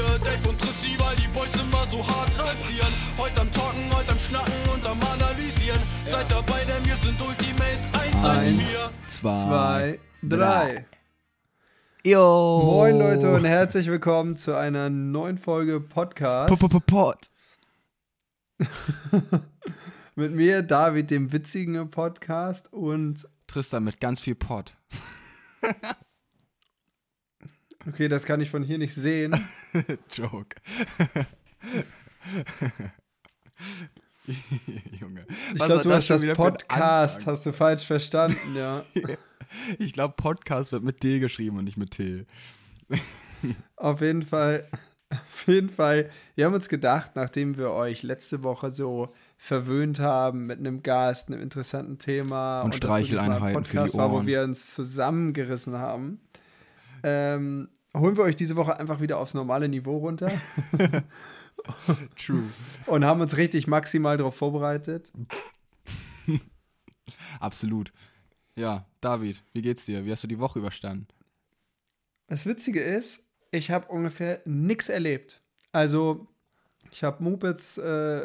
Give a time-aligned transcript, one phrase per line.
[0.00, 2.92] hier Dave und Trissi, weil die Boys immer so hart rasieren.
[3.18, 5.80] Heute am Talken, heute am Schnacken und am Analysieren.
[6.06, 8.60] Seid dabei, denn wir sind Ultimate 114.
[9.08, 10.86] Zwei, Zwei, drei.
[12.04, 12.62] Jo.
[12.64, 17.30] Moin Leute und herzlich willkommen zu einer neuen Folge Podcast Pod.
[20.14, 24.74] mit mir, David, dem witzigen Podcast und Tristan mit ganz viel Pod.
[27.88, 29.38] okay, das kann ich von hier nicht sehen.
[30.10, 30.56] Joke.
[35.00, 35.26] Junge.
[35.54, 38.82] Ich glaube, du hast das Podcast, hast du falsch verstanden, ja.
[39.78, 42.24] Ich glaube, Podcast wird mit D geschrieben und nicht mit T.
[43.74, 44.68] Auf jeden Fall,
[45.10, 46.08] auf jeden Fall.
[46.36, 51.28] Wir haben uns gedacht, nachdem wir euch letzte Woche so verwöhnt haben mit einem Gast,
[51.28, 54.26] einem interessanten Thema Und das ein Streicheleinheiten für die Podcast war, wo Ohren.
[54.26, 56.20] wir uns zusammengerissen haben,
[57.02, 60.30] ähm, holen wir euch diese Woche einfach wieder aufs normale Niveau runter
[62.16, 62.44] True.
[62.86, 65.12] und haben uns richtig maximal darauf vorbereitet.
[67.40, 67.92] Absolut.
[68.56, 70.04] Ja, David, wie geht's dir?
[70.04, 71.06] Wie hast du die Woche überstanden?
[72.26, 75.42] Das Witzige ist, ich habe ungefähr nichts erlebt.
[75.72, 76.28] Also,
[76.90, 78.20] ich habe Mopeds äh,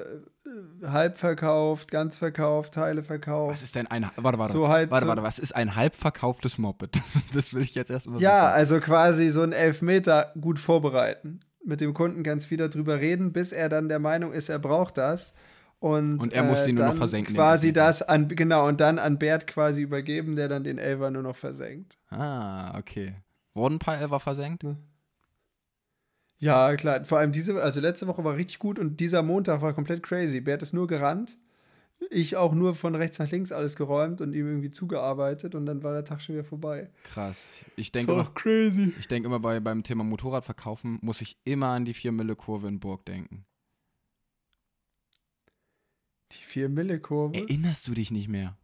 [0.83, 3.53] halb verkauft, ganz verkauft, Teile verkauft.
[3.53, 4.09] Was ist denn ein.
[4.15, 4.53] Warte, warte.
[4.53, 5.23] So halt warte, warte.
[5.23, 6.95] Was ist ein halb verkauftes Moped?
[7.13, 8.53] Das, das will ich jetzt erstmal Ja, wissen.
[8.55, 11.39] also quasi so ein Elfmeter gut vorbereiten.
[11.63, 14.97] Mit dem Kunden ganz wieder drüber reden, bis er dann der Meinung ist, er braucht
[14.97, 15.33] das.
[15.79, 18.79] Und, Und er muss äh, ihn nur noch versenken, den Quasi das an, genau, und
[18.81, 21.97] dann an Bert quasi übergeben, der dann den Elfer nur noch versenkt.
[22.09, 23.15] Ah, okay.
[23.53, 24.63] Wurden ein paar Elfer versenkt?
[26.39, 27.05] Ja, klar.
[27.05, 30.41] Vor allem diese, also letzte Woche war richtig gut und dieser Montag war komplett crazy.
[30.41, 31.37] Bert ist nur gerannt.
[32.11, 35.81] Ich auch nur von rechts nach links alles geräumt und ihm irgendwie zugearbeitet und dann
[35.81, 36.89] war der Tag schon wieder vorbei.
[37.03, 37.49] Krass.
[37.77, 38.93] Ich denke immer, crazy.
[38.99, 43.05] ich denk immer bei, beim Thema Motorradverkaufen, muss ich immer an die 4-Mille-Kurve in Burg
[43.05, 43.45] denken.
[46.31, 47.37] Die 4 Mille Kurve?
[47.37, 48.57] Erinnerst du dich nicht mehr?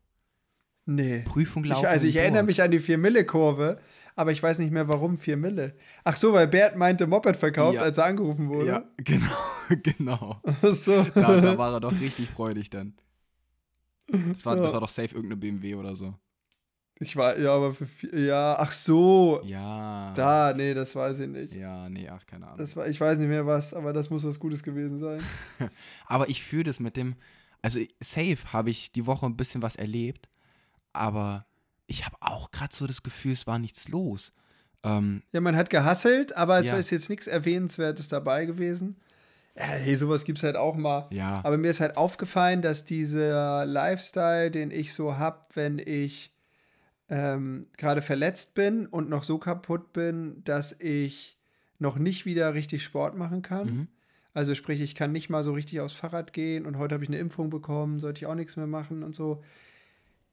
[0.86, 1.20] Nee.
[1.26, 1.86] Prüfung Ich, laufen.
[1.86, 3.80] also ich in erinnere mich an die 4 Mille Kurve,
[4.16, 5.76] aber ich weiß nicht mehr warum 4 Mille.
[6.04, 7.82] Ach so, weil Bert meinte Moped verkauft, Ja.
[7.84, 8.68] als er angerufen wurde.
[8.68, 9.36] Ja, genau,
[9.84, 10.42] genau.
[10.44, 11.04] Ach so.
[11.14, 12.94] Da, da war er doch richtig freudig dann.
[14.08, 14.74] Das war, das Ja.
[14.74, 16.14] war doch safe irgendeine BMW oder so.
[17.00, 19.42] Ich war, ja, aber für vier, ja, ach so.
[19.44, 20.14] Ja.
[20.16, 21.54] Da, nee, das weiß ich nicht.
[21.56, 22.60] Ja, nee, ach, keine Ahnung.
[22.60, 25.20] Das war, ich weiß nicht mehr was, aber das muss was Gutes gewesen sein.
[26.06, 27.16] Aber ich fühle das mit dem,
[27.64, 30.30] also safe habe ich die Woche ein bisschen was erlebt,
[30.94, 31.46] aber
[31.88, 34.32] ich habe auch gerade so das Gefühl, es war nichts los.
[34.84, 36.78] Ähm, Ja, man hat gehasselt, aber es Ja.
[36.78, 38.98] ist jetzt nichts Erwähnenswertes dabei gewesen.
[39.56, 41.08] Ja, hey, sowas gibt es halt auch mal.
[41.12, 46.34] ja, Aber mir ist halt aufgefallen, dass dieser Lifestyle, den ich so habe, wenn ich
[47.10, 51.38] ähm, gerade verletzt bin und noch so kaputt bin, dass ich
[51.80, 53.68] noch nicht wieder richtig Sport machen kann.
[53.68, 53.88] Mhm.
[54.34, 57.10] Also sprich, ich kann nicht mal so richtig aufs Fahrrad gehen und heute habe ich
[57.10, 59.44] eine Impfung bekommen, sollte ich auch nichts mehr machen und so.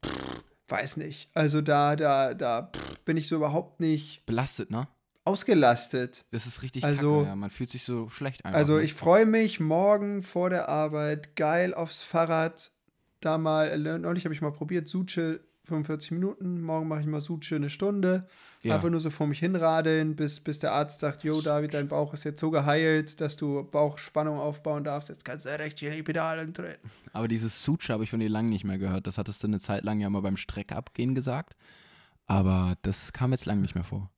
[0.07, 1.31] Pff, weiß nicht.
[1.35, 4.89] Also da, da, da pff, bin ich so überhaupt nicht belastet, ne?
[5.25, 6.25] ausgelastet.
[6.31, 7.37] Das ist richtig Also- kacke, ja.
[7.37, 8.59] Man fühlt sich so schlecht einfach.
[8.59, 8.83] Also ne?
[8.83, 12.73] ich freue mich morgen vor der Arbeit geil aufs Fahrrad.
[13.21, 17.57] Da mal, neulich habe ich mal probiert, Suche 45 Minuten, morgen mache ich mal Suche
[17.57, 18.27] eine Stunde.
[18.63, 18.75] Ja.
[18.75, 22.13] Einfach nur so vor mich hinradeln, bis, bis der Arzt sagt, Jo, David, dein Bauch
[22.15, 25.09] ist jetzt so geheilt, dass du Bauchspannung aufbauen darfst.
[25.09, 26.91] Jetzt kannst du recht hier in die Pedale treten.
[27.13, 29.07] Aber dieses Suche habe ich von dir lange nicht mehr gehört.
[29.07, 31.57] Das hattest du eine Zeit lang ja mal beim Streckabgehen gesagt.
[32.27, 34.11] Aber das kam jetzt lange nicht mehr vor.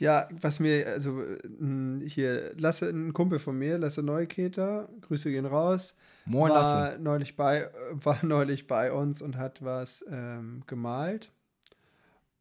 [0.00, 5.44] Ja, was mir, also äh, hier, Lasse, ein Kumpel von mir, Lasse Neuketer, Grüße gehen
[5.44, 5.94] raus,
[6.24, 6.98] Moin, war Lasse.
[7.02, 11.30] neulich bei, äh, war neulich bei uns und hat was ähm, gemalt,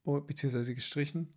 [0.05, 1.33] oh, beziehungsweise gestrichen.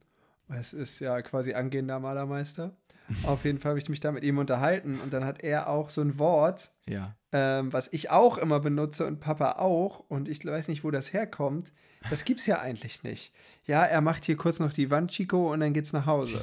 [0.49, 2.77] Es ist ja quasi angehender Malermeister.
[3.25, 5.91] Auf jeden Fall habe ich mich da mit ihm unterhalten und dann hat er auch
[5.91, 7.17] so ein Wort, Ja.
[7.33, 11.13] ähm, was ich auch immer benutze und Papa auch und ich weiß nicht, wo das
[11.13, 11.73] herkommt.
[12.11, 13.33] Das gibt's ja eigentlich nicht.
[13.67, 16.41] Ja, er macht hier kurz noch die Wand, Chico, und dann geht's nach Hause.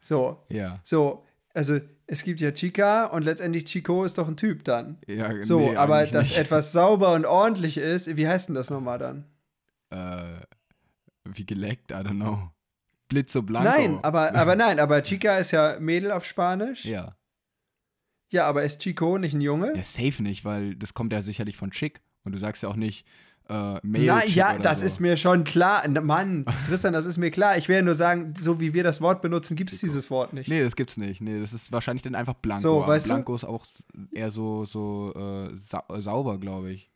[0.00, 0.80] So, Ja.
[0.82, 1.24] so,
[1.54, 4.98] also es gibt ja Chica und letztendlich Chico ist doch ein Typ dann.
[5.06, 6.38] ja So, nee, aber dass nicht.
[6.38, 9.24] etwas sauber und ordentlich ist, wie heißt denn das nochmal dann?
[9.90, 10.40] Äh,
[11.24, 12.50] wie geleckt, I don't know.
[13.08, 13.68] Blitzo Blanco.
[13.70, 16.84] Nein, aber, aber nein, aber Chica ist ja Mädel auf Spanisch.
[16.84, 17.16] Ja.
[18.30, 19.76] Ja, aber ist Chico nicht ein Junge?
[19.76, 22.00] Ja, safe nicht, weil das kommt ja sicherlich von Chick.
[22.24, 23.06] Und du sagst ja auch nicht,
[23.52, 24.86] äh, Male Na ja, das so.
[24.86, 25.86] ist mir schon klar.
[25.88, 27.58] Mann, Tristan, das ist mir klar.
[27.58, 30.32] Ich will ja nur sagen, so wie wir das Wort benutzen, gibt es dieses Wort
[30.32, 30.48] nicht.
[30.48, 31.20] Nee, das gibt's nicht.
[31.20, 32.62] Nee, das ist wahrscheinlich dann einfach Blanco.
[32.62, 33.10] So, weißt du?
[33.10, 33.66] Blanco ist auch
[34.12, 36.90] eher so, so äh, sa sauber, glaube ich.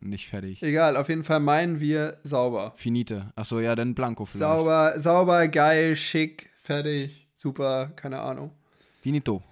[0.00, 0.62] Nicht fertig.
[0.62, 2.72] Egal, auf jeden Fall meinen wir sauber.
[2.76, 3.32] Finite.
[3.34, 4.48] Achso, ja, dann Blanco vielleicht.
[4.48, 7.28] Sauber, sauber, geil, schick, fertig.
[7.34, 8.52] super, keine Ahnung.
[9.02, 9.42] Finito.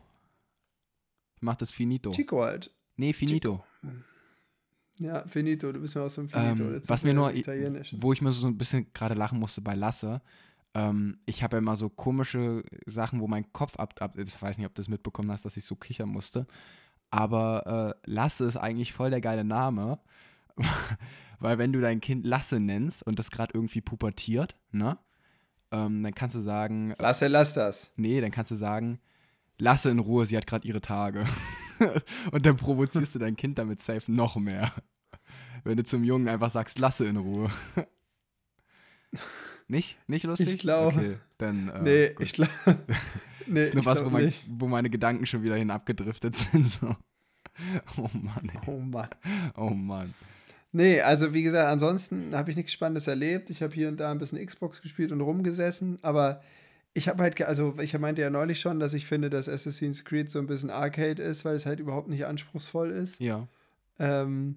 [1.41, 2.11] Mach das Finito.
[2.13, 2.71] Chico halt.
[2.97, 3.65] Nee, Finito.
[4.99, 6.65] Ja, finito, du bist mir aus dem Finito.
[6.65, 7.33] Ähm, was mir nur,
[7.99, 10.23] wo ich mir so ein bisschen gerade lachen musste bei Lasse,
[10.75, 14.59] ähm, ich habe ja immer so komische Sachen, wo mein Kopf ab, ab ich weiß
[14.59, 16.47] nicht, ob du das mitbekommen hast, dass ich so kichern musste,
[17.11, 19.99] aber äh, Lasse ist eigentlich voll der geile Name,
[21.41, 24.99] weil wenn du dein Kind Lasse nennst und das gerade irgendwie pubertiert, ne,
[25.73, 27.93] ähm, dann kannst du sagen, Lasse, lass das.
[27.97, 28.99] nee, dann kannst du sagen,
[29.59, 31.25] Lasse in Ruhe, sie hat gerade ihre Tage.
[32.33, 34.73] und dann provozierst du dein Kind damit safe noch mehr.
[35.65, 37.51] Wenn du zum Jungen einfach sagst, lasse in Ruhe.
[39.69, 39.99] nicht?
[40.07, 40.49] Nicht lustig?
[40.49, 41.69] Ich glaube- Okay, dann.
[41.69, 42.25] Äh, nee, gut.
[42.25, 42.51] ich glaube.
[43.47, 44.45] nee, ist nur was, wo, mein, nicht.
[44.49, 46.67] wo meine Gedanken schon wieder hin abgedriftet sind.
[46.67, 46.97] So.
[47.97, 48.61] Oh Mann, ey.
[48.67, 49.09] Oh Mann.
[49.57, 50.13] Oh Mann.
[50.73, 53.49] Nee, also wie gesagt, ansonsten habe ich nichts Spannendes erlebt.
[53.51, 56.43] Ich habe hier und da ein bisschen Xbox gespielt und rumgesessen, aber
[56.97, 60.31] ich habe halt, also ich meinte ja neulich schon, dass ich finde, dass Assassin's Creed
[60.31, 63.21] so ein bisschen Arcade ist, weil es halt überhaupt nicht anspruchsvoll ist.
[63.21, 63.47] Ja.
[63.99, 64.57] Ähm,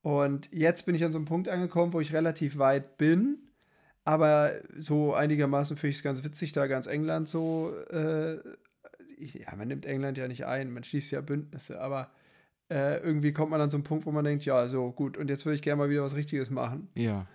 [0.00, 3.38] und jetzt bin ich an so einem Punkt angekommen, wo ich relativ weit bin,
[4.04, 8.36] aber so einigermaßen finde ich es ganz witzig, da ganz England so, äh,
[9.18, 12.12] ja, man nimmt England ja nicht ein, man schließt ja Bündnisse, aber
[12.70, 15.28] äh, irgendwie kommt man an so einen Punkt, wo man denkt, ja, so gut, und
[15.30, 16.88] jetzt würde ich gerne mal wieder was Richtiges machen.
[16.94, 17.26] Ja.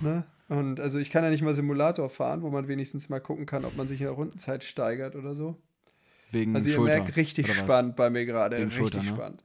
[0.00, 0.24] Ne?
[0.48, 3.64] Und also ich kann ja nicht mal Simulator fahren, wo man wenigstens mal gucken kann,
[3.64, 5.56] ob man sich in der Rundenzeit steigert oder so.
[6.32, 6.96] Wegen Also ihr Schulter.
[6.96, 8.56] merkt richtig spannend bei mir gerade.
[8.56, 9.08] Richtig Schulter, ne?
[9.08, 9.44] spannend.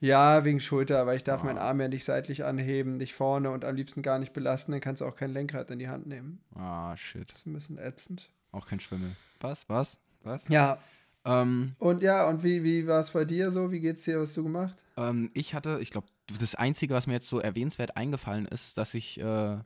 [0.00, 1.46] Ja, wegen Schulter, weil ich darf Ah.
[1.46, 4.80] meinen Arm ja nicht seitlich anheben, nicht vorne und am liebsten gar nicht belasten, dann
[4.82, 6.40] kannst du auch kein Lenkrad in die Hand nehmen.
[6.54, 7.30] Ah, shit.
[7.30, 8.30] Das ist ein bisschen ätzend.
[8.52, 9.12] Auch kein Schwimmel.
[9.40, 9.66] Was?
[9.68, 9.96] Was?
[10.22, 10.48] Was?
[10.48, 10.78] Ja.
[11.24, 13.72] Ähm, Und ja, und wie, wie war es bei dir so?
[13.72, 14.20] Wie geht's dir?
[14.20, 14.74] Was hast du gemacht?
[14.98, 16.06] Ähm, ich hatte, ich glaube,
[16.38, 19.56] das Einzige, was mir jetzt so erwähnenswert eingefallen ist, ist, dass ich äh,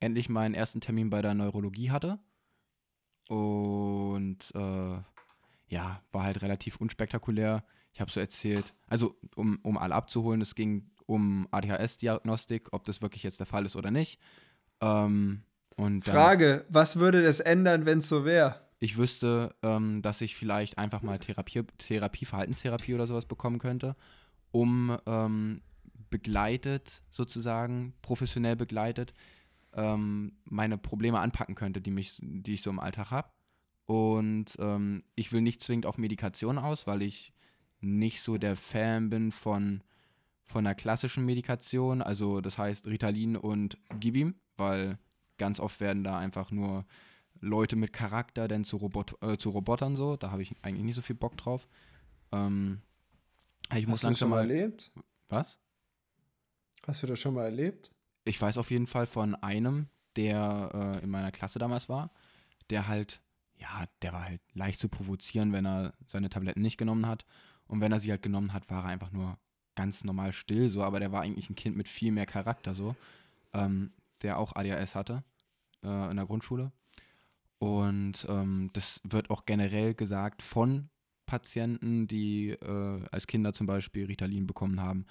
[0.00, 2.18] endlich meinen ersten Termin bei der Neurologie hatte.
[3.28, 4.98] Und äh,
[5.68, 7.64] ja, war halt relativ unspektakulär.
[7.92, 13.02] Ich habe so erzählt, also um, um alle abzuholen, es ging um ADHS-Diagnostik, ob das
[13.02, 14.18] wirklich jetzt der Fall ist oder nicht.
[14.80, 15.42] Ähm,
[15.76, 18.68] und dann- Frage, was würde das ändern, wenn es so wäre?
[18.80, 23.96] ich wüsste, ähm, dass ich vielleicht einfach mal Therapie, Therapie, Verhaltenstherapie oder sowas bekommen könnte,
[24.52, 25.62] um ähm,
[26.10, 29.12] begleitet, sozusagen, professionell begleitet,
[29.74, 33.28] ähm, meine Probleme anpacken könnte, die, mich, die ich so im Alltag habe.
[33.86, 37.32] Und ähm, ich will nicht zwingend auf Medikation aus, weil ich
[37.80, 39.82] nicht so der Fan bin von,
[40.44, 44.98] von einer klassischen Medikation, also das heißt Ritalin und Gibim, weil
[45.38, 46.84] ganz oft werden da einfach nur
[47.40, 50.16] Leute mit Charakter denn zu, Robot äh, zu Robotern so.
[50.16, 51.68] Da habe ich eigentlich nicht so viel Bock drauf.
[52.32, 52.82] Ähm,
[53.74, 54.50] ich muss Hast du das schon langsam mal.
[54.50, 54.92] erlebt?
[55.28, 55.58] Was?
[56.86, 57.92] Hast du das schon mal erlebt?
[58.28, 60.70] Ich weiß auf jeden Fall von einem, der
[61.00, 62.10] äh, in meiner Klasse damals war,
[62.68, 63.22] der halt,
[63.56, 67.24] ja, der war halt leicht zu provozieren, wenn er seine Tabletten nicht genommen hat.
[67.66, 69.38] Und wenn er sie halt genommen hat, war er einfach nur
[69.74, 72.96] ganz normal still, so, aber der war eigentlich ein Kind mit viel mehr Charakter, so,
[73.54, 73.92] ähm,
[74.22, 75.22] der auch ADHS hatte
[75.82, 76.72] äh, in der Grundschule.
[77.58, 80.90] Und ähm, das wird auch generell gesagt von
[81.26, 85.06] Patienten, die äh, als Kinder zum Beispiel Ritalin bekommen haben,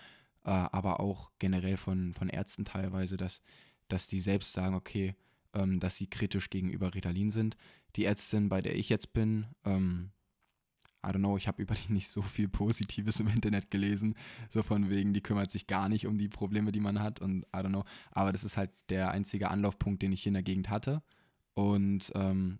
[0.47, 3.41] äh, aber auch generell von, von Ärzten teilweise, dass,
[3.89, 5.13] dass die selbst sagen, okay,
[5.53, 7.57] ähm, dass sie kritisch gegenüber Ritalin sind.
[7.97, 10.11] Die Ärztin, bei der ich jetzt bin, ähm,
[11.05, 14.15] I don't know, ich habe über die nicht so viel Positives im Internet gelesen,
[14.49, 17.43] so von wegen, die kümmert sich gar nicht um die Probleme, die man hat und
[17.53, 17.83] I don't know.
[18.11, 21.03] Aber das ist halt der einzige Anlaufpunkt, den ich hier in der Gegend hatte.
[21.55, 22.59] Und ähm,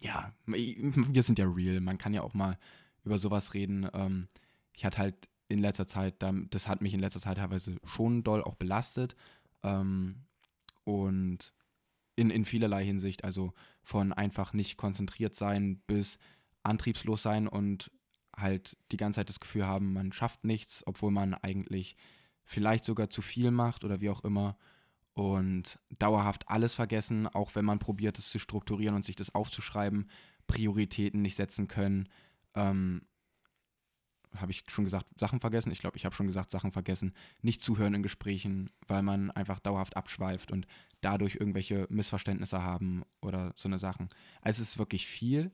[0.00, 1.80] ja, wir sind ja real.
[1.80, 2.58] Man kann ja auch mal
[3.04, 3.88] über sowas reden.
[3.92, 4.26] Ähm,
[4.72, 6.16] ich hatte halt in letzter Zeit,
[6.50, 9.16] das hat mich in letzter Zeit teilweise schon doll auch belastet.
[9.62, 10.26] Ähm,
[10.84, 11.52] und
[12.16, 13.52] in, in vielerlei Hinsicht, also
[13.82, 16.18] von einfach nicht konzentriert sein bis
[16.62, 17.90] antriebslos sein und
[18.36, 21.96] halt die ganze Zeit das Gefühl haben, man schafft nichts, obwohl man eigentlich
[22.44, 24.56] vielleicht sogar zu viel macht oder wie auch immer
[25.12, 30.08] und dauerhaft alles vergessen, auch wenn man probiert, es zu strukturieren und sich das aufzuschreiben,
[30.46, 32.08] Prioritäten nicht setzen können.
[32.54, 33.02] Ähm,
[34.36, 35.72] habe ich schon gesagt, Sachen vergessen?
[35.72, 37.14] Ich glaube, ich habe schon gesagt, Sachen vergessen.
[37.42, 40.66] Nicht zuhören in Gesprächen, weil man einfach dauerhaft abschweift und
[41.00, 44.08] dadurch irgendwelche Missverständnisse haben oder so eine Sachen.
[44.40, 45.50] Also es ist wirklich viel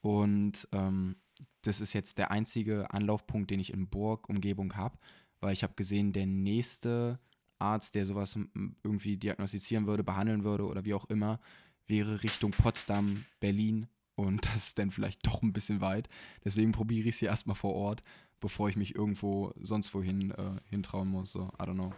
[0.00, 1.16] und ähm,
[1.62, 4.98] das ist jetzt der einzige Anlaufpunkt, den ich in Burg Umgebung habe,
[5.40, 7.18] weil ich habe gesehen, der nächste
[7.58, 8.38] Arzt, der sowas
[8.82, 11.40] irgendwie diagnostizieren würde, behandeln würde oder wie auch immer,
[11.86, 16.08] wäre Richtung Potsdam, Berlin und das ist dann vielleicht doch ein bisschen weit.
[16.44, 18.02] Deswegen probiere ich es hier erstmal vor Ort,
[18.40, 21.32] bevor ich mich irgendwo sonst wohin äh, hintrauen muss.
[21.32, 21.92] So, I don't know.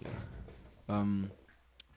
[0.00, 0.28] Yes.
[0.88, 1.30] Ähm,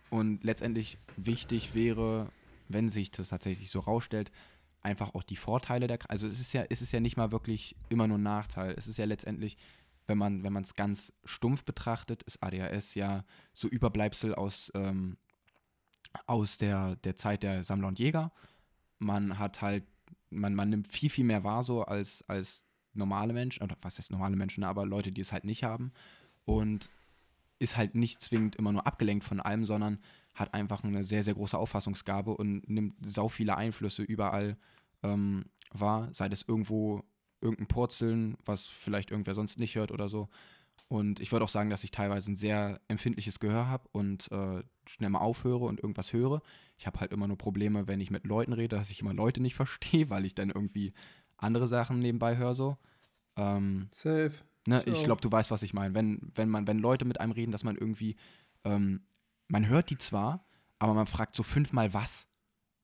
[0.10, 2.32] und letztendlich wichtig wäre,
[2.68, 4.32] wenn sich das tatsächlich so rausstellt,
[4.82, 7.76] einfach auch die Vorteile der Also es ist ja, es ist ja nicht mal wirklich
[7.90, 8.74] immer nur ein Nachteil.
[8.78, 9.58] Es ist ja letztendlich,
[10.08, 15.18] wenn man, wenn man es ganz stumpf betrachtet, ist ADHS ja so Überbleibsel aus, ähm,
[16.26, 18.32] aus der, der Zeit der Sammler und Jäger.
[19.00, 19.84] Man hat halt,
[20.30, 24.12] man, man nimmt viel, viel mehr wahr so als, als normale Menschen, oder was heißt
[24.12, 25.92] normale Menschen, aber Leute, die es halt nicht haben.
[26.46, 26.90] Und
[27.60, 30.00] ist halt nicht zwingend immer nur abgelenkt von allem, sondern
[30.34, 34.58] hat einfach eine sehr, sehr große Auffassungsgabe und nimmt sau viele Einflüsse überall
[35.04, 37.04] ähm, wahr, sei das irgendwo
[37.42, 40.30] irgendein Purzeln, was vielleicht irgendwer sonst nicht hört oder so.
[40.90, 44.64] Und ich würde auch sagen, dass ich teilweise ein sehr empfindliches Gehör habe und äh,
[44.88, 46.42] schnell mal aufhöre und irgendwas höre.
[46.78, 49.40] Ich habe halt immer nur Probleme, wenn ich mit Leuten rede, dass ich immer Leute
[49.40, 50.94] nicht verstehe, weil ich dann irgendwie
[51.38, 52.78] andere Sachen nebenbei höre so.
[53.38, 54.34] Ähm, Safe.
[54.68, 55.94] Ne, ich glaube, du weißt, was ich meine.
[55.94, 58.16] Wenn, wenn man, wenn Leute mit einem reden, dass man irgendwie,
[58.64, 59.02] ähm,
[59.48, 60.46] man hört die zwar,
[60.80, 62.28] aber man fragt so fünfmal was.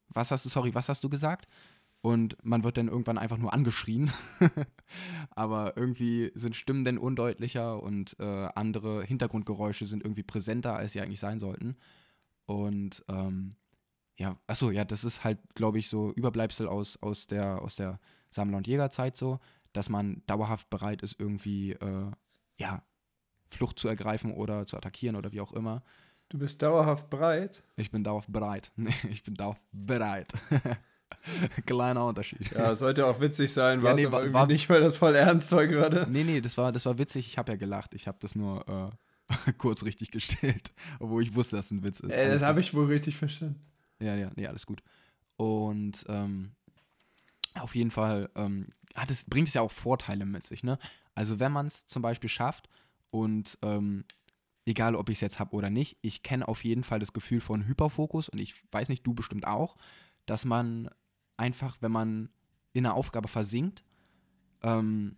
[0.10, 1.48] Was hast du, sorry, was hast du gesagt?
[2.06, 4.12] Und man wird dann irgendwann einfach nur angeschrien.
[5.32, 11.02] aber irgendwie sind Stimmen dann undeutlicher und äh, andere Hintergrundgeräusche sind irgendwie präsenter, als sie
[11.02, 11.78] eigentlich sein sollten.
[12.46, 13.56] Und ähm,
[14.18, 18.00] ja, achso, ja, das ist halt, glaube ich, so Überbleibsel aus, aus der, aus der
[18.30, 19.40] Sammler- und Jägerzeit so
[19.76, 22.12] dass man dauerhaft bereit ist, irgendwie, äh,
[22.58, 22.84] ja,
[23.48, 25.84] Flucht zu ergreifen oder zu attackieren oder wie auch immer.
[26.30, 27.64] Du bist dauerhaft bereit?
[27.76, 28.72] Ich bin dauerhaft bereit.
[28.76, 30.34] Nee, ich bin dauerhaft bereit.
[31.66, 32.52] Kleiner Unterschied.
[32.52, 35.52] Ja, sollte auch witzig sein, ja, nee, aber irgendwie war, nicht, weil das voll ernst
[35.52, 36.08] war gerade.
[36.10, 37.28] Nee, nee, das war, das war witzig.
[37.28, 37.94] Ich habe ja gelacht.
[37.94, 38.68] Ich habe das nur
[39.30, 42.12] äh, kurz richtig gestellt, obwohl ich wusste, dass es ein Witz ist.
[42.12, 43.60] Äh, das habe ich wohl richtig verstanden.
[44.00, 44.82] Ja, ja, nee, alles gut.
[45.38, 46.52] Und ähm,
[47.56, 50.64] auf jeden Fall ähm, hat es, bringt es ja auch Vorteile mit sich.
[50.64, 50.78] Ne?
[51.14, 52.70] Also wenn man es zum Beispiel schafft
[53.10, 54.06] und ähm,
[54.66, 57.42] egal ob ich es jetzt habe oder nicht, ich kenne auf jeden Fall das Gefühl
[57.42, 59.78] von Hyperfokus und ich weiß nicht, du bestimmt auch,
[60.26, 60.90] dass man
[61.38, 62.30] einfach, wenn man
[62.74, 63.84] in einer Aufgabe versinkt,
[64.62, 65.18] ähm,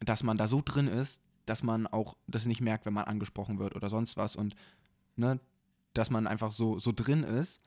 [0.00, 3.58] dass man da so drin ist, dass man auch das nicht merkt, wenn man angesprochen
[3.58, 4.54] wird oder sonst was und
[5.16, 5.40] ne,
[5.94, 7.60] dass man einfach so, so drin ist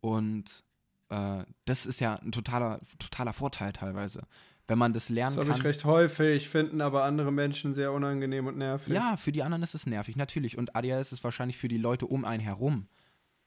[0.00, 0.64] und
[1.08, 4.22] äh, das ist ja ein totaler, totaler Vorteil teilweise.
[4.68, 5.48] Wenn man das lernen das kann.
[5.48, 8.92] Das habe ich recht häufig, finden aber andere Menschen sehr unangenehm und nervig.
[8.92, 10.58] Ja, für die anderen ist es nervig, natürlich.
[10.58, 12.88] Und ADHS ist wahrscheinlich für die Leute um einen herum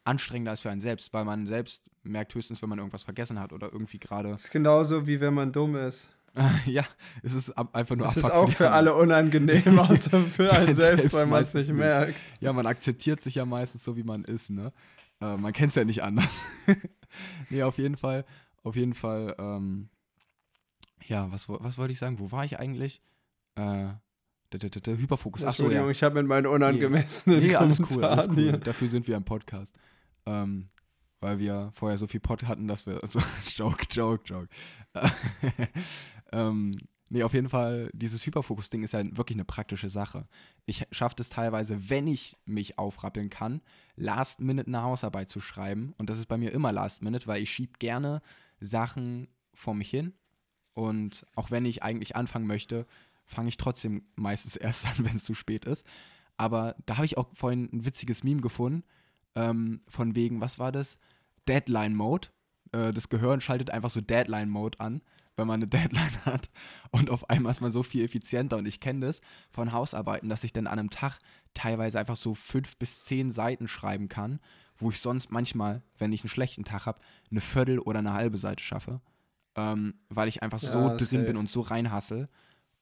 [0.10, 3.54] anstrengender als für einen selbst, weil man selbst merkt höchstens, wenn man irgendwas vergessen hat
[3.54, 4.30] oder irgendwie gerade.
[4.32, 6.12] Es ist genauso wie wenn man dumm ist.
[6.66, 6.86] ja,
[7.24, 11.26] es ist einfach nur Es ist auch für alle unangenehm, außer für einen selbst, weil
[11.26, 12.16] man es nicht merkt.
[12.40, 14.72] Ja, man akzeptiert sich ja meistens so, wie man ist, ne?
[15.22, 16.42] Äh, man kennt es ja nicht anders.
[17.50, 18.26] nee, auf jeden Fall,
[18.64, 19.90] auf jeden Fall, ähm,
[21.06, 22.20] ja, was, was wollte ich sagen?
[22.20, 23.02] Wo war ich eigentlich?
[23.56, 23.88] Äh,
[24.52, 25.44] der, Hyperfokus.
[25.44, 25.88] Achso, ja.
[25.90, 28.54] ich habe mit meinen unangemessenen nee, nee alles cool, alles cool.
[28.54, 29.76] Dafür sind wir im Podcast.
[30.26, 30.70] Ähm,
[31.22, 33.20] weil wir vorher so viel Pod hatten, dass wir so
[33.56, 34.48] Joke, Joke, Joke.
[36.32, 36.78] ähm,
[37.10, 40.28] nee, auf jeden Fall, dieses Hyperfokus-Ding ist ja wirklich eine praktische Sache.
[40.66, 43.62] Ich schaffe es teilweise, wenn ich mich aufrappeln kann,
[43.96, 45.94] Last Minute eine Hausarbeit zu schreiben.
[45.98, 48.22] Und das ist bei mir immer Last Minute, weil ich schiebe gerne
[48.60, 50.14] Sachen vor mich hin.
[50.74, 52.86] Und auch wenn ich eigentlich anfangen möchte,
[53.26, 55.86] fange ich trotzdem meistens erst an, wenn es zu spät ist.
[56.38, 58.86] Aber da habe ich auch vorhin ein witziges Meme gefunden,
[59.36, 60.98] ähm, von wegen, was war das?
[61.48, 62.30] Deadline Mode.
[62.72, 65.02] Äh, das Gehirn schaltet einfach so Deadline Mode an,
[65.36, 66.50] wenn man eine Deadline hat.
[66.92, 68.58] Und auf einmal ist man so viel effizienter.
[68.58, 71.20] Und ich kenne das von Hausarbeiten, dass ich dann an einem Tag
[71.54, 74.40] teilweise einfach so fünf bis zehn Seiten schreiben kann,
[74.78, 78.38] wo ich sonst manchmal, wenn ich einen schlechten Tag habe, eine Viertel oder eine halbe
[78.38, 79.02] Seite schaffe.
[79.56, 81.24] Ähm, weil ich einfach ja, so drin safe.
[81.24, 82.30] bin und so reinhassel.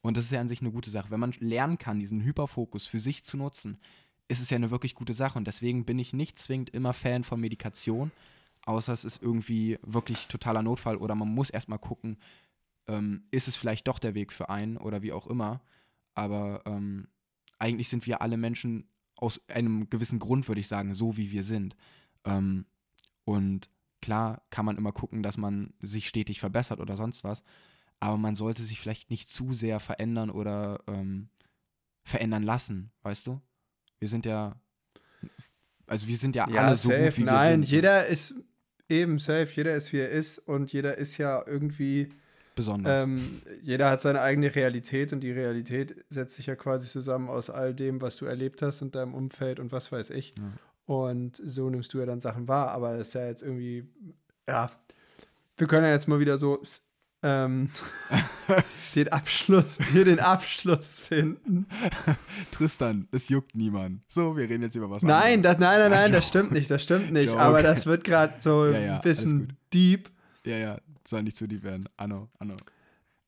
[0.02, 1.10] Und das ist ja an sich eine gute Sache.
[1.10, 3.80] Wenn man lernen kann, diesen Hyperfokus für sich zu nutzen,
[4.28, 5.38] ist es ja eine wirklich gute Sache.
[5.38, 8.12] Und deswegen bin ich nicht zwingend immer Fan von Medikation,
[8.66, 12.18] außer es ist irgendwie wirklich totaler Notfall oder man muss erstmal gucken,
[12.88, 15.62] ähm, ist es vielleicht doch der Weg für einen oder wie auch immer.
[16.16, 17.08] Aber ähm,
[17.60, 21.44] eigentlich sind wir alle Menschen aus einem gewissen Grund, würde ich sagen, so wie wir
[21.44, 21.76] sind.
[22.24, 22.66] Ähm,
[23.24, 23.70] und
[24.02, 27.44] klar kann man immer gucken, dass man sich stetig verbessert oder sonst was
[28.00, 31.30] aber man sollte sich vielleicht nicht zu sehr verändern oder ähm,
[32.04, 33.42] verändern lassen, weißt du?
[34.00, 34.56] Wir sind ja,
[35.88, 37.04] also wir sind ja, ja alle so safe.
[37.06, 37.76] gut wie Nein, wir sind.
[37.76, 38.34] jeder ist
[38.90, 42.10] eben safe, jeder ist wie er ist und jeder ist ja irgendwie
[42.56, 43.04] besonders.
[43.04, 47.50] Ähm, jeder hat seine eigene Realität und die Realität setzt sich ja quasi zusammen aus
[47.50, 50.34] all dem, was du erlebt hast und deinem Umfeld und was weiß ich.
[50.38, 50.52] Ja.
[50.86, 53.86] Und so nimmst du ja dann Sachen wahr, aber das ist ja jetzt irgendwie,
[54.48, 54.70] ja,
[55.58, 56.62] wir können ja jetzt mal wieder so
[57.24, 57.70] ähm,
[58.96, 61.66] den Abschluss, hier den Abschluss finden.
[62.52, 64.02] Tristan, es juckt niemand.
[64.08, 65.58] So, wir reden jetzt über was Nein, anderes.
[65.58, 67.34] das, nein, nein, nein, das stimmt nicht, das stimmt nicht.
[67.34, 70.10] Ja, Aber das wird gerade so Ja, ja, ein bisschen deep.
[70.46, 71.90] Ja, ja, soll nicht zu deep werden.
[71.98, 72.56] Anno, Anno.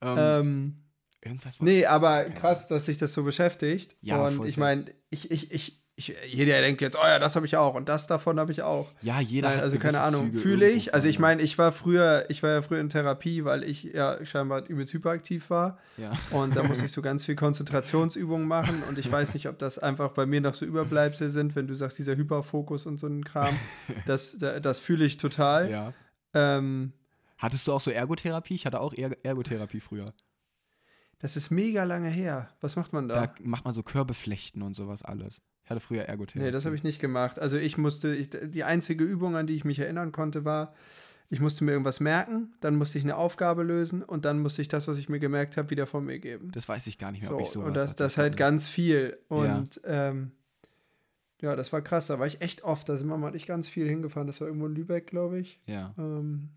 [0.01, 0.75] Ähm, Ähm,
[1.21, 3.95] irgendwas nee, aber krass, dass sich das so beschäftigt.
[4.01, 7.45] Ja, und ich meine, ich, ich, ich, ich, jeder denkt jetzt, oh ja, das habe
[7.45, 8.91] ich auch und das davon habe ich auch.
[9.01, 10.93] Ja, jeder Nein, also keine Ahnung, fühle ich.
[10.93, 14.25] Also ich meine, ich war früher, ich war ja früher in Therapie, weil ich ja
[14.25, 15.77] scheinbar übelst hyperaktiv war.
[15.97, 16.13] Ja.
[16.31, 18.81] Und da musste ich so ganz viel Konzentrationsübungen machen.
[18.87, 21.73] Und ich weiß nicht, ob das einfach bei mir noch so Überbleibsel sind, wenn du
[21.73, 23.55] sagst, dieser Hyperfokus und so ein Kram.
[24.05, 25.69] Das, da- das fühle ich total.
[25.69, 25.93] ja.
[26.33, 26.93] Ähm,
[27.37, 28.55] Hattest du auch so Ergotherapie?
[28.55, 30.13] Ich hatte auch Er Ergotherapie früher.
[31.19, 32.49] das ist mega lange her.
[32.61, 33.27] Was macht man da?
[33.27, 35.41] Da macht man so Körbeflechten und sowas alles.
[35.69, 36.39] Ich hatte früher Ergotherapie.
[36.45, 37.37] Nee, das habe ich nicht gemacht.
[37.37, 40.73] Also ich musste, ich, die einzige Übung, an die ich mich erinnern konnte, war,
[41.29, 44.67] ich musste mir irgendwas merken, dann musste ich eine Aufgabe lösen und dann musste ich
[44.67, 46.49] das, was ich mir gemerkt habe, wieder von mir geben.
[46.53, 48.67] Das weiß ich gar nicht mehr, So, ob ich sowas und das, das halt ganz
[48.67, 49.19] viel.
[49.29, 49.35] Ja.
[49.35, 50.31] Und ähm,
[51.39, 52.07] ja, das war krass.
[52.07, 52.89] Da war ich echt oft.
[52.89, 54.25] Da sind wir mal nicht ganz viel hingefahren.
[54.25, 55.61] Das war irgendwo in Lübeck, glaube ich.
[55.67, 55.93] Ja.
[55.99, 56.49] Ähm,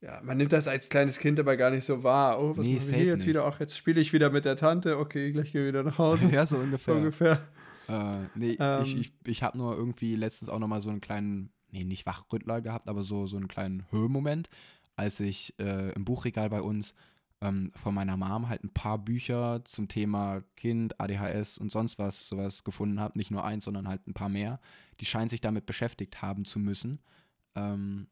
[0.00, 2.40] ja, man nimmt das als kleines Kind aber gar nicht so wahr.
[2.40, 3.26] Oh, was Nee, machen wir jetzt nicht.
[3.28, 3.44] wieder?
[3.46, 4.98] Ach, jetzt spiele ich wieder mit der Tante.
[4.98, 6.28] Okay, gleich gehe ich wieder nach Hause.
[6.32, 6.94] ja, so so ungefähr.
[6.96, 7.48] ungefähr.
[7.88, 8.82] Äh, nee, Ähm.
[8.82, 12.60] ich, ich, ich habe nur irgendwie letztens auch nochmal so einen kleinen, nee, nicht Wachrüttler
[12.60, 14.48] gehabt, aber so, so einen kleinen Höhemoment,
[14.96, 16.94] als ich äh, im Buchregal bei uns
[17.42, 22.28] ähm, von meiner Mom halt ein paar Bücher zum Thema Kind, ADHS und sonst was,
[22.28, 23.18] sowas gefunden habe.
[23.18, 24.60] Nicht nur eins, sondern halt ein paar mehr.
[25.00, 27.00] Die scheint sich damit beschäftigt haben zu müssen.
[27.54, 28.08] Ähm,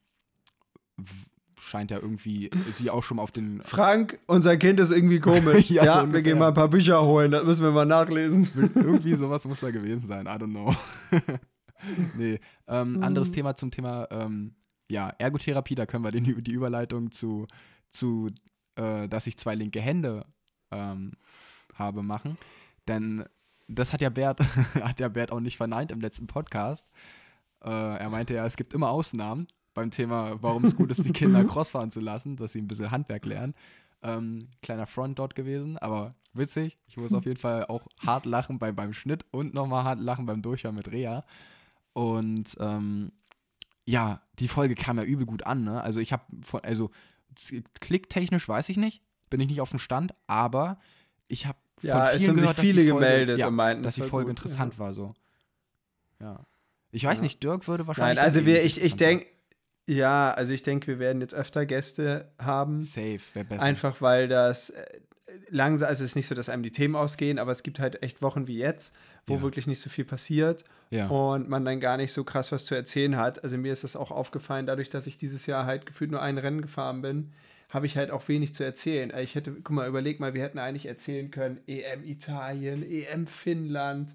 [1.61, 5.69] scheint ja irgendwie sie auch schon auf den Frank, unser Kind ist irgendwie komisch.
[5.79, 7.31] Ja, ja, so wir gehen mal ein paar Bücher holen.
[7.31, 8.49] Das müssen wir mal nachlesen.
[8.75, 10.75] Irgendwie sowas muss da gewesen sein, I don't know.
[12.17, 13.35] nee, ähm, anderes Mhm.
[13.35, 14.55] Thema zum Thema, ähm,
[14.91, 17.47] ja, Ergotherapie, da können wir den, die Überleitung zu,
[17.91, 18.31] zu
[18.77, 20.25] äh, dass ich zwei linke Hände
[20.71, 21.13] ähm,
[21.75, 22.39] habe, machen.
[22.87, 23.25] Denn
[23.67, 24.41] das hat ja Bert,
[24.83, 26.89] hat ja Bert auch nicht verneint im letzten Podcast.
[27.63, 31.13] Äh, er meinte ja, es gibt immer Ausnahmen beim Thema, warum es gut ist, die
[31.13, 33.55] Kinder Cross fahren zu lassen, dass sie ein bisschen Handwerk lernen.
[34.03, 36.79] Ähm, kleiner Front dort gewesen, aber witzig.
[36.87, 40.27] Ich muss auf jeden Fall auch hart lachen beim, beim Schnitt und nochmal hart lachen
[40.27, 41.25] beim Durchhören mit Rea.
[41.95, 43.13] Und ähm,
[43.85, 45.81] ja, die Folge kam ja übel gut an, ne?
[45.83, 46.91] Also ich habe von, also
[47.81, 50.79] klicktechnisch weiß ich nicht, bin ich nicht auf dem Stand, aber
[51.29, 54.31] ich habe Ja, es haben sich viele gemeldet ja, und meinten, dass das die Folge
[54.31, 55.15] gut, interessant war so.
[56.21, 56.41] Ja.
[56.91, 57.23] Ich weiß Ja.
[57.25, 58.17] nicht, Dirk würde wahrscheinlich.
[58.17, 59.27] Nein, also wir, ich, ich denke,
[59.89, 62.83] ja, also ich denke, wir werden jetzt öfter Gäste haben.
[62.83, 63.63] Safe, wäre besser.
[63.63, 64.85] Einfach weil das äh,
[65.51, 68.03] langsam, also es ist nicht so, dass einem die Themen ausgehen, aber es gibt halt
[68.03, 68.95] echt Wochen wie jetzt,
[69.27, 69.43] wo Ja.
[69.43, 71.07] wirklich nicht so viel passiert ja.
[71.09, 73.43] und man dann gar nicht so krass was zu erzählen hat.
[73.43, 76.39] Also mir ist das auch aufgefallen, dadurch, dass ich dieses Jahr halt gefühlt nur ein
[76.39, 77.33] Rennen gefahren bin,
[77.71, 79.13] habe ich halt auch wenig zu erzählen.
[79.23, 84.15] Ich hätte, guck mal, überleg mal, wir hätten eigentlich erzählen können, EM Italien, EM Finnland,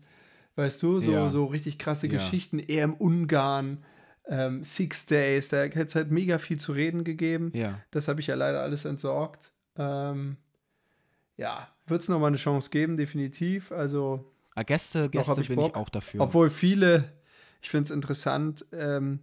[0.55, 1.29] weißt du, so, Ja.
[1.29, 2.09] so richtig krasse.
[2.09, 3.83] Geschichten, EM Ungarn,
[4.27, 7.51] ähm, Six Days, da hätte es halt mega viel zu reden gegeben.
[7.53, 7.79] ja.
[7.91, 9.51] Das habe ich ja leider alles entsorgt.
[9.77, 10.37] Ähm,
[11.37, 13.71] ja, wird es nochmal eine Chance geben, definitiv.
[13.71, 15.71] Also, Ah, Gäste, Gäste ich bin Bock.
[15.71, 16.21] ich auch dafür.
[16.21, 17.11] obwohl viele,
[17.61, 19.19] ich finde es interessant, ähm,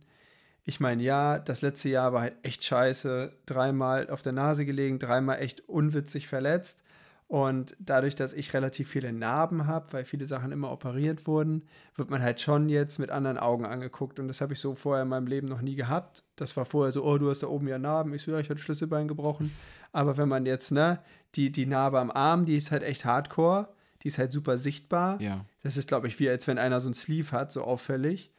[0.64, 3.32] ich meine, ja, das letzte Jahr war halt echt scheiße.
[3.46, 6.82] Dreimal auf der Nase gelegen, dreimal echt unwitzig verletzt.
[7.30, 11.62] Und dadurch, dass ich relativ viele Narben habe, weil viele Sachen immer operiert wurden,
[11.94, 14.18] wird man halt schon jetzt mit anderen Augen angeguckt.
[14.18, 16.24] Und das habe ich so vorher in meinem Leben noch nie gehabt.
[16.34, 18.12] Das war vorher so, oh, du hast da oben ja Narben.
[18.14, 19.54] Ich so, ja, ich hatte Schlüsselbein gebrochen.
[19.92, 20.98] Aber wenn man jetzt, ne,
[21.36, 23.68] die, die Narbe am Arm, die ist halt echt hardcore.
[24.02, 25.20] Die ist halt super sichtbar.
[25.20, 25.44] ja.
[25.62, 28.32] Das ist, glaube ich, wie als wenn einer so ein Sleeve hat, so auffällig.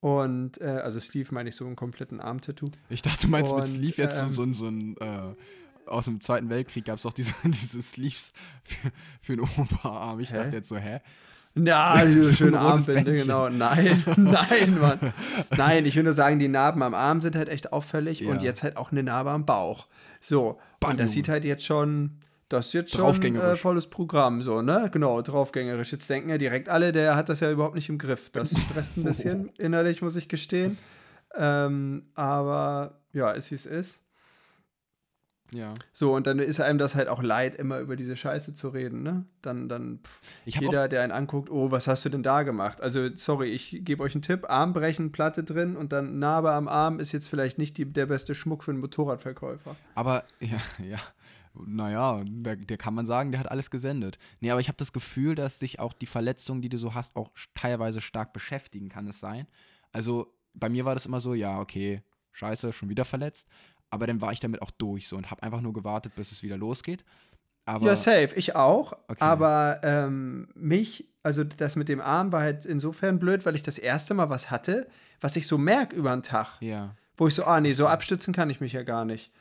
[0.00, 2.70] Und, äh, also Sleeve meine ich so einen kompletten Armtattoo.
[2.88, 5.34] Ich dachte, du meinst mit Und, Sleeve jetzt ähm, so, ein- so ein, äh,
[5.88, 10.20] aus dem Zweiten Weltkrieg gab es doch diese, diese Sleeves für, für den Oberarm.
[10.20, 10.36] Ich Hä?
[10.38, 11.00] dachte jetzt so, hä?
[11.54, 13.22] Ja, diese So ein schöne rotes Armbinde, Bändchen.
[13.22, 13.48] genau.
[13.48, 15.12] Nein, nein, Mann.
[15.56, 18.30] Nein, ich will nur sagen, die Narben am Arm sind halt echt auffällig Ja.
[18.30, 19.88] und jetzt halt auch eine Narbe am Bauch.
[20.20, 24.42] So, Bam, und das sieht halt jetzt schon, das ist jetzt schon äh, volles Programm,
[24.42, 24.88] so, ne?
[24.92, 25.92] Genau, draufgängerisch.
[25.92, 28.30] Jetzt denken ja direkt alle, der hat das ja überhaupt nicht im Griff.
[28.30, 30.78] Das stresst ein bisschen innerlich, muss ich gestehen.
[31.36, 34.04] Ähm, aber ja, ist wie es ist.
[35.50, 35.72] Ja.
[35.92, 39.02] So, und dann ist einem das halt auch leid, immer über diese Scheiße zu reden,
[39.02, 39.24] ne?
[39.40, 42.82] Dann, dann pff, jeder, der einen anguckt, oh, was hast du denn da gemacht?
[42.82, 47.00] Also, sorry, ich gebe euch einen Tipp: Armbrechen, Platte drin und dann Narbe am Arm
[47.00, 49.76] ist jetzt vielleicht nicht die, der beste Schmuck für einen Motorradverkäufer.
[49.94, 50.98] Aber, ja, ja.
[51.66, 54.18] Naja, da, der kann man sagen, der hat alles gesendet.
[54.40, 57.16] Nee, aber ich habe das Gefühl, dass dich auch die Verletzungen, die du so hast,
[57.16, 59.46] auch teilweise stark beschäftigen, kann es sein.
[59.90, 63.48] Also bei mir war das immer so, ja, okay, scheiße, schon wieder verletzt.
[63.90, 66.42] Aber dann war ich damit auch durch so und habe einfach nur gewartet, bis es
[66.42, 67.04] wieder losgeht.
[67.64, 68.92] Aber ja, safe, ich auch.
[69.08, 69.18] Okay.
[69.20, 73.76] Aber ähm, mich, also das mit dem Arm war halt insofern blöd, weil ich das
[73.76, 74.88] erste Mal was hatte,
[75.20, 76.60] was ich so merke über den Tag.
[76.60, 76.94] ja.
[77.20, 79.32] Wo ich so, ah nee, so abstützen kann ich mich ja gar nicht.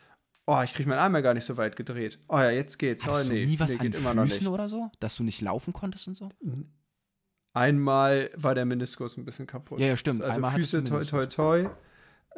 [0.48, 2.18] Oh, ich kriege meinen Arm ja gar nicht so weit gedreht.
[2.28, 3.06] Oh ja, jetzt geht's.
[3.06, 4.48] Hattest oh nee, du nie was nee, an geht immer noch Füßen nicht.
[4.48, 4.90] oder so?
[5.00, 6.32] Dass du nicht laufen konntest und so?
[7.54, 9.80] Einmal war der Meniskus ein bisschen kaputt.
[9.80, 10.24] Ja, ja, stimmt.
[10.24, 11.70] Also Einmal Füße, toi, toi, toi.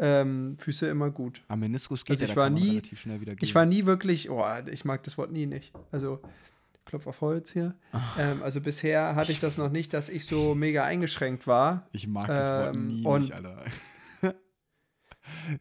[0.01, 1.43] Ähm, Füße immer gut.
[1.49, 3.43] Am Meniskus geht Also ja, ich war nie- relativ schnell wieder gehen.
[3.45, 5.73] Ich war nie wirklich, oh, ich mag das Wort nie nicht.
[5.91, 6.21] Also,
[6.85, 7.75] Klopf auf Holz hier.
[7.91, 8.01] Ah.
[8.17, 11.87] Ähm, also bisher hatte ich das noch nicht, dass ich so mega eingeschränkt war.
[11.91, 13.63] Ich mag das Wort Ähm, nie und- nicht, Alter.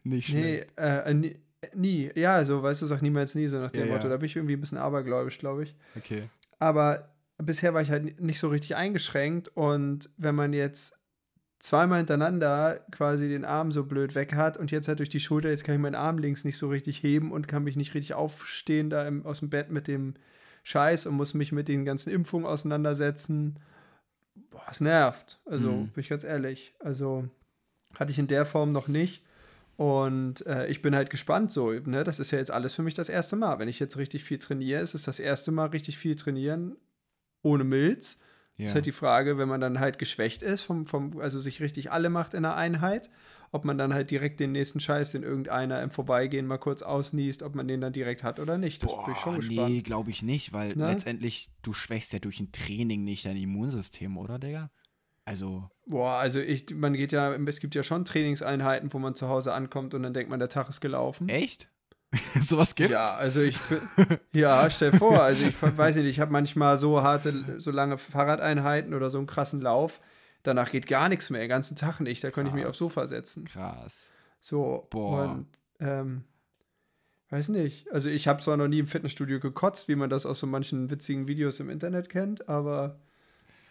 [0.03, 1.03] nicht Nee, schnell.
[1.05, 1.35] äh, nie,
[1.75, 2.11] nie.
[2.15, 4.05] Ja, also, weißt du, sag niemals nie, so nach dem Ja, Motto.
[4.07, 4.11] ja.
[4.13, 5.75] Da bin ich irgendwie ein bisschen abergläubisch, glaube ich.
[5.97, 6.23] Okay.
[6.59, 9.49] Aber bisher war ich halt nicht so richtig eingeschränkt.
[9.55, 10.93] Und wenn man jetzt
[11.59, 15.49] zweimal hintereinander quasi den Arm so blöd weg hat und jetzt halt durch die Schulter,
[15.49, 18.13] jetzt kann ich meinen Arm links nicht so richtig heben und kann mich nicht richtig
[18.13, 20.13] aufstehen da im, aus dem Bett mit dem
[20.63, 23.59] Scheiß und muss mich mit den ganzen Impfungen auseinandersetzen.
[24.51, 25.39] Boah, es nervt.
[25.45, 25.87] Also, Mhm.
[25.89, 26.73] bin ich ganz ehrlich.
[26.79, 27.27] Also,
[27.95, 29.23] hatte ich in der Form noch nicht.
[29.77, 32.03] Und äh, ich bin halt gespannt so, ne?
[32.03, 33.59] Das ist ja jetzt alles für mich das erste Mal.
[33.59, 36.75] Wenn ich jetzt richtig viel trainiere, ist es das erste Mal richtig viel trainieren
[37.41, 38.17] ohne Milz.
[38.59, 38.65] Ja.
[38.65, 41.91] Ist halt die Frage, wenn man dann halt geschwächt ist, vom, vom, also sich richtig
[41.91, 43.09] alle macht in der Einheit,
[43.51, 47.41] ob man dann halt direkt den nächsten Scheiß, den irgendeiner im Vorbeigehen mal kurz ausniest,
[47.41, 48.83] ob man den dann direkt hat oder nicht.
[48.83, 49.69] Das bin ich schon Boah, gespannt.
[49.71, 50.87] nee, glaube ich nicht, weil Ne?
[50.91, 54.69] letztendlich, du schwächst ja durch ein Training nicht dein Immunsystem, oder, Digga?
[55.23, 59.29] Also, Boah, also ich, man geht ja, es gibt ja schon Trainingseinheiten, wo man zu
[59.29, 61.29] Hause ankommt und dann denkt man, der Tag ist gelaufen.
[61.29, 61.69] echt?
[62.41, 62.91] Sowas gibt's?
[62.91, 67.03] Ja, also ich, bin- ja, stell vor, also ich weiß nicht, ich habe manchmal so
[67.03, 69.99] harte, so lange Fahrradeinheiten oder so einen krassen Lauf,
[70.43, 73.05] danach geht gar nichts mehr, den ganzen Tag nicht, da könnte ich mich aufs Sofa
[73.07, 73.45] setzen.
[73.45, 74.09] Krass.
[74.39, 75.23] So, Boah.
[75.33, 75.47] und,
[75.79, 76.23] ähm,
[77.29, 80.39] weiß nicht, also ich habe zwar noch nie im Fitnessstudio gekotzt, wie man das aus
[80.39, 82.99] so manchen witzigen Videos im Internet kennt, aber,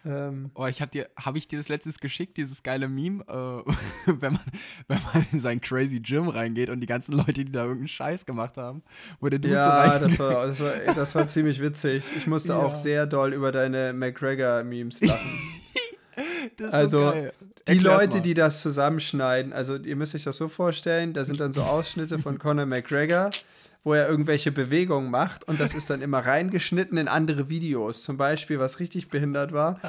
[0.05, 3.71] ähm, Oh, ich hab dir, habe ich dir das letztes geschickt, dieses geile Meme, äh,
[4.19, 4.41] wenn, man,
[4.87, 8.25] wenn man in sein crazy Gym reingeht und die ganzen Leute, die da irgendeinen Scheiß
[8.25, 8.81] gemacht haben,
[9.21, 10.01] Dude so ja, rein...
[10.01, 12.03] das war, das, war, das war ziemlich witzig.
[12.17, 12.57] Ich musste Ja.
[12.59, 15.29] auch sehr doll über deine McGregor-Memes lachen.
[16.71, 17.13] Also, so.
[17.69, 18.21] Die Leute, mal.
[18.21, 22.19] die das zusammenschneiden, also ihr müsst euch das so vorstellen, da sind dann so Ausschnitte
[22.19, 23.29] von Conor McGregor,
[23.83, 28.03] wo er irgendwelche Bewegungen macht und das ist dann immer reingeschnitten in andere Videos.
[28.03, 29.79] Zum Beispiel, was richtig behindert war,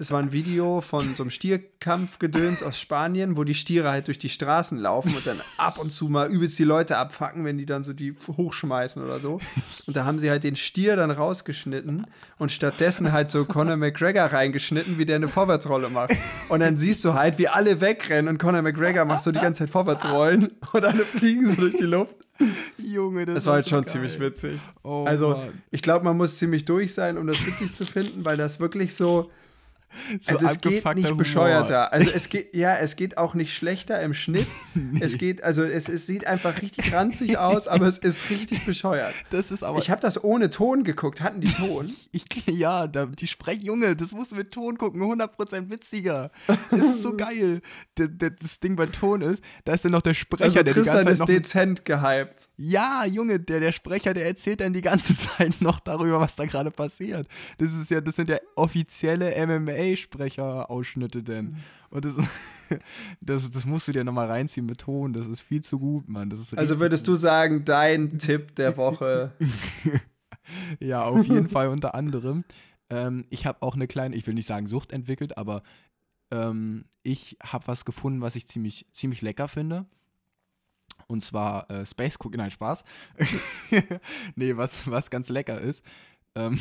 [0.00, 4.20] es war ein Video von so einem Stierkampfgedöns aus Spanien, wo die Stiere halt durch
[4.20, 7.66] die Straßen laufen und dann ab und zu mal übelst die Leute abfacken, wenn die
[7.66, 9.40] dann so die hochschmeißen oder so.
[9.88, 12.06] Und da haben sie halt den Stier dann rausgeschnitten
[12.38, 16.14] und stattdessen halt so Conor McGregor reingeschnitten, wie der eine Vorwärtsrolle macht.
[16.48, 19.64] Und dann siehst du halt, wie alle wegrennen und Conor McGregor macht so die ganze
[19.64, 22.14] Zeit Vorwärtsrollen und alle fliegen so durch die Luft.
[22.78, 23.92] Junge, das, Das war so schon geil.
[23.92, 24.60] ziemlich witzig.
[24.82, 25.62] Oh, also, Mann.
[25.70, 28.94] ich glaube, man muss ziemlich durch sein, um das witzig zu finden, weil das wirklich
[28.94, 29.30] so.
[30.20, 31.16] So also, es geht nicht Humor.
[31.16, 31.92] bescheuerter.
[31.92, 34.46] Also, es geht, ja, es geht auch nicht schlechter im Schnitt.
[35.00, 39.14] Es geht, also, es, es sieht einfach richtig ranzig aus, aber es ist richtig bescheuert.
[39.30, 39.78] Das ist aber.
[39.78, 41.20] Ich habe das ohne Ton geguckt.
[41.20, 41.90] Hatten die Ton?
[42.12, 46.30] Ich, ja, da, die Sprech, Junge, das musst du mit Ton gucken, 100% witziger.
[46.70, 47.60] Das ist so geil.
[47.98, 50.64] D d- das Ding bei Ton ist, da ist dann noch der Sprecher, Also, der
[50.64, 51.34] die Tristan ganze ist Zeit noch.
[51.34, 52.50] dezent gehypt.
[52.56, 56.44] Ja, Junge, der, der Sprecher, der erzählt dann die ganze Zeit noch darüber, was da
[56.46, 57.26] gerade passiert.
[57.58, 59.34] Das ist ja, das sind ja offizielle
[59.78, 61.56] MMA-Sprecher-Ausschnitte denn.
[61.90, 62.14] Und das,
[63.20, 65.12] das, das musst du dir nochmal reinziehen mit Ton.
[65.12, 66.30] Das ist viel zu gut, Mann.
[66.30, 69.32] Das ist Also, würdest du sagen, dein Tipp der Woche.
[70.80, 72.44] Ja, auf jeden Fall unter anderem.
[72.90, 75.62] Ähm, ich habe auch eine kleine, ich will nicht sagen Sucht entwickelt, aber
[76.30, 79.86] ähm, ich habe was gefunden, was ich ziemlich, ziemlich lecker finde.
[81.06, 82.84] Und zwar äh, Space Cookie, nein, Spaß.
[84.36, 85.84] nee, was, was ganz lecker ist,
[86.34, 86.58] ähm,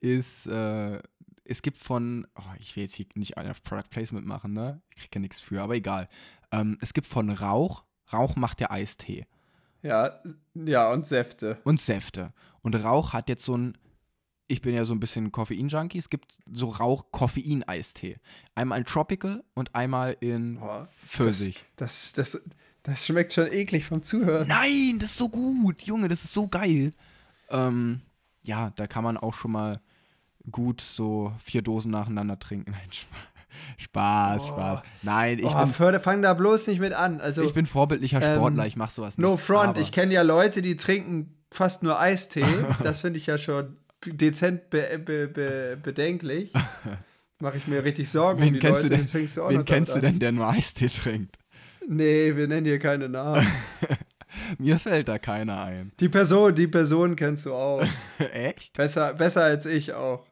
[0.00, 1.00] ist, äh,
[1.44, 4.80] es gibt von, oh, ich will jetzt hier nicht auf Product Placement machen, ne?
[4.90, 6.08] Ich kriege ja nichts für, aber egal.
[6.52, 9.26] Ähm, es gibt von Rauch, Rauch macht der Eistee
[9.82, 10.20] Ja,
[10.54, 11.58] ja, und Säfte.
[11.64, 12.32] und Säfte.
[12.62, 13.78] Und Rauch hat jetzt so ein,
[14.48, 18.16] ich bin ja so ein bisschen Koffein-Junkie, es gibt so Rauch-Koffein-Eistee.
[18.54, 20.60] Einmal in Tropical und einmal in
[21.06, 21.64] Pfirsich.
[21.76, 22.42] Das, das,
[22.82, 24.48] das schmeckt schon eklig vom Zuhören.
[24.48, 26.90] Nein, das ist so gut, Junge, das ist so geil.
[27.48, 28.00] Ähm,
[28.42, 29.80] ja, da kann man auch schon mal
[30.50, 32.70] gut so vier Dosen nacheinander trinken.
[32.72, 32.90] Nein,
[33.78, 34.46] Spaß, Spaß.
[34.48, 34.82] Spaß.
[35.02, 37.20] Nein, ich, oh, bin, Förder, fang da bloß nicht mit an.
[37.20, 39.26] Also, ich bin vorbildlicher ähm, Sportler, ich mach sowas nicht.
[39.26, 39.70] no front.
[39.70, 42.44] aber- Ich kenne ja Leute, die trinken fast nur Eistee.
[42.82, 43.76] das finde ich ja schon
[44.06, 46.52] dezent be be be bedenklich.
[47.38, 48.96] Mache ich mir richtig Sorgen Wen um die kennst, Leute.
[48.96, 51.38] du denn, du auch wen kennst du denn, der nur Eistee trinkt?
[51.88, 53.46] Nee, wir nennen hier keine Namen.
[54.58, 55.92] Mir fällt da keiner ein.
[55.98, 57.82] Die Person, die Person kennst du auch.
[58.32, 58.76] Echt?
[58.76, 60.24] Besser, besser als ich auch.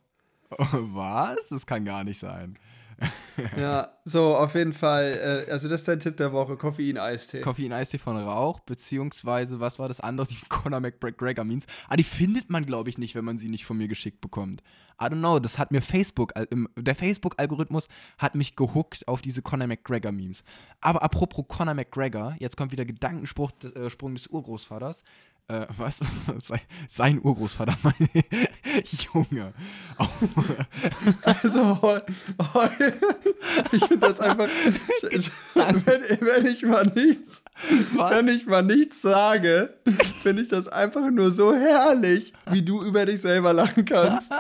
[0.58, 1.48] Was?
[1.48, 2.58] Das kann gar nicht sein.
[3.56, 5.44] Ja, so, auf jeden Fall.
[5.48, 7.40] Äh, also, das ist dein Tipp der Woche: Koffein-Eistee.
[7.42, 10.26] Koffein-Eistee von Rauch, beziehungsweise, was war das andere?
[10.30, 11.66] Die Conor McGregor Means.
[11.88, 14.62] Ah, die findet man, glaube ich, nicht, wenn man sie nicht von mir geschickt bekommt.
[15.00, 16.32] I don't know, das hat mir Facebook,
[16.76, 17.86] der Facebook-Algorithmus
[18.18, 20.42] hat mich gehuckt auf diese Conor McGregor-Memes.
[20.80, 25.04] Aber apropos Conor McGregor, jetzt kommt wieder Gedankensprung äh, Sprung des Urgroßvaters
[25.48, 26.00] äh, was?
[26.88, 27.94] Sein Urgroßvater, mein
[29.14, 29.52] Junge.
[31.24, 32.00] Also,
[33.72, 34.48] ich finde das einfach,
[35.54, 37.42] wenn, wenn, ich mal nichts,
[37.94, 38.10] was?
[38.10, 39.74] wenn ich mal nichts sage,
[40.22, 44.30] finde ich das einfach nur so herrlich, wie du über dich selber lachen kannst.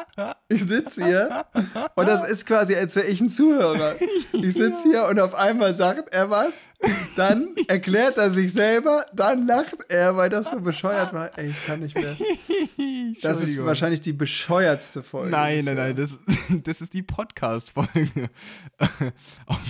[0.48, 1.46] Ich sitze hier
[1.94, 3.94] und das ist quasi, als wäre ich ein Zuhörer.
[4.32, 6.52] Ich sitze hier und auf einmal sagt er was,
[7.16, 11.36] dann erklärt er sich selber, dann lacht er, weil das so bescheuert war.
[11.38, 12.16] Ey, ich kann nicht mehr.
[13.22, 15.30] Das ist wahrscheinlich die bescheuertste Folge.
[15.30, 16.18] Nein, nein, nein, das,
[16.62, 18.30] das ist die Podcast-Folge.
[19.46, 19.60] auf,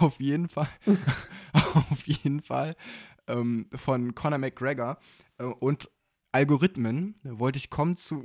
[0.00, 0.68] auf, jeden Fall,
[1.52, 2.76] auf jeden Fall
[3.26, 4.98] ähm, von Conor McGregor
[5.38, 5.90] äh, und
[6.32, 8.22] Algorithmen wollte ich kommen zu.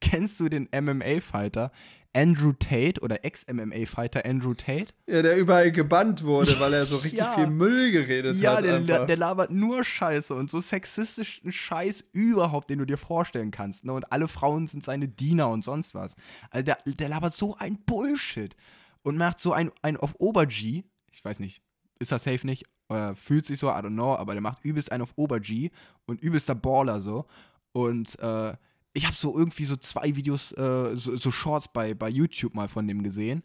[0.00, 1.72] Kennst du den MMA-Fighter
[2.14, 4.92] Andrew Tate oder Ex-MMA-Fighter Andrew Tate?
[5.06, 7.32] Ja, der überall gebannt wurde, weil er so richtig ja.
[7.32, 8.64] viel Müll geredet ja, hat.
[8.64, 13.50] Ja, der, der, labert nur Scheiße und so sexistischen Scheiß überhaupt, den du dir vorstellen
[13.50, 13.84] kannst.
[13.84, 13.92] Ne?
[13.92, 16.14] Und alle Frauen sind seine Diener und sonst was.
[16.50, 18.54] Also der, der labert so ein Bullshit
[19.02, 20.84] und macht so ein, ein auf Ober-G.
[21.12, 21.62] Ich weiß nicht,
[21.98, 24.92] ist er safe nicht, oder fühlt sich so, I don't know, aber der macht übelst
[24.92, 25.70] einen auf Ober-G
[26.06, 27.26] und übelster Baller so.
[27.72, 28.54] Und äh,
[28.94, 32.68] ich habe so irgendwie so zwei Videos, äh, so, so, Shorts bei, bei YouTube mal
[32.68, 33.42] von dem gesehen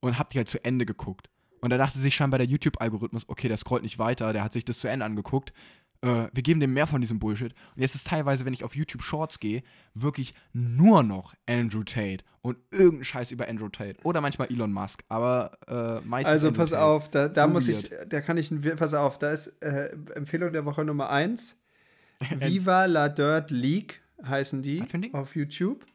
[0.00, 1.28] und habe die halt zu Ende geguckt.
[1.60, 4.64] Und da dachte sich scheinbar der YouTube-Algorithmus, okay, der scrollt nicht weiter, der hat sich
[4.64, 5.52] das zu Ende angeguckt.
[6.00, 7.54] Äh, wir geben dem mehr von diesem Bullshit.
[7.74, 9.62] Und jetzt ist teilweise, wenn ich auf YouTube Shorts gehe,
[9.94, 13.96] wirklich nur noch Andrew Tate und irgendein Scheiß über Andrew Tate.
[14.02, 15.02] Oder manchmal Elon Musk.
[15.08, 16.32] Aber äh, meistens.
[16.32, 16.82] Also pass Tate.
[16.82, 17.84] auf, da, da so muss weird.
[17.84, 21.56] ich, da kann ich, pass auf, da ist äh, Empfehlung der Woche Nummer 1.
[22.38, 25.86] Viva la Dirt League heißen die auf YouTube.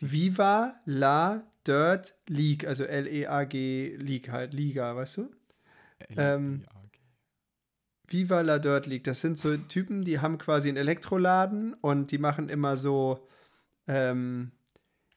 [0.00, 5.30] Viva la Dirt League, also L-E-A-G League halt, Liga, weißt du?
[6.16, 6.64] Ähm,
[8.08, 12.18] Viva la Dirt League, das sind so Typen, die haben quasi einen Elektroladen und die
[12.18, 13.28] machen immer so,
[13.86, 14.52] ähm,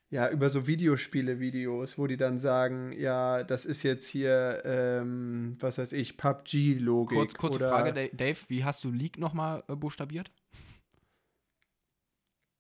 [0.10, 5.80] ja, über so Videospiele-Videos, wo die dann sagen, ja, das ist jetzt hier, ähm, was
[5.80, 7.18] weiß ich, PUBG-Logik.
[7.18, 10.30] Kurz, kurze Frage, Dave, wie hast du League nochmal äh, buchstabiert?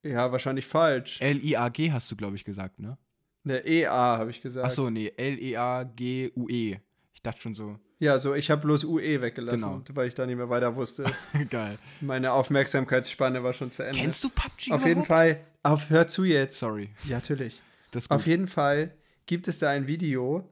[0.03, 1.21] Ja, wahrscheinlich falsch.
[1.21, 2.97] L-I-A-G hast du, glaube ich, gesagt, ne?
[3.43, 4.65] Ne, E-A habe ich gesagt.
[4.65, 6.73] Achso, nee, L-E-A-G-U-E.
[6.75, 6.79] -E.
[7.13, 7.79] Ich dachte schon so.
[7.99, 9.83] Ja, so, ich habe bloß UE weggelassen, genau.
[9.93, 11.05] weil ich da nicht mehr weiter wusste.
[11.49, 11.77] Geil.
[12.01, 13.97] Meine Aufmerksamkeitsspanne war schon zu Ende.
[13.97, 14.85] Kennst du PUBG Auf überhaupt?
[14.87, 16.59] jeden Fall, auf, hör zu jetzt.
[16.59, 16.89] Sorry.
[17.05, 17.61] Ja, natürlich.
[18.09, 18.93] Auf jeden Fall
[19.25, 20.49] gibt es da ein Video,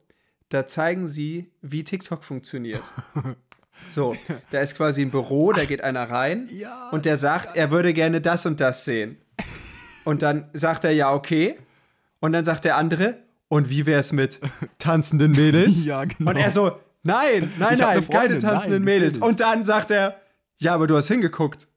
[0.48, 2.82] da zeigen sie, wie TikTok funktioniert.
[3.90, 4.16] So,
[4.52, 7.94] da ist quasi ein Büro, da geht einer rein ja, und der sagt, er würde
[7.94, 9.18] gerne das und das sehen.
[10.04, 11.58] Und dann sagt er ja, okay.
[12.20, 14.40] Und dann sagt der andere, und wie wäre es mit
[14.78, 15.84] tanzenden Mädels?
[15.86, 16.32] ja, genau.
[16.32, 19.18] Und er so, nein, nein, nein, keine tanzenden nein, Mädels.
[19.18, 20.22] Und dann sagt er,
[20.60, 21.68] ja, aber du hast hingeguckt.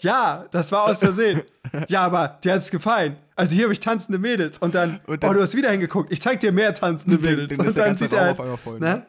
[0.00, 1.42] Ja, das war aus Versehen.
[1.88, 3.16] ja, aber dir hat es gefallen.
[3.36, 4.58] Also hier habe ich tanzende Mädels.
[4.58, 6.12] Und dann, und dann, oh, du hast wieder hingeguckt.
[6.12, 7.48] Ich zeig dir mehr tanzende Mädels.
[7.48, 9.06] Den, den und dann sieht er halt, voll, ne?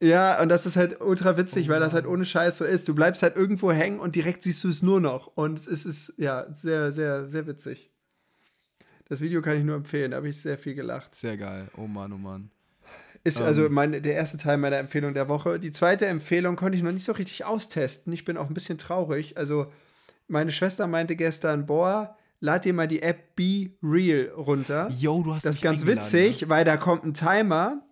[0.00, 1.72] Ja, und das ist halt ultra witzig, oh.
[1.72, 2.88] weil das halt ohne Scheiß so ist.
[2.88, 5.26] Du bleibst halt irgendwo hängen und direkt siehst du es nur noch.
[5.34, 7.90] Und es ist, ja, sehr, sehr, sehr witzig.
[9.08, 11.14] Das Video kann ich nur empfehlen, da habe ich sehr viel gelacht.
[11.14, 11.68] Sehr geil.
[11.76, 12.50] Oh Mann, oh Mann.
[13.24, 13.72] Ist also ähm.
[13.72, 15.58] mein, der erste Teil meiner Empfehlung der Woche.
[15.58, 18.12] Die zweite Empfehlung konnte ich noch nicht so richtig austesten.
[18.12, 19.36] Ich bin auch ein bisschen traurig.
[19.36, 19.72] Also,
[20.28, 24.90] meine Schwester meinte gestern, boah, lad dir mal die App Be Real runter.
[24.98, 26.48] Yo, du hast Das ist ganz witzig, ne?
[26.48, 27.82] weil da kommt ein Timer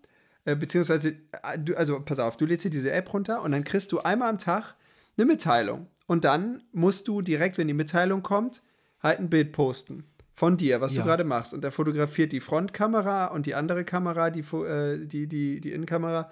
[0.46, 3.64] äh, beziehungsweise, äh, du, also pass auf, du lädst dir diese App runter und dann
[3.64, 4.74] kriegst du einmal am Tag
[5.18, 5.88] eine Mitteilung.
[6.06, 8.62] Und dann musst du direkt, wenn die Mitteilung kommt,
[9.02, 11.02] halt ein Bild posten von dir, was ja.
[11.02, 11.52] du gerade machst.
[11.52, 16.30] Und er fotografiert die Frontkamera und die andere Kamera, die, äh, die, die, die Innenkamera,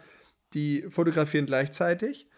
[0.54, 2.28] die fotografieren gleichzeitig.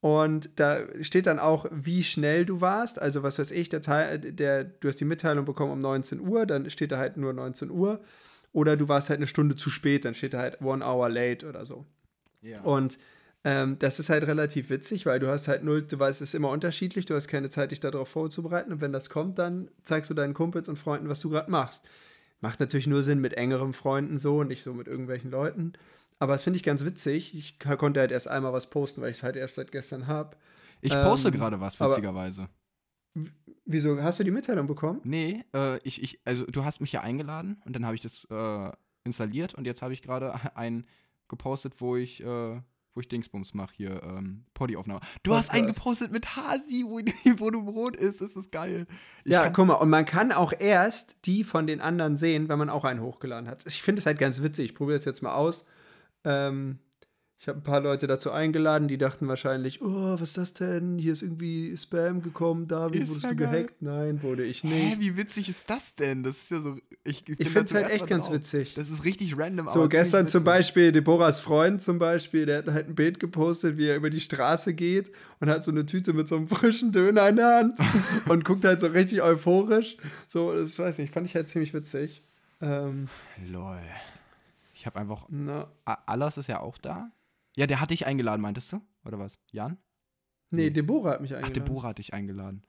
[0.00, 3.00] Und da steht dann auch, wie schnell du warst.
[3.00, 6.44] Also, was weiß ich, der, Teil, der, du hast die Mitteilung bekommen um 19 Uhr,
[6.44, 8.00] dann steht da halt nur 19 Uhr.
[8.52, 11.48] Oder du warst halt eine Stunde zu spät, dann steht da halt one hour late
[11.48, 11.86] oder so.
[12.42, 12.60] Ja.
[12.62, 12.98] Und
[13.44, 16.34] ähm, das ist halt relativ witzig, weil du hast halt null, du weißt, es ist
[16.34, 18.72] immer unterschiedlich, du hast keine Zeit, dich darauf vorzubereiten.
[18.72, 21.88] Und wenn das kommt, dann zeigst du deinen Kumpels und Freunden, was du gerade machst.
[22.40, 25.72] Macht natürlich nur Sinn mit engeren Freunden so und nicht so mit irgendwelchen Leuten.
[26.18, 27.34] Aber das finde ich ganz witzig.
[27.34, 30.36] Ich konnte halt erst einmal was posten, weil ich es halt erst seit gestern habe.
[30.80, 32.48] Ich poste Ähm, gerade was, witzigerweise.
[33.64, 34.02] Wieso?
[34.02, 35.00] Hast du die Mitteilung bekommen?
[35.04, 38.26] Nee, äh, ich, ich, also du hast mich ja eingeladen und dann habe ich das
[38.30, 38.72] äh,
[39.04, 40.86] installiert und jetzt habe ich gerade einen
[41.28, 42.60] gepostet, wo ich, äh,
[42.94, 45.00] wo ich Dingsbums mache hier, ähm, Poddy-Aufnahme.
[45.22, 45.78] Du hast einen Podcast.
[45.78, 46.98] gepostet mit Hasi, wo,
[47.38, 48.86] wo du Brot isst, das ist geil.
[49.24, 52.58] Ich ja, guck mal, und man kann auch erst die von den anderen sehen, wenn
[52.58, 53.64] man auch einen hochgeladen hat.
[53.66, 54.66] Ich finde es halt ganz witzig.
[54.66, 55.64] Ich probiere es jetzt mal aus.
[56.24, 56.78] Ähm,
[57.42, 60.96] ich habe ein paar Leute dazu eingeladen, die dachten wahrscheinlich, oh, was ist das denn?
[60.98, 63.50] Hier ist irgendwie Spam gekommen, David, Ist wurdest ja du geil.
[63.64, 63.82] gehackt?
[63.82, 65.00] Nein, wurde ich Hä, nicht.
[65.00, 66.22] wie witzig ist das denn?
[66.22, 66.76] Das ist ja so.
[67.02, 68.36] Ich, Ich finde es halt echt ganz drauf.
[68.36, 68.74] witzig.
[68.74, 69.68] Das ist richtig random.
[69.70, 70.44] So, gestern zum.
[70.44, 74.20] Beispiel Deborahs Freund zum Beispiel, der hat halt ein Bild gepostet, wie er über die
[74.20, 77.78] Straße geht und hat so eine Tüte mit so einem frischen Döner in der Hand
[78.28, 79.96] und guckt halt so richtig euphorisch.
[80.28, 82.22] So, das weiß nicht, fand ich halt ziemlich witzig.
[82.60, 83.08] Ähm,
[83.50, 83.80] Lol.
[84.74, 85.26] Ich habe einfach.
[85.28, 87.10] na, A- Alas ist ja auch da.
[87.56, 88.80] Ja, der hat dich eingeladen, meintest du?
[89.04, 89.32] Oder was?
[89.50, 89.78] Jan?
[90.50, 91.54] nee, Deborah hat mich Ach, eingeladen.
[91.64, 92.62] Deborah hat dich eingeladen.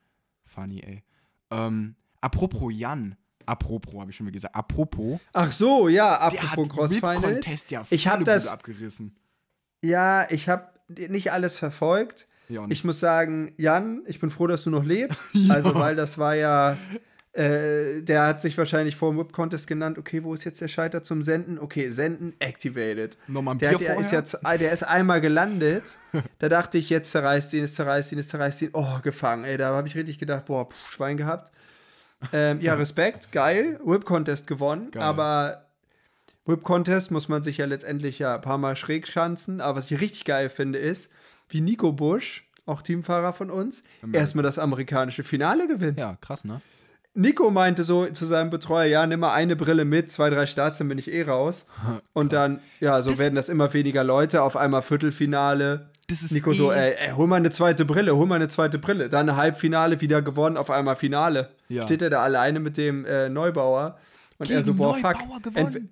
[0.46, 1.04] Funny, ey.
[1.52, 3.16] Ähm, apropos Jan.
[3.46, 4.56] Apropos, habe ich schon mal gesagt.
[4.56, 5.20] Apropos.
[5.34, 7.70] Ach so, ja, apropos Crossfinals.
[7.70, 9.18] Ja Ich hab volle das- abgerissen.
[9.84, 12.28] Ja, ich habe nicht alles verfolgt.
[12.48, 15.26] Ja, und Ich muss sagen, Jan, ich bin froh, dass du noch lebst.
[15.50, 16.78] Also, weil das war ja,
[17.34, 20.68] äh, der hat sich wahrscheinlich vor dem Whip Contest genannt, okay, wo ist jetzt der
[20.68, 21.58] Schalter zum Senden?
[21.58, 23.18] Okay, Senden, activated.
[23.28, 25.84] Nochmal ein Der, hat, der, ist jetzt, der ist einmal gelandet.
[26.40, 28.70] da dachte ich, jetzt zerreißt ihn, es zerreißt ihn, es zerreißt ihn.
[28.74, 29.46] Oh, gefangen.
[29.46, 31.52] Ey, da habe ich richtig gedacht, boah, pff, Schwein gehabt.
[32.32, 33.80] Ähm, ja, Respekt, geil.
[33.84, 34.92] Whip Contest gewonnen.
[34.92, 35.02] Geil.
[35.02, 35.66] Aber
[36.46, 39.60] Whip Contest muss man sich ja letztendlich ja ein paar Mal schräg schanzen.
[39.60, 41.10] Aber was ich richtig geil finde, ist,
[41.50, 45.98] wie Nico Busch, auch Teamfahrer von uns, erstmal das amerikanische Finale gewinnt.
[45.98, 46.62] ja, krass, ne?
[47.16, 50.80] Nico meinte so zu seinem Betreuer, ja, nimm mal eine Brille mit, zwei, drei Starts,
[50.80, 51.66] dann bin ich eh raus.
[52.14, 55.90] Und dann, ja, so Das- werden das immer weniger Leute, auf einmal Viertelfinale.
[56.08, 58.48] Das ist Nico so, eh- ey, ey, hol mal eine zweite Brille, hol mal eine
[58.50, 59.10] zweite Brille.
[59.10, 61.50] Dann Halbfinale wieder gewonnen, auf einmal Finale.
[61.70, 61.84] Ja.
[61.84, 63.98] Steht er da alleine mit dem äh, Neubauer.
[64.40, 65.14] Und er so, boah, fuck.
[65.20, 65.92] Neubauer Entwe- gewonnen.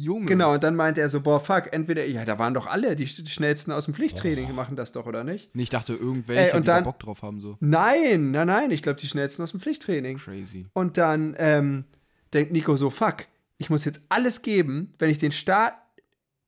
[0.00, 0.26] Junge.
[0.26, 3.06] Genau, und dann meinte er so, boah, fuck, entweder, ja, da waren doch alle, die
[3.06, 5.50] sch- schnellsten aus dem Pflichttraining, die machen das doch, oder nicht?
[5.54, 7.56] Nee, ich dachte, irgendwelche, Ey, und die da Bock drauf haben, so.
[7.60, 10.18] Nein, nein, nein, ich glaube, die schnellsten aus dem Pflichttraining.
[10.18, 10.66] Crazy.
[10.72, 11.84] Und dann ähm,
[12.32, 15.74] denkt Nico so, fuck, ich muss jetzt alles geben, wenn ich den Start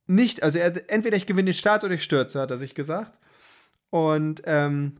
[0.07, 3.19] nicht, also er, entweder ich gewinne den Start oder ich stürze, hat er sich gesagt.
[3.91, 4.97] Und ähm,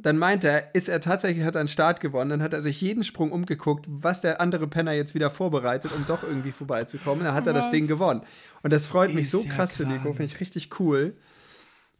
[0.00, 2.80] dann meint er, ist er tatsächlich, hat er einen Start gewonnen, dann hat er sich
[2.80, 7.24] jeden Sprung umgeguckt, was der andere Penner jetzt wieder vorbereitet, um doch irgendwie vorbeizukommen.
[7.24, 7.70] Dann hat er das Was?
[7.72, 8.22] Ding gewonnen.
[8.62, 10.04] Und das freut mich Ist so ja krass für krank.
[10.04, 11.16] Nico, finde ich richtig cool.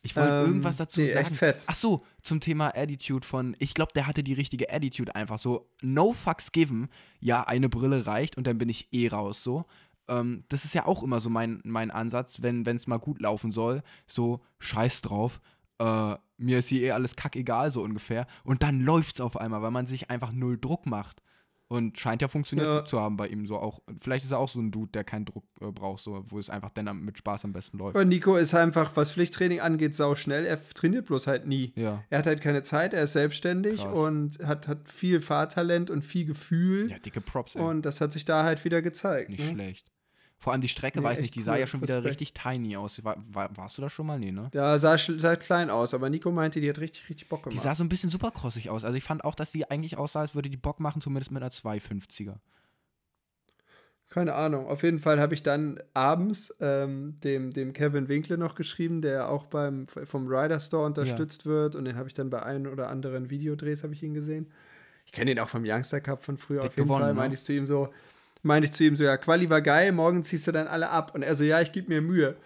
[0.02, 1.26] Ich wollte Ähm, irgendwas dazu nee, sagen.
[1.26, 1.64] echt fett.
[1.66, 5.68] Ach so, zum Thema Attitude von, ich glaube, der hatte die richtige Attitude einfach so,
[5.82, 6.88] no fucks given,
[7.20, 9.64] ja, eine Brille reicht und dann bin ich eh raus, so.
[10.08, 13.50] Ähm, das ist ja auch immer so mein, mein Ansatz, wenn es mal gut laufen
[13.50, 15.40] soll, so, scheiß drauf,
[15.80, 18.26] äh, mir ist hier eh alles kackegal, so ungefähr.
[18.44, 21.22] Und dann läuft's auf einmal, weil man sich einfach null Druck macht.
[21.70, 22.84] Und scheint ja funktioniert Ja.
[22.86, 23.80] zu haben bei ihm so auch.
[23.98, 26.48] Vielleicht ist er auch so ein Dude, der keinen Druck äh, braucht, so, wo es
[26.48, 27.94] einfach dann mit Spaß am besten läuft.
[27.94, 30.46] Und Nico ist einfach, was Pflichttraining angeht, sau schnell.
[30.46, 31.74] Er trainiert bloß halt nie.
[31.76, 32.02] Ja.
[32.08, 33.98] Er hat halt keine Zeit, er ist selbstständig Krass.
[33.98, 36.90] und hat, hat viel Fahrtalent und viel Gefühl.
[36.90, 37.60] Ja, dicke Props, ey.
[37.60, 39.28] und das hat sich da halt wieder gezeigt.
[39.28, 39.50] Nicht ne?
[39.52, 39.92] schlecht.
[40.40, 41.58] Vor allem die Strecke, Nee, weiß nicht, die sah cool.
[41.58, 42.10] ja schon wieder Respekt.
[42.20, 43.02] richtig tiny aus.
[43.02, 44.20] War, war, warst du da schon mal?
[44.20, 44.48] Nee, ne?
[44.52, 47.62] Da sah, sah klein aus, aber Nico meinte, die hat richtig, richtig Bock Die gemacht.
[47.64, 48.84] sah so ein bisschen supercrossig aus.
[48.84, 51.42] Also ich fand auch, dass die eigentlich aussah, als würde die Bock machen, zumindest mit
[51.42, 52.36] einer 250er.
[54.10, 54.66] Keine Ahnung.
[54.68, 59.28] Auf jeden Fall habe ich dann abends ähm, dem, dem Kevin Winkle noch geschrieben, der
[59.28, 61.74] auch beim, vom Rider Store unterstützt wird.
[61.76, 64.50] Und den habe ich dann bei ein oder anderen Videodrehs habe ich ihn gesehen.
[65.04, 66.60] Ich kenne ihn auch vom Youngster Cup von früher.
[66.60, 67.20] Dick auf jeden gewonnen, Fall ne?
[67.20, 67.92] meinte ich zu ihm so,
[68.42, 71.12] meinte ich zu ihm so, ja, Quali war geil, morgen ziehst du dann alle ab.
[71.14, 72.36] Und er so, ja, ich gebe mir Mühe.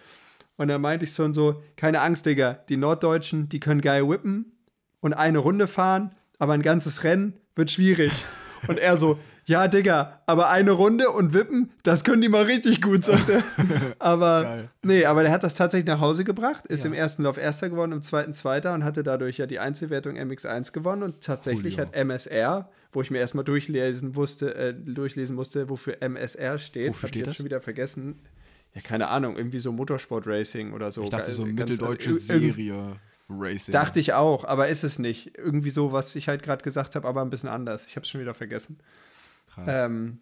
[0.56, 4.52] Und dann meinte ich schon so, keine Angst, Digga, die Norddeutschen, die können geil whippen
[5.00, 8.12] und eine Runde fahren, aber ein ganzes Rennen wird schwierig.
[8.68, 12.80] Und er so, ja, Digga, aber eine Runde und wippen, das können die mal richtig
[12.80, 13.42] gut, sagt er.
[13.98, 14.68] aber Geil.
[14.82, 16.90] nee, aber der hat das tatsächlich nach Hause gebracht, ist Ja.
[16.90, 20.70] im ersten Lauf Erster geworden, im zweiten Zweiter und hatte dadurch ja die Einzelwertung MX1
[20.70, 21.88] gewonnen und tatsächlich Coolio.
[21.88, 27.02] hat MSR, wo ich mir erstmal durchlesen wusste, äh, durchlesen musste, wofür MSR steht, Wofür
[27.02, 27.36] hab ich steht jetzt das?
[27.36, 28.20] schon wieder vergessen.
[28.74, 31.02] Ja, keine Ahnung, irgendwie so Motorsport Racing oder so.
[31.04, 32.96] Ich dachte, so Ganz- mitteldeutsche also, Serie
[33.28, 33.72] Racing.
[33.72, 35.36] Dachte ich auch, aber ist es nicht.
[35.38, 37.86] Irgendwie so, was ich halt gerade gesagt habe, aber ein bisschen anders.
[37.86, 38.78] Ich habe es schon wieder vergessen.
[39.52, 39.66] Krass.
[39.68, 40.20] Ähm,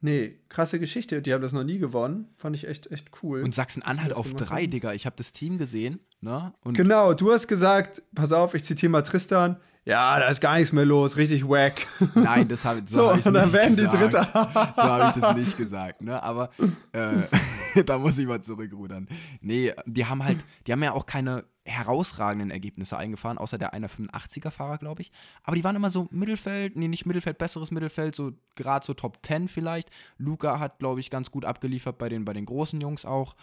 [0.00, 1.22] nee, krasse Geschichte.
[1.22, 2.28] Die haben das noch nie gewonnen.
[2.36, 3.42] Fand ich echt, echt cool.
[3.42, 4.70] und Sachsen-Anhalt auf drei, haben.
[4.70, 4.92] Digga.
[4.94, 6.52] Ich habe das Team gesehen, ne?
[6.62, 9.56] Und genau, du hast gesagt, pass auf, ich zitiere mal Tristan.
[9.84, 11.86] Ja, da ist gar nichts mehr los, richtig wack.
[12.14, 14.34] Nein, das habe so, So, hab ich's und dann nicht werden die gesagt.
[14.34, 14.72] Dritte.
[14.76, 16.22] so habe ich das nicht gesagt, ne?
[16.22, 16.50] Aber
[16.92, 17.22] äh,
[17.86, 19.08] da muss ich mal zurückrudern.
[19.40, 23.88] Nee, die haben halt, die haben ja auch keine herausragenden Ergebnisse eingefahren, außer der einer
[23.88, 25.12] 85er-Fahrer, glaube ich.
[25.44, 29.18] Aber die waren immer so Mittelfeld, nee, nicht Mittelfeld, besseres Mittelfeld, so gerade so Top
[29.24, 29.90] 10 vielleicht.
[30.18, 33.34] Luca hat, glaube ich, ganz gut abgeliefert bei den, bei den großen Jungs auch.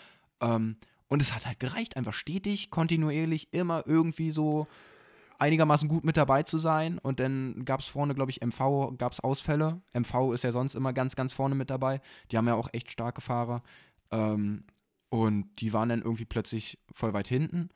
[0.41, 0.77] Ähm,
[1.07, 4.67] und es hat halt gereicht, einfach stetig, kontinuierlich, immer irgendwie so
[5.39, 6.97] einigermaßen gut mit dabei zu sein.
[6.99, 9.81] Und dann gab es vorne, glaube ich, MV, gab es Ausfälle.
[9.93, 12.01] MV ist ja sonst immer ganz, ganz vorne mit dabei.
[12.31, 13.63] Die haben ja auch echt starke Fahrer.
[14.11, 14.63] Ähm,
[15.09, 17.69] und die waren dann irgendwie plötzlich voll weit hinten.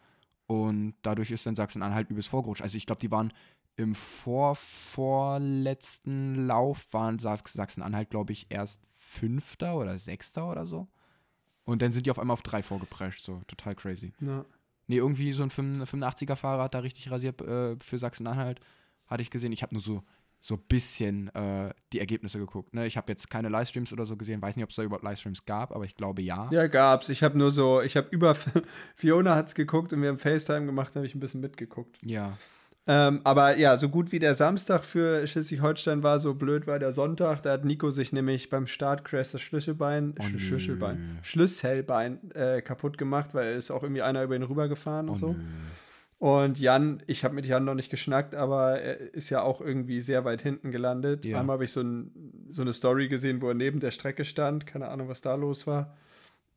[0.48, 2.62] Und dadurch ist dann Sachsen-Anhalt übelst vorgerutscht.
[2.62, 3.34] Also ich glaube, die waren
[3.78, 10.90] im vorvorletzten Lauf, waren Sachsen-Anhalt, glaube ich, erst Fünfter oder Sechster oder so.
[11.64, 13.24] Und dann sind die auf einmal auf drei vorgeprescht.
[13.24, 14.12] So, total crazy.
[14.20, 14.44] Ja.
[14.92, 18.60] Nee, irgendwie so ein 85er-Fahrer hat da richtig rasiert äh, für Sachsen-Anhalt.
[19.08, 19.54] Hatte ich gesehen.
[19.54, 20.04] Ich habe nur so
[20.44, 22.74] so ein bisschen äh, die Ergebnisse geguckt.
[22.74, 22.88] Ne?
[22.88, 25.46] Ich habe jetzt keine Livestreams oder so gesehen, weiß nicht, ob es da überhaupt Livestreams
[25.46, 26.50] gab, aber ich glaube ja.
[26.52, 27.10] Ja, gab's.
[27.10, 28.36] Ich habe nur so, ich habe über
[28.96, 32.00] Fiona hat's geguckt und wir haben FaceTime gemacht, habe ich ein bisschen mitgeguckt.
[32.04, 32.38] Ja.
[32.88, 36.94] Ähm, aber ja, so gut wie der Samstag für Schleswig-Holstein war, so blöd war der
[36.94, 37.44] Sonntag.
[37.44, 40.24] Da hat Nico sich nämlich beim Startcrash das Schlüsselbein, Oh.
[40.40, 45.18] Schlüsselbein, Schlüsselbein äh, kaputt gemacht, weil ist auch irgendwie einer über ihn rübergefahren und Oh,
[45.18, 45.34] so.
[45.34, 45.40] nö.
[46.18, 50.02] Und Jan, ich habe mit Jan noch nicht geschnackt, aber er ist ja auch irgendwie
[50.02, 51.26] sehr weit hinten gelandet.
[51.26, 51.40] Ja.
[51.40, 52.12] Einmal habe ich so, ein,
[52.50, 54.68] so eine Story gesehen, wo er neben der Strecke stand.
[54.68, 55.98] Keine Ahnung, was da los war.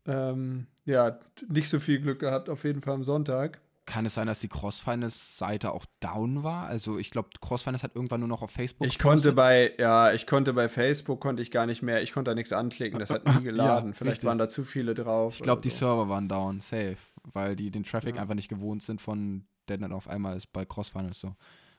[0.07, 1.19] Ähm, ja,
[1.49, 3.59] nicht so viel Glück gehabt, auf jeden Fall am Sonntag.
[3.87, 6.67] Kann es sein, dass die Crossfinance-Seite auch down war?
[6.67, 8.87] Also ich glaube, Crossfinance hat irgendwann nur noch auf Facebook.
[8.87, 12.31] Ich konnte bei, ja, ich konnte bei Facebook, konnte ich gar nicht mehr, ich konnte
[12.31, 13.93] da nichts anklicken, das hat nie geladen.
[13.93, 14.29] Vielleicht richtig.
[14.29, 15.35] waren da zu viele drauf.
[15.37, 15.81] Ich glaube, die so.
[15.81, 16.97] Server waren down, safe.
[17.33, 18.23] Weil die den Traffic Ja.
[18.23, 21.29] einfach nicht gewohnt sind von, der dann auf einmal ist bei Crossfinance so.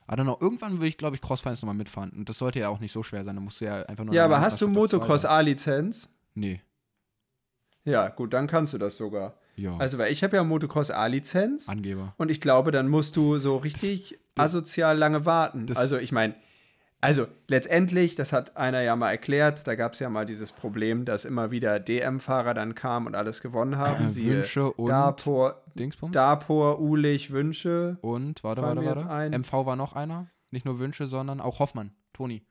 [0.08, 0.38] I don't know.
[0.40, 2.10] Irgendwann will ich, glaube ich, Crossfinance nochmal mitfahren.
[2.10, 3.34] Und das sollte ja auch nicht so schwer sein.
[3.34, 4.14] Da musst du ja einfach nur.
[4.14, 5.24] Ja, aber hast du Motocross.
[5.24, 6.08] A-Lizenz?
[6.34, 6.60] Nee.
[7.84, 9.34] Ja, gut, dann kannst du das sogar.
[9.56, 9.76] Ja.
[9.78, 11.68] Also, weil ich habe ja Motocross A-Lizenz.
[11.68, 12.14] Angeber.
[12.18, 15.66] Und ich glaube, dann musst du so richtig asozial lange warten.
[15.66, 16.34] das- also ich meine,
[17.00, 21.04] also letztendlich, das hat einer ja mal erklärt, da gab es ja mal dieses Problem,
[21.04, 24.10] dass immer wieder DM-Fahrer dann kamen und alles gewonnen haben.
[24.10, 26.12] Äh, Wünsche und Dapor, Dingsbums.
[26.12, 27.98] Dapor, Ulich, Wünsche.
[28.00, 29.10] und, warte, warte, warte.
[29.10, 29.32] ein.
[29.32, 30.28] MV war noch einer.
[30.50, 31.92] Nicht nur Wünsche, sondern auch Hoffmann.
[32.12, 32.42] Toni.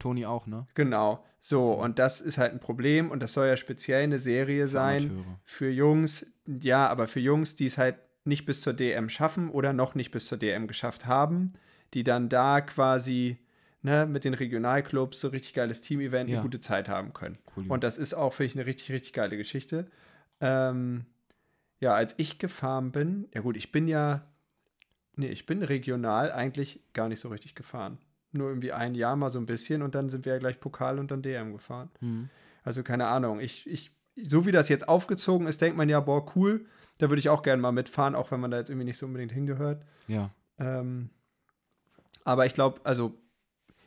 [0.00, 0.66] Toni auch, ne?
[0.74, 1.24] Genau.
[1.40, 5.04] So, und das ist halt ein Problem und das soll ja speziell eine Serie sein
[5.10, 5.40] Amateure.
[5.44, 9.72] für Jungs, ja, aber für Jungs, die es halt nicht bis zur DM schaffen oder
[9.72, 11.54] noch nicht bis zur DM geschafft haben,
[11.94, 13.38] die dann da quasi
[13.82, 16.36] ne, mit den Regionalclubs so richtig geiles Team-Event Ja.
[16.36, 17.38] eine gute Zeit haben können.
[17.56, 17.64] Cool.
[17.68, 19.86] Und das ist auch, finde ich, eine richtig, richtig geile Geschichte.
[20.42, 21.06] Ähm,
[21.78, 24.26] ja, als ich gefahren bin, ja gut, ich bin ja,
[25.16, 27.96] nee, ich bin regional eigentlich gar nicht so richtig gefahren.
[28.32, 30.98] Nur irgendwie ein Jahr mal so ein bisschen und dann sind wir ja gleich Pokal
[30.98, 31.90] und dann DM gefahren.
[32.00, 32.30] Hm.
[32.62, 33.40] Also keine Ahnung.
[33.40, 36.66] Ich, ich, so wie das jetzt aufgezogen ist, denkt man ja, boah, cool,
[36.98, 39.06] da würde ich auch gerne mal mitfahren, auch wenn man da jetzt irgendwie nicht so
[39.06, 39.84] unbedingt hingehört.
[40.06, 40.30] Ja.
[40.58, 41.10] Ähm,
[42.24, 43.18] aber ich glaube, also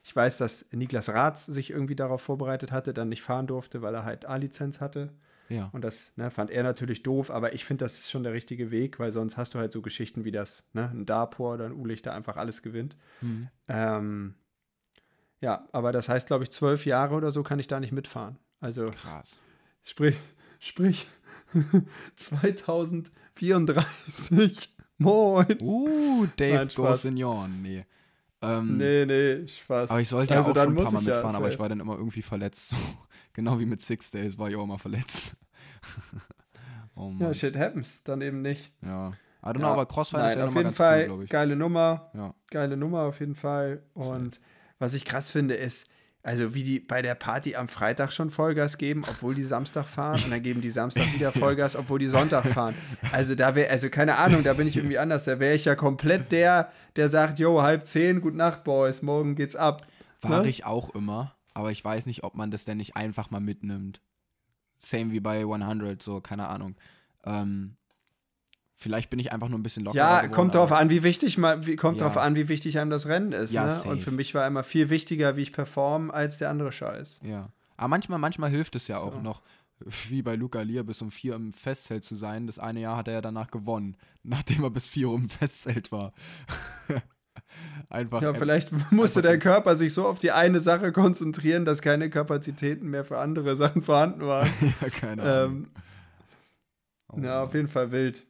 [0.03, 3.95] ich weiß, dass Niklas Ratz sich irgendwie darauf vorbereitet hatte, dann nicht fahren durfte, weil
[3.95, 5.13] er halt A-Lizenz hatte.
[5.53, 5.69] Ja.
[5.71, 8.71] Und das ne, fand er natürlich doof, aber ich finde, das ist schon der richtige
[8.71, 11.73] Weg, weil sonst hast du halt so Geschichten wie das, ne, ein Dapor oder ein
[11.73, 12.97] Ulich, der einfach alles gewinnt.
[13.19, 13.49] Hm.
[13.67, 14.33] Ähm,
[15.41, 18.39] ja, aber das heißt, glaube ich, zwölf Jahre oder so kann ich da nicht mitfahren.
[18.61, 19.39] Also Krass.
[19.83, 20.15] sprich,
[20.59, 21.05] sprich
[22.15, 24.73] 2034.
[24.97, 25.57] Moin.
[25.61, 27.11] Uh, Dave Nein, Spaß.
[27.15, 27.61] Jorn.
[27.61, 27.85] Nee.
[28.41, 29.91] Ähm, Nee, nee, Spaß.
[29.91, 31.51] Aber ich sollte also ja auch dann schon ein paar Mal ich ja mitfahren, aber
[31.51, 32.73] ich war dann immer irgendwie verletzt.
[33.35, 35.35] Genau wie mit Six Days war ich auch immer verletzt.
[36.95, 37.11] oh.
[37.19, 38.71] Ja, shit happens, dann eben nicht.
[38.81, 39.13] Ja.
[39.45, 39.73] I don't know, Ja.
[39.73, 41.29] aber Crossfire ist Nein, ja auf jeden Fall cool, glaube ich.
[41.29, 42.34] geile Nummer, Ja.
[42.49, 43.84] geile Nummer auf jeden Fall.
[43.93, 44.39] Und
[44.79, 45.88] was ich krass finde, ist,
[46.25, 50.21] also wie die bei der Party am Freitag schon Vollgas geben, obwohl die Samstag fahren
[50.23, 52.73] und dann geben die Samstag wieder Vollgas, obwohl die Sonntag fahren.
[53.11, 55.25] Also da wäre, also keine Ahnung, da bin ich irgendwie anders.
[55.25, 59.36] Da wäre ich ja komplett der, der sagt, jo, halb zehn, gute Nacht, Boys, morgen
[59.36, 59.86] geht's ab.
[60.21, 60.47] War Ne?
[60.47, 63.99] ich auch immer, aber ich weiß nicht, ob man das denn nicht einfach mal mitnimmt.
[64.78, 66.76] Same wie bei 100, so, keine Ahnung.
[67.26, 67.76] Ähm,
[68.74, 71.03] vielleicht bin ich einfach nur ein bisschen lockerer Ja, geworden, kommt drauf aber- an, wie
[71.03, 72.07] wichtig mal, wie, kommt Ja.
[72.07, 73.53] drauf an, wie wichtig einem das Rennen ist.
[73.53, 73.84] Ja, ne?
[73.89, 77.21] Und für mich war immer viel wichtiger, wie ich performe, als der andere Scheiß.
[77.24, 77.49] Ja.
[77.78, 79.21] Aber manchmal, manchmal hilft es ja auch So.
[79.21, 79.41] noch,
[80.09, 82.45] wie bei Luca Lier, bis um vier im Festzelt zu sein.
[82.47, 85.91] Das eine Jahr hat er ja danach gewonnen, nachdem er bis vier Uhr im Festzelt
[85.91, 86.11] war.
[87.89, 88.21] Einfach.
[88.21, 92.88] Ja, vielleicht musste der Körper sich so auf die eine Sache konzentrieren, dass keine Kapazitäten
[92.89, 94.49] mehr für andere Sachen vorhanden waren.
[94.81, 95.55] ja, keine Ahnung.
[95.55, 95.71] ähm,
[97.15, 98.25] Oh ja, auf jeden Fall wild.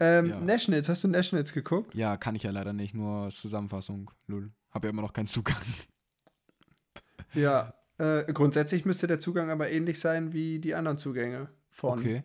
[0.00, 0.40] Ähm, Ja.
[0.40, 1.94] Nationals, hast du Nationals geguckt?
[1.94, 4.10] Ja, kann ich ja leider nicht, nur Zusammenfassung.
[4.26, 4.50] Lul.
[4.70, 5.56] Hab ja immer noch keinen Zugang.
[7.34, 7.74] Ja.
[7.98, 11.98] Äh, grundsätzlich müsste der Zugang aber ähnlich sein wie die anderen Zugänge von.
[11.98, 12.24] Okay.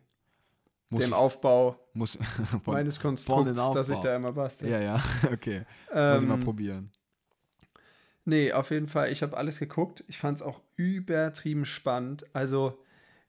[0.89, 2.17] Dem Aufbau Muss,
[2.63, 4.69] von- meines Konstrukts, den das ich da immer bastel.
[4.69, 5.65] Ja, ja, okay.
[5.93, 6.91] Muss ich mal Ähm, probieren.
[8.23, 9.11] Nee, auf jeden Fall.
[9.11, 10.03] Ich habe alles geguckt.
[10.07, 12.25] Ich fand es auch übertrieben spannend.
[12.33, 12.77] Also,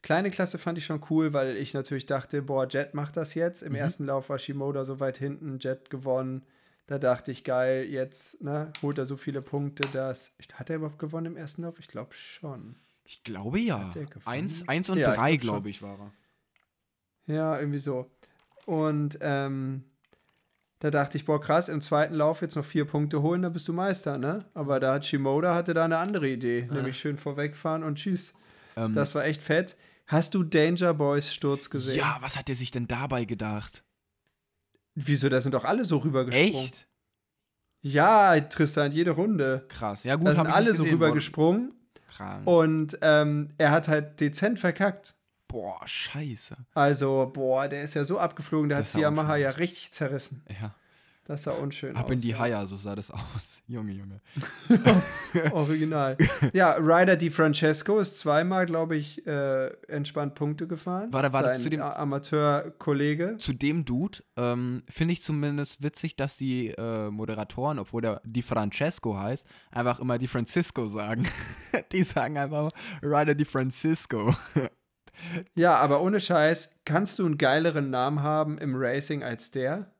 [0.03, 3.63] kleine Klasse fand ich schon cool, weil ich natürlich dachte, boah, Jet macht das jetzt.
[3.63, 3.69] Mhm.
[3.69, 6.43] Im ersten Lauf war Shimoda so weit hinten, Jet gewonnen.
[6.87, 10.33] Da dachte ich, geil, jetzt ne, holt er so viele Punkte, dass.
[10.55, 11.79] Hat er überhaupt gewonnen im ersten Lauf?
[11.79, 12.77] Ich glaube schon.
[13.05, 13.87] Ich glaube ja.
[13.87, 14.23] Hat gewonnen?
[14.27, 15.55] Eins, eins und Ja, ich drei, glaub schon.
[15.55, 17.35] glaube ich, war er.
[17.35, 18.11] Ja, irgendwie so.
[18.67, 19.85] Und ähm,
[20.79, 23.69] da dachte ich, boah, krass, im zweiten Lauf jetzt noch vier Punkte holen, dann bist
[23.69, 24.45] du Meister, ne?
[24.55, 28.35] Aber da hat Shimoda hatte da eine andere Idee, nämlich schön vorwegfahren und tschüss.
[28.77, 29.77] Ähm, Das war echt fett.
[30.07, 31.97] Hast du Danger Boys Sturz gesehen?
[31.97, 33.85] ja, was hat der sich denn dabei gedacht?
[34.95, 36.65] Wieso, da sind doch alle so rübergesprungen.
[36.67, 36.87] Echt?
[37.81, 39.65] Ja, Tristan, jede Runde.
[39.69, 40.05] Krass.
[40.05, 41.73] Ja, gut, Da sind alle so rübergesprungen.
[42.09, 42.47] Krank.
[42.47, 45.15] und ähm, er hat halt dezent verkackt.
[45.53, 46.57] Boah, scheiße.
[46.75, 49.93] Also, boah, der ist ja so abgeflogen, der Das hat die Yamaha unschön ja richtig
[49.93, 50.43] zerrissen.
[50.61, 50.75] Ja.
[51.25, 52.11] Das sah unschön Ab aus.
[52.11, 52.35] in die.
[52.35, 53.63] Haier, so sah das aus.
[53.69, 54.21] Junge, Junge.
[55.53, 56.17] Original.
[56.53, 61.13] ja, Ryder Di Francesco ist zweimal, glaube ich, äh, entspannt Punkte gefahren.
[61.13, 63.37] Warte, warte, Sein zu dem- Amateurkollege.
[63.39, 68.43] Zu dem Dude ähm, finde ich zumindest witzig, dass die äh, Moderatoren, obwohl der Di
[68.43, 71.27] Francesco heißt, einfach immer Di Francisco sagen.
[71.93, 74.35] die sagen einfach Ryder Di Francisco.
[75.55, 79.91] Ja, aber ohne Scheiß, kannst du einen geileren Namen haben im Racing als der?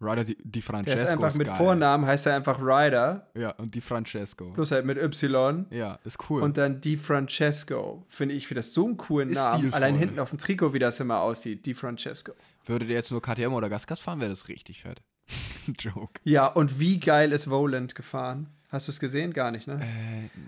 [0.00, 1.56] Ryder Di, Di Der Francesco ist einfach mit geil.
[1.56, 4.50] Vornamen, heißt er einfach Ryder, Ja, und Di Francesco.
[4.52, 5.66] plus halt mit Y.
[5.70, 6.42] Ja, ist cool.
[6.42, 8.04] Und dann Di Francesco.
[8.08, 9.58] Finde ich, für das so einen coolen Ist Namen.
[9.58, 9.76] stilvoll.
[9.76, 11.64] Allein hinten auf dem Trikot, wie das immer aussieht.
[11.66, 12.32] Di Francesco.
[12.66, 15.02] Würde der jetzt nur KTM oder Gasgas fahren, wäre das richtig fett.
[15.78, 16.20] Joke.
[16.24, 18.48] Ja, und wie geil ist Voland gefahren?
[18.72, 19.32] Hast du es gesehen?
[19.34, 19.78] Gar nicht, ne?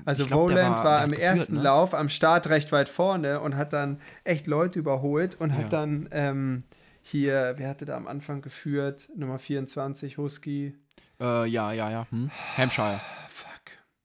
[0.06, 1.62] Also glaub, der Voland war- war, im geführt, ersten ne?
[1.62, 5.56] Lauf am Start recht weit vorne und hat dann echt Leute überholt und Ja.
[5.56, 6.62] hat dann ähm,
[7.02, 9.10] hier, wer hatte da am Anfang geführt?
[9.14, 10.74] Nummer 24, Husky.
[11.20, 12.06] Äh, ja, ja, ja.
[12.10, 12.30] Hm?
[12.56, 12.98] Hampshire.
[12.98, 13.50] Ah, fuck.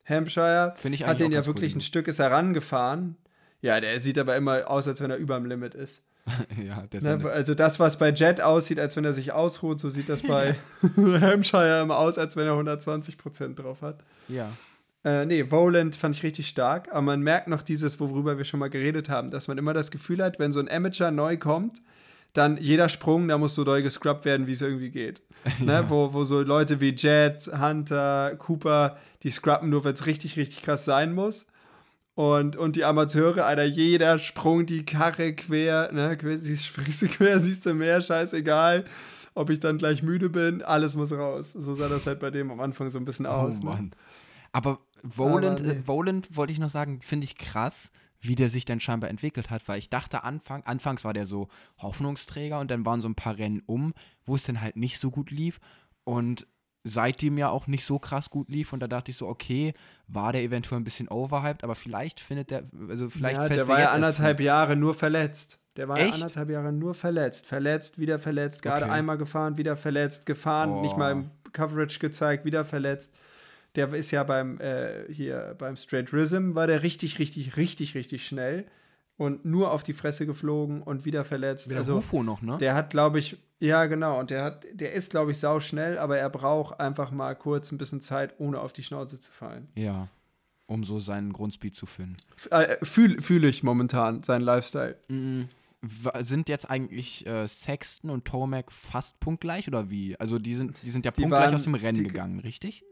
[0.05, 3.15] Hampshire Finde ich hat den ja wirklich cool, ein Stück ist herangefahren.
[3.61, 6.03] Ja, der sieht aber immer aus, als wenn er über dem Limit ist.
[6.67, 7.30] ja, Ne?
[7.32, 10.55] Also das, was bei Jet aussieht, als wenn er sich ausruht, so sieht das bei
[10.97, 14.03] Hampshire immer aus, als wenn er 120% drauf hat.
[14.28, 14.49] ja.
[15.05, 18.59] Äh, nee, Voland fand ich richtig stark, aber man merkt noch dieses, worüber wir schon
[18.59, 21.82] mal geredet haben, dass man immer das Gefühl hat, wenn so ein Amateur neu kommt,
[22.34, 25.22] dann jeder Sprung, da muss so doll gescrubbt werden, wie es irgendwie geht.
[25.59, 25.86] Ne?
[25.88, 30.63] Wo, wo so Leute wie Jet, Hunter, Cooper, die scrubben nur, wenn es richtig, richtig
[30.63, 31.47] krass sein muss.
[32.20, 36.17] Und, und die Amateure, Alter, jeder Sprung, die Karre quer, ne,
[36.57, 38.84] springst du quer, siehst du mehr, scheißegal.
[39.36, 41.53] Ob ich dann gleich müde bin, alles muss raus.
[41.53, 43.59] So sah das halt bei dem am Anfang so ein bisschen aus.
[43.61, 43.70] Oh ne?
[43.70, 43.91] Mann.
[44.51, 45.70] Aber Voland, nee.
[45.70, 47.89] äh, Voland wollte ich noch sagen, finde ich krass,
[48.20, 51.47] wie der sich dann scheinbar entwickelt hat, weil ich dachte, Anfang, anfangs war der so
[51.78, 53.93] Hoffnungsträger und dann waren so ein paar Rennen um,
[54.26, 55.61] wo es dann halt nicht so gut lief
[56.03, 56.47] und
[56.84, 59.73] seitdem ja auch nicht so krass gut lief und da dachte ich so, okay,
[60.07, 63.80] war der eventuell ein bisschen overhyped, aber vielleicht findet der, also vielleicht ja, der war
[63.80, 65.59] ja anderthalb Jahre nur verletzt.
[65.75, 66.15] Der war ja Echt?
[66.15, 67.45] anderthalb Jahre nur verletzt.
[67.45, 68.93] Verletzt, wieder verletzt, gerade Okay.
[68.93, 70.82] einmal gefahren, wieder verletzt, gefahren, Oh.
[70.82, 73.15] nicht mal im Coverage gezeigt, wieder verletzt.
[73.75, 78.25] Der ist ja beim, äh, hier, beim Straight Rhythm, war der richtig, richtig, richtig, richtig
[78.25, 78.65] schnell
[79.20, 81.70] und nur auf die Fresse geflogen und wieder verletzt.
[81.70, 82.57] wieder also, Hufo noch, ne?
[82.57, 85.99] der hat, glaube ich, ja, genau, und der hat, der ist, glaube ich, sau schnell,
[85.99, 89.67] aber er braucht einfach mal kurz ein bisschen Zeit, ohne auf die Schnauze zu fallen.
[89.76, 90.07] ja,
[90.65, 92.15] um so seinen Grundspeed zu finden.
[92.51, 94.95] Äh, Fühle fühl ich momentan, seinen Lifestyle.
[95.82, 100.15] Wa- Sind jetzt eigentlich äh, Sexton und Tomac fast punktgleich oder wie?
[100.20, 102.84] Also die sind, die sind ja Die punktgleich waren- aus dem Rennen die- gegangen, richtig?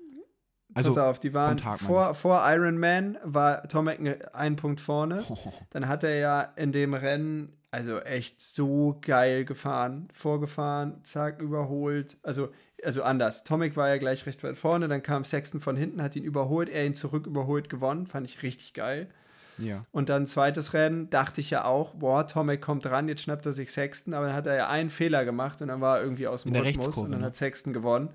[0.74, 4.82] Pass Also auf, die waren Tag, vor, vor Iron Man war Tomek ne- einen Punkt
[4.82, 5.24] vorne.
[5.72, 12.18] Dann hat er ja in dem Rennen also echt so geil gefahren, vorgefahren, zack, überholt.
[12.24, 12.50] Also,
[12.84, 13.44] also anders.
[13.44, 16.70] Tomek war ja gleich recht weit vorne, dann kam Sexton von hinten, hat ihn überholt,
[16.70, 18.08] er ihn zurück überholt, gewonnen.
[18.08, 19.10] Fand ich richtig geil.
[19.58, 19.86] ja.
[19.92, 23.54] Und dann zweites Rennen, dachte ich ja auch, boah, Tomek kommt ran, jetzt schnappt er
[23.54, 26.28] sich Sexton, aber dann hat er ja einen Fehler gemacht und dann war er irgendwie
[26.28, 27.28] aus dem Rhythmus und dann ne?
[27.28, 28.10] hat Sexton gewonnen.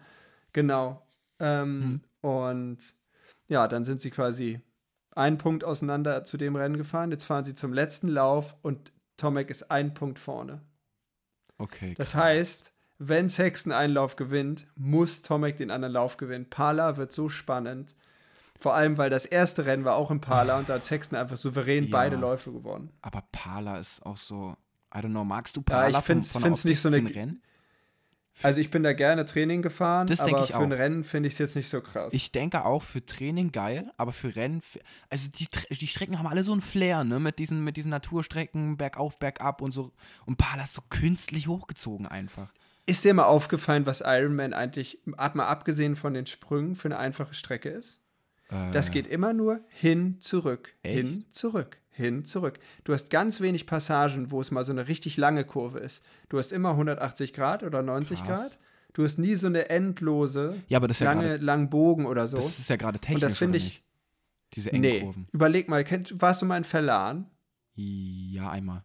[0.52, 1.02] Genau.
[1.42, 2.00] Ähm, Mhm.
[2.30, 2.78] Und
[3.48, 4.60] ja, dann sind sie quasi
[5.14, 7.10] einen Punkt auseinander zu dem Rennen gefahren.
[7.10, 10.62] Jetzt fahren sie zum letzten Lauf und Tomek ist ein Punkt vorne.
[11.58, 11.94] Okay.
[11.98, 16.48] Das heißt, wenn Sexton einen Lauf gewinnt, muss Tomek den anderen Lauf gewinnen.
[16.48, 17.94] Pala wird so spannend.
[18.58, 21.36] Vor allem, weil das erste Rennen war auch in Pala und da hat Sexton einfach
[21.36, 21.90] souverän Ja.
[21.90, 22.90] beide Läufe gewonnen.
[23.02, 24.56] Aber Pala ist auch so,
[24.94, 26.98] I don't know, magst du Ja, Pala ich find's- von der find's nicht so eine-
[27.12, 27.42] Rennen?
[28.42, 30.78] Also ich bin da gerne Training gefahren, Das aber für ein auch.
[30.78, 32.14] Rennen finde ich es jetzt nicht so krass.
[32.14, 34.62] Ich denke auch für Training geil, aber für Rennen,
[35.10, 37.20] also die, die Strecken haben alle so einen Flair, ne?
[37.20, 39.92] Mit diesen, mit diesen Naturstrecken, bergauf, bergab und so.
[40.24, 42.52] Und ein paar das so künstlich hochgezogen einfach.
[42.86, 46.98] ist dir mal aufgefallen, was Ironman eigentlich, ab, mal abgesehen von den Sprüngen, für eine
[46.98, 48.00] einfache Strecke ist?
[48.72, 50.96] Das geht immer nur hin, zurück, Echt?
[50.96, 52.58] hin, zurück, hin, zurück.
[52.84, 56.04] Du hast ganz wenig Passagen, wo es mal so eine richtig lange Kurve ist.
[56.28, 58.40] Du hast immer 180 Grad oder 90 Krass.
[58.40, 58.58] Grad.
[58.94, 62.04] Du hast nie so eine endlose, Ja, aber das ist ja lange, gerade, langen Bogen
[62.06, 62.36] oder so.
[62.36, 63.82] das ist ja gerade technisch, Und das finde ich- nicht?
[64.54, 65.28] Diese engen nee, Kurven.
[65.32, 67.30] überleg mal, kennt, warst du mal in Verlan?
[67.74, 68.84] Ja, einmal.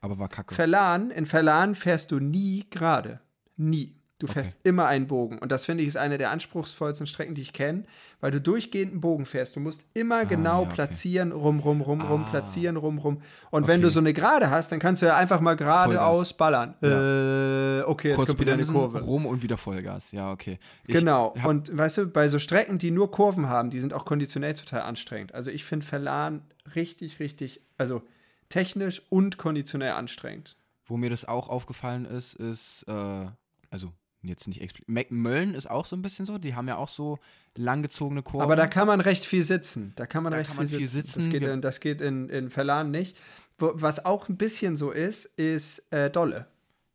[0.00, 0.54] Aber war kacke.
[0.54, 3.20] Verlan, in Verlan fährst du nie gerade.
[3.56, 3.96] Nie.
[4.20, 5.38] Du fährst immer einen Bogen.
[5.38, 7.84] Und das finde ich ist eine der anspruchsvollsten Strecken, die ich kenne,
[8.20, 9.56] weil du durchgehend einen Bogen fährst.
[9.56, 10.74] Du musst immer genau Ah, ja, okay.
[10.74, 12.30] platzieren, rum, rum, rum, rum, Ah.
[12.30, 13.22] platzieren, rum, rum.
[13.50, 13.82] Und wenn Okay.
[13.86, 16.74] du so eine Gerade hast, dann kannst du ja einfach mal geradeaus ballern.
[16.82, 19.00] Äh, okay, jetzt Kurz kommt wieder eine Kurve.
[19.00, 20.12] rum und wieder Vollgas.
[20.12, 20.58] Ja, okay.
[20.86, 21.34] Ich Genau.
[21.44, 24.82] Und weißt du, bei so Strecken, die nur Kurven haben, die sind auch konditionell total
[24.82, 25.34] anstrengend.
[25.34, 26.42] Also ich finde Verlan
[26.74, 28.02] richtig, richtig, also
[28.50, 30.56] technisch und konditionell anstrengend.
[30.86, 33.26] Wo mir das auch aufgefallen ist, ist, äh,
[33.70, 33.92] also
[34.22, 35.10] jetzt nicht explizit.
[35.10, 36.38] Mölln ist auch so ein bisschen so.
[36.38, 37.18] Die haben ja auch so
[37.56, 38.42] langgezogene Kurven.
[38.42, 39.92] Aber da kann man recht viel sitzen.
[39.96, 41.20] Da kann man Da recht kann man viel, viel sitzen.
[41.22, 41.30] sitzen.
[41.32, 43.16] Das geht, in, das geht in, in Verlan nicht.
[43.58, 46.46] Wo, was auch ein bisschen so ist, ist äh, Dolle.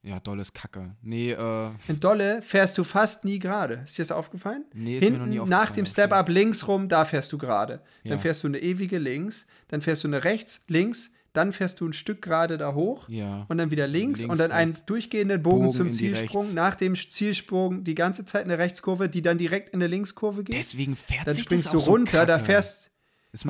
[0.04, 0.96] ja, dolles Kacke.
[1.02, 3.82] Nee, äh, In Dolle fährst du fast nie gerade.
[3.86, 4.66] Ist dir das aufgefallen?
[4.74, 7.32] Nee, ist mir noch Hinten nie nach aufgefallen, dem das Step-Up links rum, da fährst
[7.34, 7.82] du gerade.
[8.04, 8.18] Dann Ja.
[8.20, 11.94] fährst du eine ewige links, dann fährst du eine rechts, links, dann fährst du ein
[11.94, 13.46] Stück gerade da hoch ja.
[13.48, 16.54] und dann wieder links, Links, und dann einen durchgehenden Bogen, Bogen zum Zielsprung.
[16.54, 20.56] Nach dem Zielsprung die ganze Zeit eine Rechtskurve, die dann direkt in eine Linkskurve geht.
[20.56, 22.92] Deswegen fährt dann springst du auch so runter, da fährst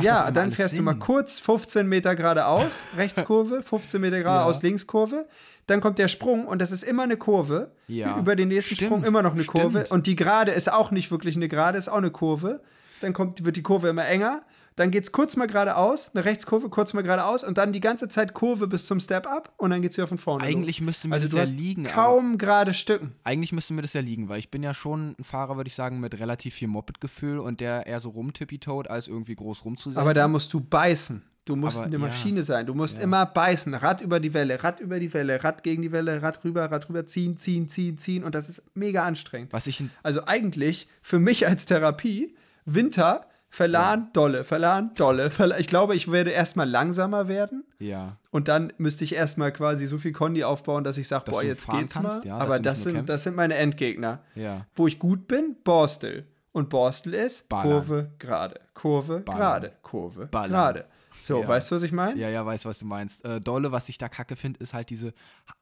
[0.01, 0.86] ja, dann fährst du Sinn.
[0.86, 5.27] mal kurz 15 Meter geradeaus, Rechtskurve, 15 Meter geradeaus, Linkskurve.
[5.67, 7.71] Dann kommt der Sprung und das ist immer eine Kurve.
[7.88, 8.17] Ja.
[8.19, 9.61] Über den nächsten Stimmt, Sprung immer noch eine stimmt.
[9.61, 9.88] Kurve.
[9.89, 12.61] Und die Gerade ist auch nicht wirklich eine Gerade, ist auch eine Kurve.
[13.01, 14.43] Dann kommt, wird die Kurve immer enger.
[14.76, 18.09] Dann geht es kurz mal geradeaus, eine Rechtskurve, kurz mal geradeaus und dann die ganze
[18.09, 20.43] Zeit Kurve bis zum Step-Up und dann geht es wieder von vorne.
[20.43, 20.88] Eigentlich los.
[20.88, 23.13] müsste mir also das du ja hast liegen, kaum gerade Stücken.
[23.23, 25.76] eigentlich müsste mir das ja liegen, weil ich bin ja schon ein Fahrer, würde ich
[25.76, 30.01] sagen, mit relativ viel Moped-Gefühl und der eher so rumtippitoed, als irgendwie groß rumzusehen.
[30.01, 31.21] Aber da musst du beißen.
[31.45, 31.99] Du musst Aber eine ja.
[31.99, 32.65] Maschine sein.
[32.65, 33.76] Du musst immer beißen.
[33.76, 36.89] Rad über die Welle, Rad über die Welle, Rad gegen die Welle, Rad rüber, Rad
[36.89, 38.23] rüber, ziehen, ziehen, ziehen, ziehen.
[38.23, 39.53] Und das ist mega anstrengend.
[39.53, 45.29] Was ich, Also eigentlich für mich als Therapie, Winter, verlan, dolle, verlan, dolle.
[45.31, 45.59] Verlan.
[45.59, 47.63] Ich glaube, ich werde erstmal langsamer werden.
[47.79, 51.41] ja, Und dann müsste ich erstmal quasi so viel Kondi aufbauen, dass ich sage, boah,
[51.43, 52.25] jetzt geht's kannst, mal.
[52.25, 54.21] ja, Aber das sind, das sind meine Endgegner.
[54.35, 54.65] ja.
[54.75, 56.27] Wo ich gut bin, Borstel.
[56.51, 57.69] Und Borstel ist Ballern.
[57.69, 60.85] Kurve, gerade, Kurve, gerade, Kurve, gerade.
[61.21, 61.47] So, Ja.
[61.47, 62.19] weißt du, was ich meine?
[62.19, 63.25] Ja, ja, weiß, was du meinst.
[63.25, 65.13] Äh, Dolle, was ich da kacke finde, ist halt diese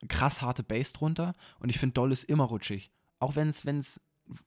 [0.09, 1.33] krass harte Base drunter.
[1.59, 2.91] Und ich finde, Dolle ist immer rutschig.
[3.19, 4.01] Auch wenn es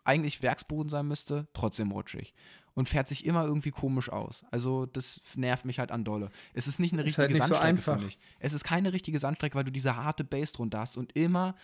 [0.05, 2.35] eigentlich Werksboden sein müsste, trotzdem rutschig.
[2.77, 4.45] Und fährt sich immer irgendwie komisch aus.
[4.53, 6.29] Also, das nervt mich halt an Dolle.
[6.53, 7.93] Es ist nicht eine Ist richtige halt nicht so Sandstrecke, einfach.
[7.95, 8.19] finde ich.
[8.39, 10.99] Es ist keine richtige Sandstrecke, weil du diese harte Base drunter hast.
[10.99, 11.55] Und immer,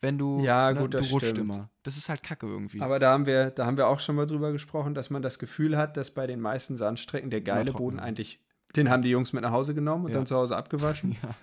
[0.00, 0.40] wenn du.
[0.44, 1.40] Ja, ne, gut, das du rutscht stimmt.
[1.56, 1.68] immer.
[1.82, 2.80] Das ist halt kacke irgendwie.
[2.80, 5.40] Aber da haben, wir, da haben wir auch schon mal drüber gesprochen, dass man das
[5.40, 7.72] Gefühl hat, dass bei den meisten Sandstrecken der geile.
[7.72, 8.38] Boden eigentlich,
[8.76, 10.18] den haben die Jungs mit nach Hause genommen und Ja.
[10.18, 11.16] dann zu Hause abgewaschen.
[11.22, 11.34] ja,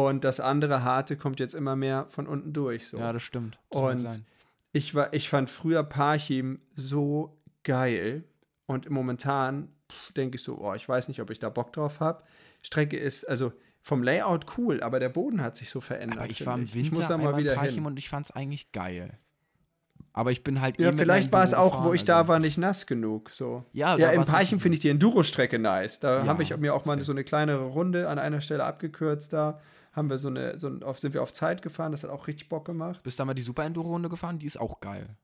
[0.00, 2.86] Und das andere harte kommt jetzt immer mehr von unten durch.
[2.86, 2.98] So.
[2.98, 3.58] ja, das stimmt.
[3.70, 4.22] Das Und
[4.72, 8.22] ich, war, ich fand früher Parchim so geil.
[8.68, 9.70] Und momentan
[10.14, 12.22] denke ich so, oh, ich weiß nicht, ob ich da Bock drauf habe.
[12.62, 16.18] Strecke ist, also vom Layout cool, aber der Boden hat sich so verändert.
[16.18, 16.74] Aber ich war im ich.
[16.74, 17.86] Winter ich muss da mal wieder hin.
[17.86, 19.18] und ich fand es eigentlich geil.
[20.12, 22.28] Aber ich bin halt eh Ja, mit vielleicht war es auch, wo ich da also-
[22.28, 23.30] war, nicht nass genug.
[23.30, 23.64] So.
[23.72, 26.00] Ja, ja da in war's Parchim finde ich die Enduro-Strecke nice.
[26.00, 29.32] Da Ja, habe ich mir auch mal so eine kleinere Runde an einer Stelle abgekürzt.
[29.32, 29.60] Da
[29.92, 31.92] haben wir so eine, so ein, auf, sind wir auf Zeit gefahren.
[31.92, 33.02] Das hat auch richtig Bock gemacht.
[33.02, 34.38] Bist da mal die Super Enduro Runde gefahren?
[34.38, 35.16] Die ist auch geil.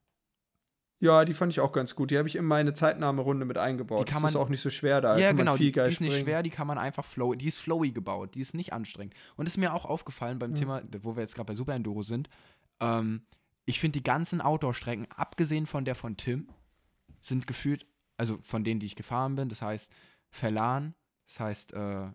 [0.99, 2.11] Ja, die fand ich auch ganz gut.
[2.11, 4.07] Die habe ich in meine Zeitnahmerunde mit eingebaut.
[4.07, 5.17] Die kann das ist man- auch nicht so schwer da.
[5.17, 5.57] Ja, man genau.
[5.57, 7.35] Die, die ist nicht schwer, die kann man einfach flow.
[7.35, 8.35] Die ist flowy gebaut.
[8.35, 9.13] Die ist nicht anstrengend.
[9.35, 12.29] Und ist mir auch aufgefallen beim Thema, wo wir jetzt gerade bei Super Enduro sind.
[12.79, 13.23] Ähm,
[13.65, 16.47] ich finde die ganzen Outdoor-Strecken, abgesehen von der von Tim,
[17.21, 17.85] sind gefühlt,
[18.17, 19.91] also von denen, die ich gefahren bin, das heißt
[20.29, 20.93] Verlan,
[21.27, 22.07] das heißt äh,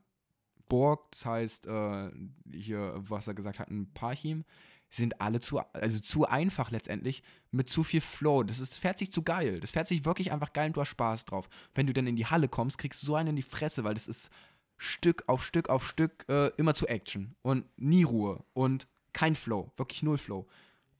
[0.69, 2.11] Borg, das heißt äh,
[2.53, 4.45] hier, was er gesagt hat, ein Parchim,
[4.91, 8.43] sind alle zu, also zu einfach letztendlich, mit zu viel Flow.
[8.43, 9.61] Das ist, fährt sich zu geil.
[9.61, 11.49] Das fährt sich wirklich einfach geil und du hast Spaß drauf.
[11.75, 13.95] Wenn du dann in die Halle kommst, kriegst du so einen in die Fresse, weil
[13.95, 14.31] das ist
[14.77, 19.71] Stück auf Stück auf Stück äh, immer zu Action und nie Ruhe und kein Flow,
[19.77, 20.47] wirklich null Flow.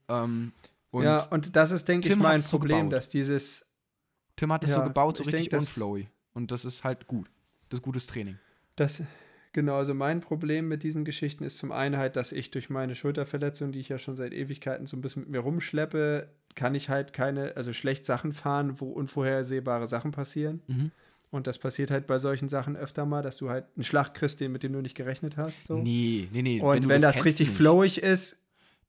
[0.07, 0.53] Ähm,
[0.91, 2.93] und ja, und das ist, denke ich, mein so Problem, gebaut.
[2.93, 3.65] dass dieses.
[4.35, 6.09] Tim hat es so ja, gebaut, so ich richtig denk, unflowy.
[6.33, 7.29] Und das ist halt gut.
[7.69, 8.37] Das ist gutes Training.
[8.75, 9.01] Das,
[9.53, 12.95] Genau, also mein Problem mit diesen Geschichten ist zum einen halt, dass ich durch meine
[12.95, 16.89] Schulterverletzung, die ich ja schon seit Ewigkeiten so ein bisschen mit mir rumschleppe, kann ich
[16.89, 20.61] halt keine, also schlecht Sachen fahren, wo unvorhersehbare Sachen passieren.
[20.67, 20.91] Mhm.
[21.31, 24.39] Und das passiert halt bei solchen Sachen öfter mal, dass du halt einen Schlag kriegst,
[24.41, 25.65] den, mit dem du nicht gerechnet hast.
[25.65, 25.77] So.
[25.77, 26.61] Nee, nee, nee.
[26.61, 27.57] Und du wenn, das richtig nicht.
[27.57, 28.37] flowig ist,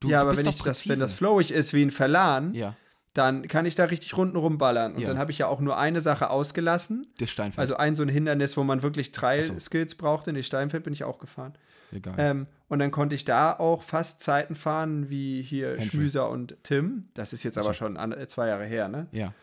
[0.01, 2.75] Du- ja, du aber wenn, ich das, wenn das flowig ist wie ein Verlan, Ja,
[3.15, 4.95] dann kann ich da richtig runden rumballern.
[4.95, 5.09] Und Ja.
[5.09, 7.07] dann habe ich ja auch nur eine Sache ausgelassen.
[7.19, 7.59] das Steinfeld.
[7.61, 9.21] Also ein so ein Hindernis, wo man wirklich Ach so.
[9.21, 10.33] Trail-Skills brauchte.
[10.33, 11.53] Nee, Steinfeld bin ich auch gefahren.
[11.93, 12.15] Egal.
[12.17, 15.91] Ähm, und dann konnte ich da auch fast Zeiten fahren wie hier Henschel.
[15.91, 17.05] Schmüser und Tim.
[17.13, 19.09] Das ist jetzt aber schon an, äh, zwei Jahre her, ne?
[19.13, 19.35] ja.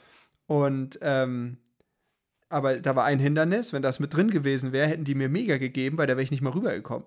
[0.48, 1.58] Und ähm,
[2.52, 5.60] aber da war ein Hindernis, wenn das mit drin gewesen wäre, hätten die mir mega
[5.60, 7.06] gegeben, weil da wäre ich nicht mal rübergekommen.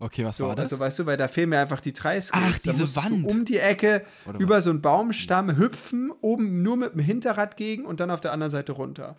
[0.00, 0.64] Okay, was So, war das?
[0.64, 2.44] also weißt du, weil da fehlen mir einfach die drei Skills.
[2.44, 3.24] Ach, diese Wand.
[3.26, 4.04] Um die Ecke
[4.38, 8.32] über so einen Baumstamm hüpfen, oben nur mit dem Hinterrad gegen und dann auf der
[8.32, 9.16] anderen Seite runter.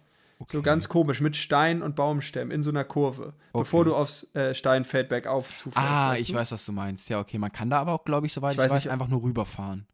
[0.48, 0.62] So Okay.
[0.64, 5.08] ganz komisch, mit Stein und Baumstämmen in so einer Kurve, bevor du aufs äh, Steinfeld
[5.08, 5.78] bergauf zufährst.
[5.90, 7.08] Ah, weißt ich weiß, was du meinst.
[7.08, 8.92] Ja, okay, man kann da aber auch, glaube ich, soweit Ich ich weiß weiß, nicht-
[8.92, 9.88] einfach nur rüberfahren.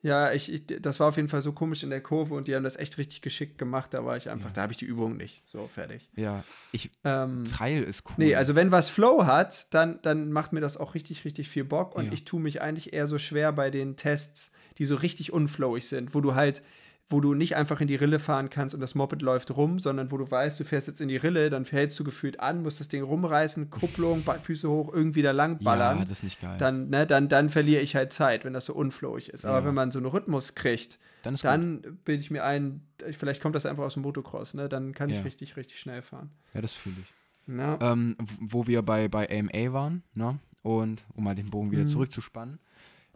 [0.00, 2.54] Ja, ich, ich, das war auf jeden Fall so komisch in der Kurve und die
[2.54, 3.92] haben das echt richtig geschickt gemacht.
[3.92, 4.54] Da war ich einfach, Ja.
[4.54, 5.42] da habe ich die Übung nicht.
[5.44, 6.08] So, fertig.
[6.14, 8.14] Ja, ich, Ähm, Trail ist cool.
[8.18, 11.64] Nee, also wenn was Flow hat, dann, dann macht mir das auch richtig, richtig viel
[11.64, 11.96] Bock.
[11.96, 12.12] Und Ja.
[12.12, 16.14] ich tue mich eigentlich eher so schwer bei den Tests, die so richtig unflowig sind,
[16.14, 16.62] wo du halt,
[17.10, 20.10] wo du nicht einfach in die Rille fahren kannst und das Moped läuft rum, sondern
[20.10, 22.80] wo du weißt, du fährst jetzt in die Rille, dann hältst du gefühlt an, musst
[22.80, 25.98] das Ding rumreißen, Kupplung, Füße hoch, irgendwie da lang ballern.
[26.00, 26.56] Ja, das ist nicht geil.
[26.58, 29.46] dann, ne, dann, dann verliere ich halt Zeit, wenn das so unflowig ist.
[29.46, 29.64] Aber Ja.
[29.64, 32.82] wenn man so einen Rhythmus kriegt, dann dann bilde ich mir ein,
[33.18, 34.68] vielleicht kommt das einfach aus dem Motocross, ne?
[34.68, 35.22] Dann kann ich Ja.
[35.22, 36.30] richtig, richtig schnell fahren.
[36.54, 37.14] Ja, das fühle ich.
[37.48, 40.38] Ähm, wo wir bei, bei AMA waren, ne?
[40.62, 41.88] Und um mal den Bogen wieder Mhm.
[41.88, 42.58] zurückzuspannen,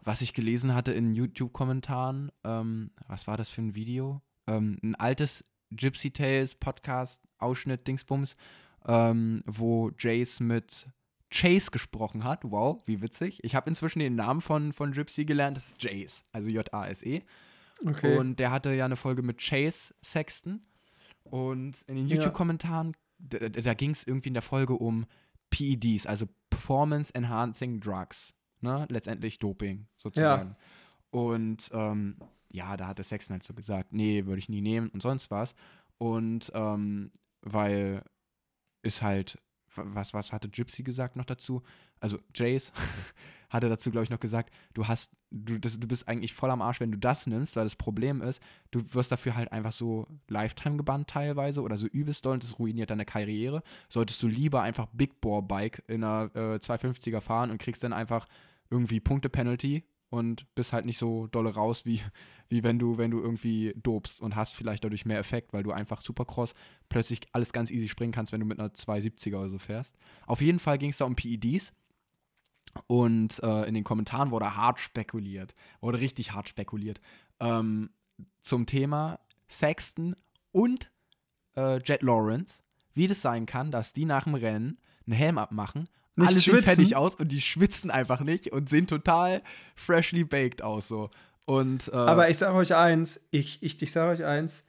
[0.03, 4.21] was ich gelesen hatte in YouTube-Kommentaren, ähm, was war das für ein Video?
[4.47, 8.35] Ähm, ein altes Gypsy Tales Podcast-Ausschnitt, Dingsbums,
[8.85, 10.87] ähm, wo Jace mit
[11.31, 12.41] Chase gesprochen hat.
[12.43, 13.43] Wow, wie witzig.
[13.43, 17.23] Ich habe inzwischen den Namen von, von Gypsy gelernt, das ist Jace, also J-A-S-E.
[17.85, 18.17] okay.
[18.17, 20.61] Und der hatte ja eine Folge mit Chase Sexton.
[21.23, 22.07] Und in den.
[22.07, 25.05] YouTube-Kommentaren, da, da ging es irgendwie in der Folge um
[25.49, 28.33] PEDs, also Performance Enhancing Drugs.
[28.63, 28.85] Ne?
[28.89, 30.55] Letztendlich Doping, sozusagen.
[31.11, 32.17] Und ähm,
[32.49, 35.53] ja, da hatte Sexton halt so gesagt, nee, würde ich nie nehmen und sonst was.
[35.97, 37.11] Und ähm,
[37.41, 38.03] weil
[38.81, 39.37] ist halt,
[39.75, 41.61] wa- was, was hatte Gypsy gesagt noch dazu?
[41.99, 42.73] Also Jace
[43.49, 46.61] hatte dazu, glaube ich, noch gesagt, du hast, du, das, du bist eigentlich voll am
[46.61, 48.41] Arsch, wenn du das nimmst, weil das Problem ist,
[48.71, 52.59] du wirst dafür halt einfach so Lifetime gebannt teilweise oder so übelst doll und das
[52.59, 53.61] ruiniert deine Karriere.
[53.89, 57.93] Solltest du lieber einfach Big Bore Bike in einer äh, 250er fahren und kriegst dann
[57.93, 58.27] einfach
[58.73, 62.01] irgendwie Punkte-Penalty und bist halt nicht so dolle raus, wie,
[62.49, 65.71] wie wenn du, wenn du irgendwie dobst und hast vielleicht dadurch mehr Effekt, weil du
[65.71, 66.53] einfach Supercross
[66.89, 69.95] plötzlich alles ganz easy springen kannst, wenn du mit einer 270er oder so fährst.
[70.25, 71.71] Auf jeden Fall ging es da um PEDs.
[72.87, 77.01] Und äh, in den Kommentaren wurde hart spekuliert, wurde richtig hart spekuliert
[77.39, 77.91] ähm,
[78.41, 80.15] zum Thema Sexton
[80.51, 80.91] und
[81.55, 82.63] äh, Jet Lawrence,
[82.95, 86.53] wie das sein kann, dass die nach dem Rennen einen Helm abmachen, Nicht alle sehen
[86.53, 86.63] schwitzen?
[86.75, 89.41] fertig aus und die schwitzen einfach nicht und sehen total
[89.75, 91.09] freshly baked aus so.
[91.45, 94.63] Und äh, Aber ich sage euch eins, ich, ich, ich sage euch eins,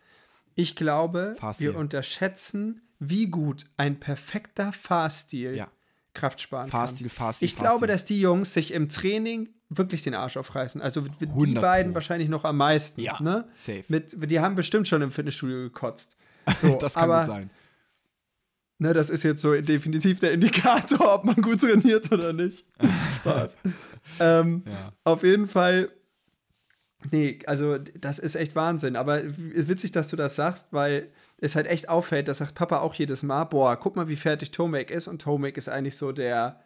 [0.54, 1.72] ich glaube, Fahrstil.
[1.72, 5.68] wir unterschätzen, wie gut ein perfekter Fahrstil Ja.
[6.14, 7.16] Kraft sparen Fahrstil, kann.
[7.16, 7.88] Fahrstil, Ich glaube, Fahrstil.
[7.88, 10.80] dass die Jungs sich im Training wirklich den Arsch aufreißen.
[10.80, 11.96] Also die 100 beiden Pro.
[11.96, 13.00] wahrscheinlich noch am meisten.
[13.00, 13.48] Ja, ne?
[13.54, 13.82] safe.
[13.88, 16.16] Mit, die haben bestimmt schon im Fitnessstudio gekotzt.
[16.60, 17.50] So, das kann aber gut sein.
[18.78, 22.66] Ne, das ist jetzt so definitiv der Indikator, ob man gut trainiert oder nicht.
[23.20, 23.56] Spaß.
[24.18, 24.92] ähm, Ja.
[25.04, 25.90] Auf jeden Fall,
[27.10, 28.96] nee, also das ist echt Wahnsinn.
[28.96, 31.08] Aber witzig, dass du das sagst, weil
[31.38, 34.50] es halt echt auffällt, das sagt Papa auch jedes Mal, boah, guck mal, wie fertig
[34.50, 35.06] Tomek ist.
[35.08, 36.60] Und Tomek ist eigentlich so der.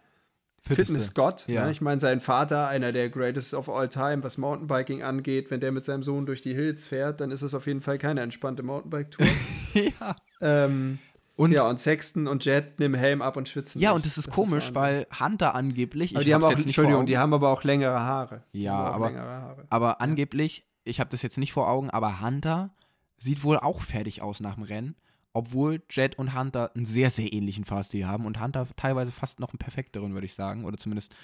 [0.62, 1.46] Fitnessgott.
[1.46, 1.66] Ja.
[1.66, 1.70] Ne?
[1.70, 5.72] Ich meine, sein Vater, einer der Greatest of all time, was Mountainbiking angeht, wenn der
[5.72, 8.62] mit seinem Sohn durch die Hills fährt, dann ist es auf jeden Fall keine entspannte
[8.64, 9.26] Mountainbike-Tour.
[10.00, 10.16] ja.
[10.40, 10.98] ähm,
[11.38, 13.80] Und ja, und Sexton und Jet nehmen Helm ab und schwitzen.
[13.80, 15.06] Ja, und das ist komisch, Wahnsinn.
[15.20, 18.42] weil Hunter angeblich, Aber ich die haben auch, Entschuldigung, die haben aber auch längere Haare.
[18.50, 19.64] Ja, aber- längere Haare.
[19.70, 22.74] aber angeblich, ich habe das jetzt nicht vor Augen, aber Hunter
[23.18, 24.96] sieht wohl auch fertig aus nach dem Rennen,
[25.32, 29.50] obwohl Jet und Hunter einen sehr, sehr ähnlichen Fahrstil haben und Hunter teilweise fast noch
[29.50, 31.14] einen perfekteren, würde ich sagen, oder zumindest,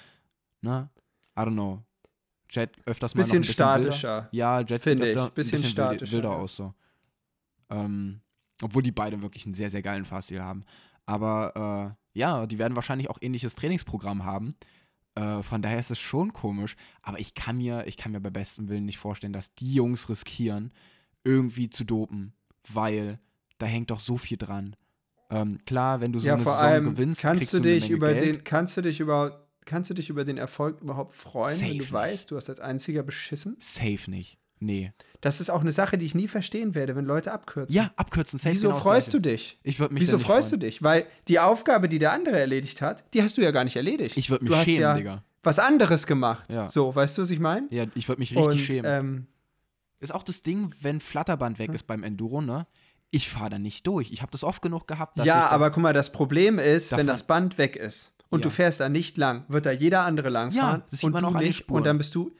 [0.61, 0.89] ne,
[1.37, 1.81] I don't know.
[2.49, 3.91] Jet öfters mal Bisschen noch ein bisschen wilder.
[3.91, 4.29] statischer.
[4.31, 5.01] Ja, Jet sieht ich.
[5.01, 6.73] öfter Bisschen ein bisschen statischer, wilder aus so.
[7.69, 8.21] Ähm,
[8.61, 10.63] obwohl die beide wirklich einen sehr, sehr geilen Fahrstil haben.
[11.05, 14.55] Aber äh, ja, die werden wahrscheinlich auch ähnliches Trainingsprogramm haben.
[15.15, 16.75] Äh, von daher ist es schon komisch.
[17.01, 20.09] Aber ich kann mir, ich kann mir bei bestem Willen nicht vorstellen, dass die Jungs
[20.09, 20.71] riskieren,
[21.23, 22.33] irgendwie zu dopen,
[22.69, 23.19] weil
[23.57, 24.75] da hängt doch so viel dran.
[25.29, 27.89] Ähm, klar, wenn du so ja, eine vor Saison allem gewinnst, kannst kriegst du dich
[27.89, 28.25] über Geld.
[28.25, 31.77] den, kannst du dich über, kannst du dich über den Erfolg überhaupt freuen, Safe wenn
[31.77, 31.91] du nicht.
[31.91, 33.57] weißt, du hast als einziger beschissen?
[33.59, 34.37] Safe nicht.
[34.59, 34.93] Nee.
[35.25, 37.75] Das ist auch eine Sache, die ich nie verstehen werde, wenn Leute abkürzen.
[37.75, 39.59] Ja, abkürzen, safe Wieso freust du dich?
[39.63, 40.59] Ich würde mich Wieso freust freuen.
[40.59, 40.83] du dich?
[40.83, 44.17] Weil die Aufgabe, die der andere erledigt hat, die hast du ja gar nicht erledigt.
[44.17, 45.23] Ich würd mich du hast schämen, ja Digga.
[45.41, 46.53] was anderes gemacht.
[46.53, 46.69] Ja.
[46.69, 47.65] So, weißt du, was ich meine?
[47.71, 48.85] Ja, ich würde mich richtig Und schämen.
[48.85, 49.27] ähm,
[49.99, 52.67] ist auch das Ding, wenn Flatterband weg ist beim Enduro, ne?
[53.09, 54.11] Ich fahre da nicht durch.
[54.11, 57.07] Ich habe das oft genug gehabt, dass ja, aber guck mal, das Problem ist, wenn
[57.07, 58.43] das Band weg ist und Ja.
[58.43, 61.23] du fährst da nicht lang, wird da jeder andere langfahren Ja, das sieht und man
[61.23, 62.35] du auch nicht und dann bist du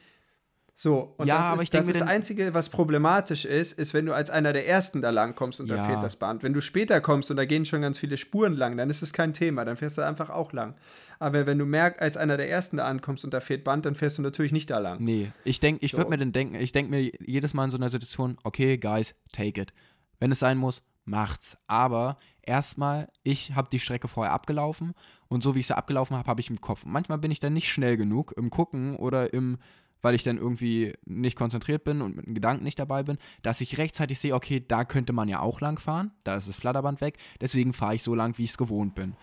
[0.78, 1.14] so.
[1.18, 4.06] Und Ja, das aber ist, ich das, ist das Einzige, was problematisch ist, ist, wenn
[4.06, 5.84] du als einer der Ersten da lang kommst und da Ja.
[5.84, 6.44] fehlt das Band.
[6.44, 9.14] Wenn du später kommst und da gehen schon ganz viele Spuren lang, dann ist es
[9.14, 10.76] kein Thema, dann fährst du einfach auch lang.
[11.18, 13.96] Aber wenn du merkst, als einer der Ersten da ankommst und da fehlt Band, dann
[13.96, 15.02] fährst du natürlich nicht da lang.
[15.02, 15.98] Nee, ich denke, ich So.
[15.98, 19.16] würde mir dann denken, ich denke mir jedes Mal in so einer Situation, okay, guys,
[19.32, 19.72] take it.
[20.20, 21.58] Wenn es sein muss, macht's.
[21.68, 24.94] Aber erstmal, ich habe die Strecke vorher abgelaufen
[25.30, 26.84] und so wie ich sie abgelaufen habe, habe ich im Kopf.
[26.86, 29.58] Manchmal bin ich dann nicht schnell genug im Gucken oder im,
[30.02, 33.62] weil ich dann irgendwie nicht konzentriert bin und mit den Gedanken nicht dabei bin, dass
[33.62, 37.02] ich rechtzeitig sehe, okay, da könnte man ja auch lang fahren, da ist das Flatterband
[37.02, 39.16] weg, deswegen fahre ich so lang, wie ich es gewohnt bin.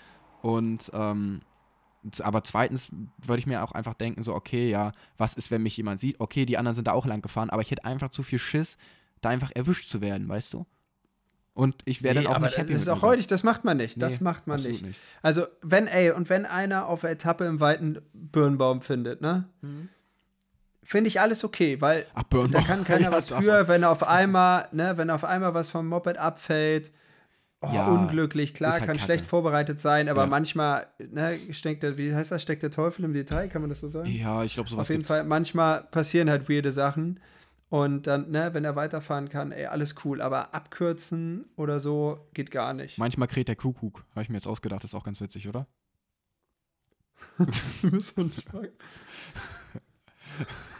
[0.42, 1.40] Und ähm,
[2.20, 2.90] aber zweitens
[3.24, 6.18] würde ich mir auch einfach denken, so, okay, ja, was ist, wenn mich jemand sieht?
[6.18, 8.76] Okay, die anderen sind da auch lang gefahren, aber ich hätte einfach zu viel Schiss,
[9.20, 10.66] da einfach erwischt zu werden, weißt du?
[11.54, 13.44] Und ich wäre Nee, dann auch aber nicht das happy ist mit auch heutig, das
[13.44, 14.00] macht man nicht.
[14.00, 14.98] das Nee, macht man absolut nicht.
[15.20, 19.48] Also, wenn, ey, und wenn einer auf der Etappe im weiten Birnbaum findet, ne?
[20.85, 24.68] Finde ich alles okay, weil Ach, da kann keiner Ja, was für, wenn auf einmal,
[24.72, 26.91] ne, wenn auf einmal was vom Moped abfällt.
[27.61, 29.05] Oh, Ja, unglücklich, klar, halt kann Kacke.
[29.05, 30.26] schlecht vorbereitet sein, aber Ja.
[30.26, 33.78] manchmal, ne, steckt der, wie heißt das, steckt der Teufel im Detail, kann man das
[33.78, 34.11] so sagen?
[34.11, 35.09] Ja, ich glaube, sowas Auf jeden gibt's.
[35.09, 37.20] Fall, manchmal passieren halt weirde Sachen.
[37.70, 40.20] Und dann, ne, wenn er weiterfahren kann, ey, alles cool.
[40.20, 42.99] Aber abkürzen oder so geht gar nicht.
[42.99, 44.05] Manchmal kräht der Kuckuck.
[44.11, 45.66] Habe ich mir jetzt ausgedacht, ist auch ganz witzig, oder?
[47.83, 48.33] Du bist so ein.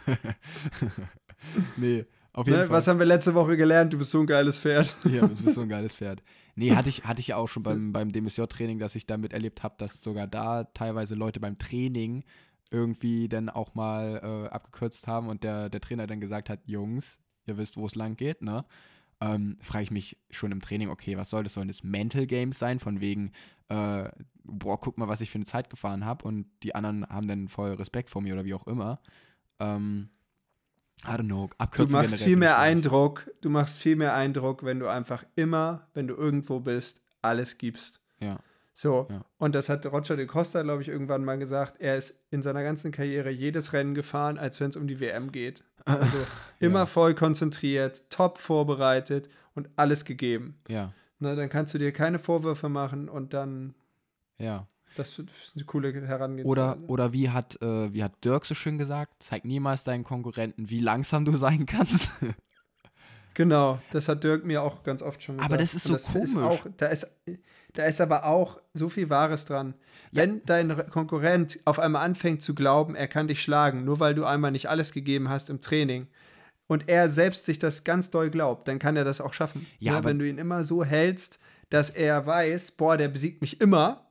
[1.77, 2.75] nee, auf jeden Ne, Fall.
[2.75, 3.93] was haben wir letzte Woche gelernt?
[3.93, 4.95] Du bist so ein geiles Pferd.
[5.09, 6.23] Ja, du bist so ein geiles Pferd.
[6.55, 9.63] Nee, hatte ich, hatte ich ja auch schon beim, beim DMSJ-Training, dass ich damit erlebt
[9.63, 12.23] habe, dass sogar da teilweise Leute beim Training
[12.71, 17.19] irgendwie dann auch mal äh, abgekürzt haben und der, der Trainer dann gesagt hat, Jungs,
[17.45, 18.65] ihr wisst, wo es lang geht, ne?
[19.21, 21.53] Ähm, frage ich mich schon im Training, okay, was soll das?
[21.53, 23.31] Sollen das Mental Games sein, von wegen,
[23.69, 24.09] äh,
[24.43, 27.47] boah, guck mal, was ich für eine Zeit gefahren habe und die anderen haben dann
[27.47, 28.99] voll Respekt vor mir oder wie auch immer.
[29.59, 30.09] Ähm,
[31.05, 33.29] I don't know, Du abkürzen machst viel mehr Eindruck.
[33.41, 38.01] Du machst viel mehr Eindruck, wenn du einfach immer, wenn du irgendwo bist, alles gibst.
[38.19, 38.39] Ja,
[38.73, 39.07] So.
[39.09, 39.25] Ja.
[39.37, 41.81] Und das hat Roger de Costa, glaube ich, irgendwann mal gesagt.
[41.81, 45.31] Er ist in seiner ganzen Karriere jedes Rennen gefahren, als wenn es um die WM
[45.31, 45.63] geht.
[45.85, 46.05] Also
[46.59, 50.57] immer voll konzentriert, top vorbereitet und alles gegeben.
[50.69, 53.75] ja, Na, dann kannst du dir keine Vorwürfe machen und dann,
[54.37, 54.65] ja.
[54.95, 56.49] Das ist eine coole Herangehensweise.
[56.49, 60.69] Oder, oder wie hat, äh, wie hat Dirk so schön gesagt, zeig niemals deinen Konkurrenten,
[60.69, 62.11] wie langsam du sein kannst.
[63.35, 65.51] Genau, das hat Dirk mir auch ganz oft schon gesagt.
[65.51, 66.35] Aber das ist Und so Ist komisch.
[66.47, 67.07] auch, da, ist,
[67.73, 69.73] da ist aber auch so viel Wahres dran.
[70.11, 74.13] Wenn dein Re- Konkurrent auf einmal anfängt zu glauben, er kann dich schlagen, nur weil
[74.13, 76.07] du einmal nicht alles gegeben hast im Training,
[76.67, 79.65] und er selbst sich das ganz doll glaubt, dann kann er das auch schaffen.
[79.79, 79.97] Ja, ne?
[79.97, 81.39] aber- Wenn du ihn immer so hältst,
[81.69, 84.02] dass er weiß, boah, der besiegt mich immer,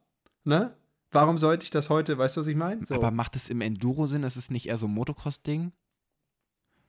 [0.44, 0.74] ne?
[1.10, 2.86] Warum sollte ich das heute, weißt du, was ich meine?
[2.86, 2.94] So.
[2.94, 4.22] Aber macht es im Enduro Sinn?
[4.22, 5.72] Ist es nicht eher so ein Motocross-Ding?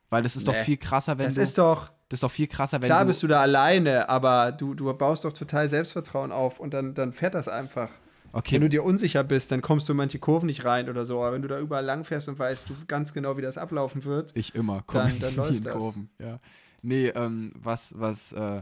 [0.09, 0.63] Weil das ist doch Nee.
[0.63, 1.41] viel krasser, wenn das du.
[1.41, 3.07] ist doch, das ist doch viel krasser, wenn Klar du.
[3.07, 7.11] bist du da alleine, aber du, du baust doch total Selbstvertrauen auf und dann, dann
[7.13, 7.89] fährt das einfach.
[8.31, 11.03] okay, Wenn du dir unsicher bist, dann kommst du in manche Kurven nicht rein oder
[11.05, 11.19] so.
[11.21, 14.03] Aber wenn du da überall lang fährst und weißt du ganz genau, wie das ablaufen
[14.05, 14.83] wird, ich immer.
[14.85, 15.73] Komm dann- in dann läuft das.
[15.73, 16.39] Kurven, Ja.
[16.85, 18.61] Nee, ähm, was, was, äh,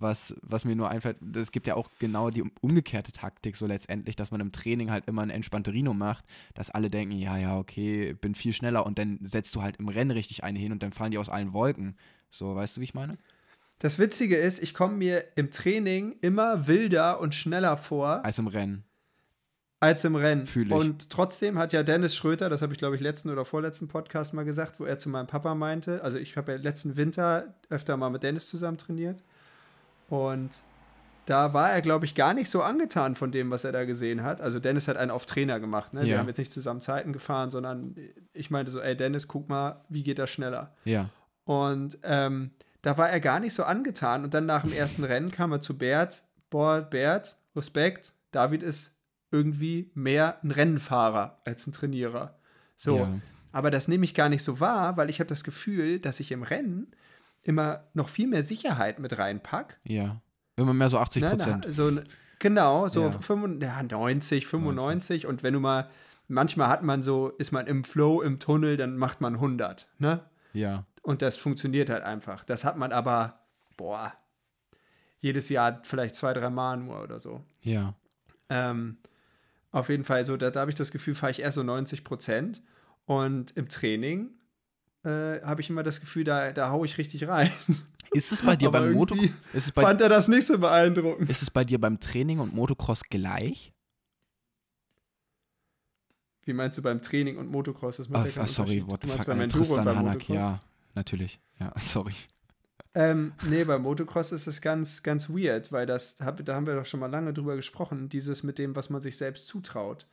[0.00, 3.66] was, was mir nur einfällt, es gibt ja auch genau die um- umgekehrte Taktik, so
[3.66, 6.24] letztendlich, dass man im Training halt immer ein entspannte Rino macht,
[6.54, 9.88] dass alle denken, ja, ja, okay, bin viel schneller und dann setzt du halt im
[9.88, 11.96] Rennen richtig eine hin und dann fallen die aus allen Wolken.
[12.30, 13.18] So, weißt du, wie ich meine?
[13.82, 18.46] das Witzige ist, ich komme mir im Training immer wilder und schneller vor Als im
[18.46, 18.84] Rennen.
[19.80, 20.46] als im Rennen.
[20.46, 20.72] Fühl ich.
[20.74, 24.34] Und trotzdem hat ja Dennis Schröter, das habe ich glaube ich letzten oder vorletzten Podcast
[24.34, 27.96] mal gesagt, wo er zu meinem Papa meinte, also ich habe ja letzten Winter öfter
[27.96, 29.24] mal mit Dennis zusammen trainiert
[30.10, 30.50] und
[31.26, 34.22] da war er, glaube ich, gar nicht so angetan von dem, was er da gesehen
[34.24, 34.40] hat.
[34.40, 35.94] Also Dennis hat einen auf Trainer gemacht.
[35.94, 36.00] Ne?
[36.02, 36.18] Wir Ja.
[36.18, 37.94] haben jetzt nicht zusammen Zeiten gefahren, sondern
[38.32, 40.74] ich meinte so, ey Dennis, guck mal, wie geht das schneller?
[40.84, 41.08] Ja.
[41.44, 42.50] Und ähm,
[42.82, 44.24] da war er gar nicht so angetan.
[44.24, 46.24] Und dann nach dem ersten Rennen kam er zu Bert.
[46.48, 48.96] Boah, Bert, Respekt, David ist
[49.30, 52.38] irgendwie mehr ein Rennfahrer als ein Trainierer.
[52.76, 52.96] So.
[52.98, 53.08] Ja.
[53.52, 56.32] Aber das nehme ich gar nicht so wahr, weil ich habe das Gefühl, dass ich
[56.32, 56.90] im Rennen
[57.42, 59.78] immer noch viel mehr Sicherheit mit reinpack.
[59.84, 60.20] Ja.
[60.56, 61.30] Immer mehr so 80 Ne?
[61.30, 61.66] Prozent.
[61.70, 61.90] So,
[62.38, 63.10] Genau, so Ja.
[63.12, 65.90] 95, ja, 90, 95 und wenn du mal,
[66.26, 70.24] manchmal hat man so, ist man im Flow, im Tunnel, dann macht man 100, ne?
[70.54, 70.84] Ja.
[71.02, 72.44] Und das funktioniert halt einfach.
[72.44, 73.40] Das hat man aber,
[73.76, 74.12] boah,
[75.20, 77.44] jedes Jahr vielleicht zwei, drei Mal nur oder so.
[77.60, 77.94] Ja.
[78.48, 78.96] Ähm,
[79.70, 82.04] auf jeden Fall, so, da, da habe ich das Gefühl, fahre ich eher so 90
[82.04, 82.62] Prozent.
[83.06, 84.30] Und im Training
[85.04, 87.50] äh, habe ich immer das Gefühl, da, da haue ich richtig rein.
[88.12, 90.44] Ist es bei dir Aber beim Moto irgendwie ist es bei, Fand er das nicht
[90.44, 91.30] so beeindruckend.
[91.30, 93.72] ist es bei dir beim Training und Motocross gleich?
[96.44, 97.98] Wie meinst du beim Training und Motocross?
[97.98, 100.36] Das macht Ah, ja sorry, what the fuck, beim Enduro und Tristan beim Hanak, Motocross?
[100.36, 100.60] ja,
[100.96, 101.38] natürlich.
[101.60, 102.14] Ja, sorry.
[102.94, 106.74] Ähm, nee, beim Motocross ist es ganz, ganz weird, weil das, hab, da haben wir
[106.74, 110.08] doch schon mal lange drüber gesprochen, dieses mit dem, was man sich selbst zutraut.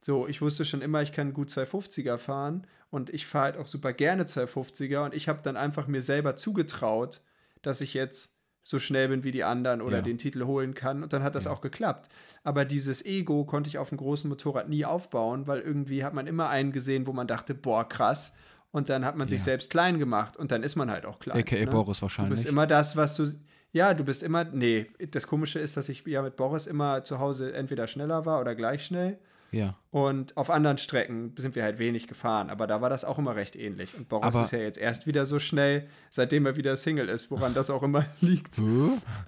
[0.00, 3.66] So, ich wusste schon immer, ich kann gut 250er fahren und ich fahre halt auch
[3.66, 7.20] super gerne 250er und ich habe dann einfach mir selber zugetraut,
[7.62, 10.02] dass ich jetzt so schnell bin wie die anderen oder Ja.
[10.02, 11.52] den Titel holen kann und dann hat das Ja.
[11.52, 12.08] auch geklappt.
[12.44, 16.26] Aber dieses Ego konnte ich auf einem großen Motorrad nie aufbauen, weil irgendwie hat man
[16.26, 18.32] immer einen gesehen, wo man dachte, boah, krass.
[18.72, 19.44] Und dann hat man sich Ja.
[19.46, 21.38] selbst klein gemacht und dann ist man halt auch klein.
[21.38, 21.70] AKA ne?
[21.70, 22.34] Boris Du wahrscheinlich.
[22.34, 23.32] bist immer das, was du.
[23.72, 24.44] Ja, du bist immer.
[24.44, 28.40] Nee, das Komische ist, dass ich ja mit Boris immer zu Hause entweder schneller war
[28.40, 29.18] oder gleich schnell.
[29.56, 29.74] Ja.
[29.90, 32.50] Und auf anderen Strecken sind wir halt wenig gefahren.
[32.50, 33.96] Aber da war das auch immer recht ähnlich.
[33.96, 37.30] Und Boris Aber- ist ja jetzt erst wieder so schnell, seitdem er wieder Single ist,
[37.30, 38.58] woran das auch immer liegt.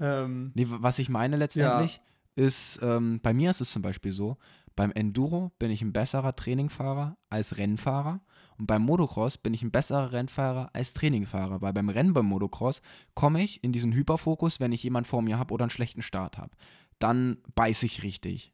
[0.00, 2.00] Ähm, Nee, was ich meine letztendlich
[2.36, 4.36] ist, ähm, bei mir ist es zum Beispiel so,
[4.76, 8.20] beim Enduro bin ich ein besserer Trainingfahrer als Rennfahrer
[8.58, 12.80] und beim Motocross bin ich ein besserer Rennfahrer als Trainingfahrer, weil beim Rennen beim Motocross
[13.14, 16.38] komme ich in diesen Hyperfokus, wenn ich jemanden vor mir habe oder einen schlechten Start
[16.38, 16.52] habe.
[17.00, 18.52] Dann beiß ich richtig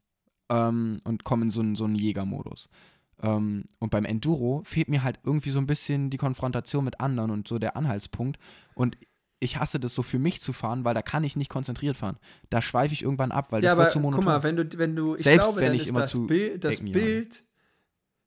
[0.49, 2.69] ähm, und komme in so einen, so einen Jägermodus.
[3.21, 7.31] Ähm, und beim Enduro fehlt mir halt irgendwie so ein bisschen die Konfrontation mit anderen
[7.31, 8.39] und so der Anhaltspunkt.
[8.75, 8.97] Und
[9.39, 12.17] ich hasse das so für mich zu fahren, weil da kann ich nicht konzentriert fahren.
[12.49, 14.25] Da schweife ich irgendwann ab, weil ja, das aber wird zu monoton.
[14.25, 16.11] guck mal, wenn du, wenn du, ich Selbst glaube, wenn dann ich ist immer das
[16.11, 16.79] zu Bild, das.
[16.79, 17.43] Bild,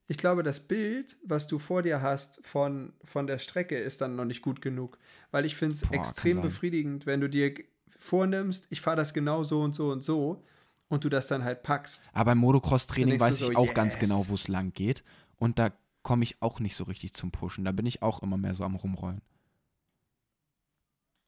[0.06, 4.16] ich glaube, das Bild, was du vor dir hast von, von der Strecke, ist dann
[4.16, 4.98] noch nicht gut genug.
[5.30, 7.52] Weil ich finde es extrem befriedigend, wenn du dir
[7.98, 10.42] vornimmst, ich fahre das genau so und so und so
[10.88, 12.08] und du das dann halt packst.
[12.12, 14.00] Aber beim Motocross-Training weiß denkst ich so, auch ganz yes.
[14.00, 15.04] genau, wo es lang geht.
[15.38, 15.70] Und da
[16.02, 17.64] komme ich auch nicht so richtig zum Pushen.
[17.64, 19.20] Da bin ich auch immer mehr so am Rumrollen.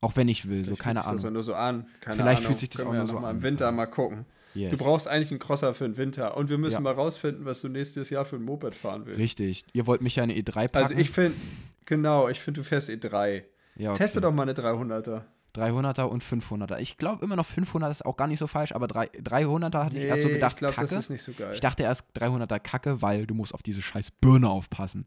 [0.02, 1.32] Auch wenn ich will, so Vielleicht keine fühlt sich das auch Ahnung.
[1.34, 1.86] nur so an.
[2.00, 2.46] Keine Vielleicht Ahnung.
[2.46, 3.36] fühlt sich das Können auch nur so mal an.
[3.36, 4.24] im Winter mal gucken.
[4.54, 4.70] Yes.
[4.70, 6.80] Du brauchst eigentlich einen Crosser für den Winter und wir müssen Ja.
[6.80, 9.20] mal rausfinden, was du nächstes Jahr für ein Moped fahren willst.
[9.20, 9.64] Richtig.
[9.74, 10.76] Ihr wollt mich ja eine E3 packen.
[10.78, 11.36] Also ich finde,
[11.84, 13.44] genau, ich finde, du fährst E3.
[13.76, 13.98] ja, okay.
[13.98, 15.22] Teste doch mal eine 300er.
[15.54, 16.78] 300er und 500er.
[16.78, 19.98] Ich glaube immer noch 500 ist auch gar nicht so falsch, aber drei- 300er hatte
[19.98, 20.98] ich erst so Nee, gedacht, ich glaube, das kacke.
[20.98, 21.52] ist nicht so geil.
[21.54, 25.06] Ich dachte erst 300er kacke, weil du musst auf diese scheiß Birne aufpassen.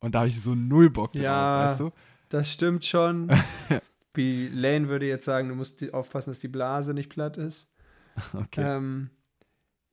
[0.00, 1.64] Und da habe ich so null Bock drauf, Ja.
[1.64, 1.90] weißt du?
[2.28, 3.28] Das stimmt schon.
[4.14, 7.68] Wie Lane würde jetzt sagen, du musst aufpassen, dass die Blase nicht platt ist.
[8.34, 8.62] Okay.
[8.76, 9.10] Ähm,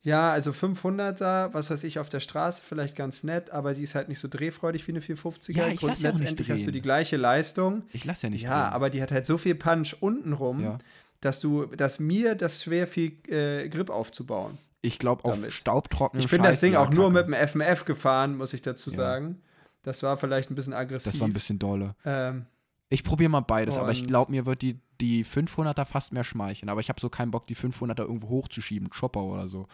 [0.04, 3.95] ja, also 500er, was weiß ich, auf der Straße vielleicht ganz nett, aber die ist
[3.95, 5.52] halt nicht so drehfreudig wie eine 450er.
[5.58, 7.84] Ja, ich lass ja letztendlich hast du die gleiche Leistung.
[7.91, 8.74] ich lasse ja nicht ja, drehen.
[8.74, 10.78] aber die hat halt so viel Punch untenrum, Ja.
[11.22, 14.58] dass du, dass mir das schwer viel äh, Grip aufzubauen.
[14.82, 17.84] Ich glaube, auf staubtrockenen Ich bin das Scheiß, Ding ja, auch nur mit dem FMF
[17.84, 18.95] gefahren, muss ich dazu Ja.
[18.95, 19.41] sagen.
[19.84, 21.12] Das war vielleicht ein bisschen aggressiv.
[21.14, 21.95] Das war ein bisschen dolle.
[22.06, 22.45] ähm,
[22.90, 26.24] Ich probiere mal beides, aber ich Und- glaube, mir wird die, die 500er fast mehr
[26.24, 26.70] schmeicheln.
[26.70, 29.68] Aber ich habe so keinen Bock, die 500er irgendwo hochzuschieben, Chopper oder so.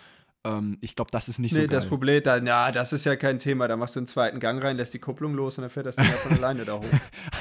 [0.45, 1.76] Ähm, ich glaube, das ist nicht nee, so geil.
[1.76, 3.68] das Problem, da, ja, das ist ja kein Thema.
[3.68, 5.95] Da machst du einen zweiten Gang rein, lässt die Kupplung los und dann fährt das
[5.95, 6.84] Ding ja von alleine da hoch.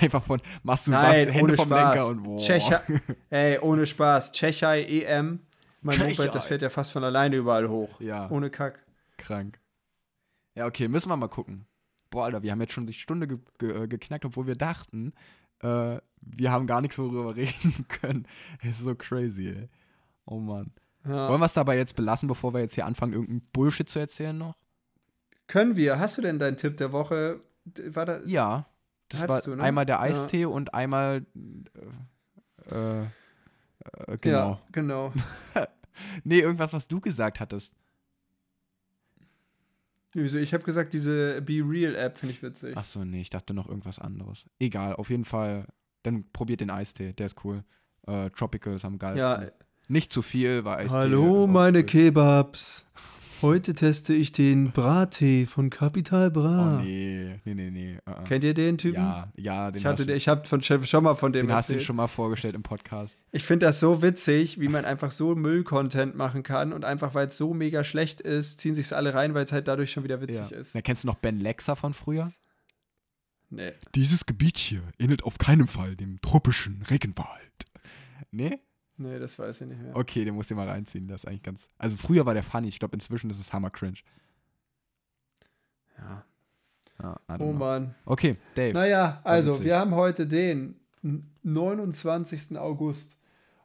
[0.01, 1.95] Einfach von, machst du Nein, was, Hände ohne vom Spaß.
[1.97, 2.39] Lenker und boah.
[2.39, 2.83] Tschecha,
[3.31, 4.33] ey, ohne Spaß.
[4.33, 5.41] Tschechei EM.
[5.81, 6.23] Mein Tschechei.
[6.23, 7.99] Moped, das fährt ja fast von alleine überall hoch.
[8.01, 8.85] Ja, Ohne Kack.
[9.17, 9.59] krank.
[10.55, 11.67] Ja, okay, müssen wir mal gucken.
[12.11, 15.13] Boah, Alter, wir haben jetzt schon die Stunde ge ge äh, geknackt, obwohl wir dachten,
[15.63, 18.27] äh, wir haben gar nichts, worüber reden können.
[18.63, 19.69] ist so crazy, ey.
[20.25, 20.73] Oh Mann.
[21.05, 21.29] Ja.
[21.29, 24.37] Wollen wir es dabei jetzt belassen, bevor wir jetzt hier anfangen, irgendeinen Bullshit zu erzählen
[24.39, 24.57] noch?
[25.49, 25.99] Können wir?
[25.99, 27.41] Hast du denn deinen Tipp der Woche?
[27.89, 28.67] War da, Ja.
[29.09, 29.63] Das war du, ne?
[29.63, 30.03] einmal der Ja.
[30.03, 31.27] Eistee und einmal
[32.71, 34.51] äh, äh, äh, genau.
[34.51, 35.13] Ja, genau.
[36.25, 37.75] Nee, irgendwas, was du gesagt hattest.
[40.15, 40.39] Wieso?
[40.39, 42.75] Ich habe gesagt, diese Be Real App finde ich witzig.
[42.77, 44.45] Ach so, nee, ich dachte noch irgendwas anderes.
[44.59, 45.67] Egal, auf jeden Fall.
[46.03, 47.65] Dann probiert den Eistee, der ist cool.
[48.07, 49.21] Äh, Tropical ist am geilsten.
[49.21, 49.47] ja,
[49.89, 50.95] Nicht zu viel, weil Eistee.
[50.95, 51.85] Hallo meine cool.
[51.85, 52.87] Kebabs.
[53.43, 56.79] Heute teste ich den Brattee von Capital Bra.
[56.79, 57.97] Oh nee, nee, nee, nee.
[58.09, 58.23] uh -uh.
[58.25, 59.01] Kennt ihr den Typen?
[59.03, 61.49] Ja, ja, den ich hatte, hast, du- ich habe von Chef schon mal von dem
[61.49, 63.19] den hast du schon mal vorgestellt im Podcast.
[63.33, 67.27] Ich finde das so witzig, wie man einfach so Müll-Content machen kann und einfach, weil
[67.29, 70.21] es so mega schlecht ist, ziehen sich alle rein, weil es halt dadurch schon wieder
[70.21, 70.57] witzig Ja.
[70.59, 70.75] ist.
[70.77, 72.31] Na, kennst du noch Ben Lexer von früher?
[73.51, 73.73] Nee.
[73.97, 77.29] Dieses Gebiet hier ähnelt auf keinen Fall dem tropischen Regenwald.
[78.31, 78.61] Nee?
[78.97, 79.97] Nee, das weiß ich nicht mehr.
[79.97, 81.09] Okay, den musst du mal reinziehen.
[81.09, 81.69] Das ist eigentlich ganz.
[81.79, 83.99] Also früher war der funny, ich glaube inzwischen ist es hammer cringe.
[85.99, 86.25] Ja.
[87.03, 87.53] Ja, Oh know.
[87.53, 87.95] Mann.
[88.05, 88.75] Okay, Dave.
[88.75, 89.65] Naja, also witzig.
[89.65, 90.77] wir haben heute den
[91.43, 92.57] 29.
[92.59, 93.19] August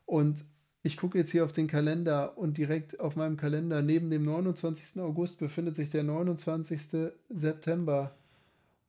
[0.05, 0.43] und
[0.81, 5.01] ich gucke jetzt hier auf den Kalender und direkt auf meinem Kalender neben dem 29.
[5.01, 7.11] August befindet sich der 29.
[7.29, 8.15] September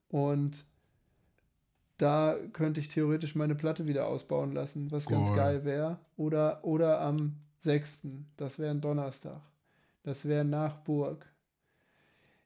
[0.08, 0.64] und
[1.98, 5.64] da könnte ich theoretisch meine Platte wieder ausbauen lassen, was ganz Geil.
[5.64, 5.98] wäre.
[6.16, 8.02] Oder, oder am 6.
[8.36, 9.40] Das wäre ein Donnerstag.
[10.04, 11.26] Das wäre nach Burg.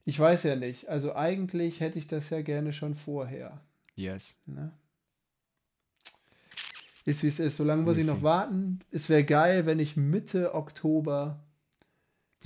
[0.04, 0.88] Ich weiß ja nicht.
[0.88, 3.60] Also eigentlich hätte ich das ja gerne schon vorher.
[3.94, 4.34] Yes.
[4.46, 4.72] Ne?
[7.04, 7.56] Ist wie es ist.
[7.58, 8.78] Solange muss ich noch warten.
[8.90, 11.40] Es wäre geil, wenn ich Mitte Oktober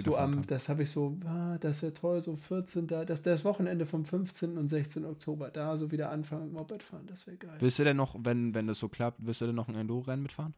[0.04, 0.46] so am, kann.
[0.46, 2.86] das habe ich so, ah, das wäre toll, so 14.
[2.86, 4.58] Das, das Wochenende vom 15.
[4.58, 5.04] und 16.
[5.04, 7.56] Oktober, da so wieder anfangen mit Moped fahren, das wäre geil.
[7.60, 10.22] Willst du denn noch, wenn, wenn das so klappt, willst du denn noch ein Enduro-Rennen
[10.22, 10.54] mitfahren?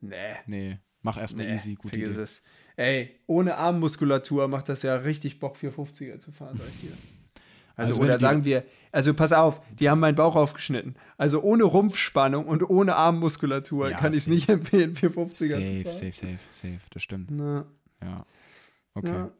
[0.00, 0.78] Nee, Nee.
[1.02, 2.22] Mach erstmal nee, easy, gute vergiss Idee.
[2.22, 2.42] es.
[2.74, 6.92] Ey, ohne Armmuskulatur macht das ja richtig Bock, 450er zu fahren, sag ich dir.
[7.76, 10.96] Also, Also oder sagen wir, also pass auf, die haben meinen Bauch aufgeschnitten.
[11.16, 15.82] Also ohne Rumpfspannung und ohne Armmuskulatur Ja, kann ich es nicht empfehlen, 450er zu Safe,
[15.84, 15.92] fahren.
[15.92, 16.80] safe, safe, safe.
[16.90, 17.30] Das stimmt.
[17.30, 17.66] Na,
[18.02, 18.26] Ja.
[18.94, 19.08] Okay.
[19.08, 19.30] ja.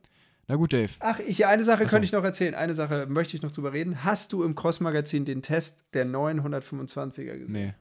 [0.48, 0.90] Na gut, Dave.
[1.00, 1.90] Ach, ich, eine Sache Ach so.
[1.90, 2.54] könnte ich noch erzählen.
[2.54, 4.04] Eine Sache möchte ich noch drüber reden.
[4.04, 7.52] Hast du im Cross-Magazin den Test der 925er gesehen?
[7.52, 7.74] Nee.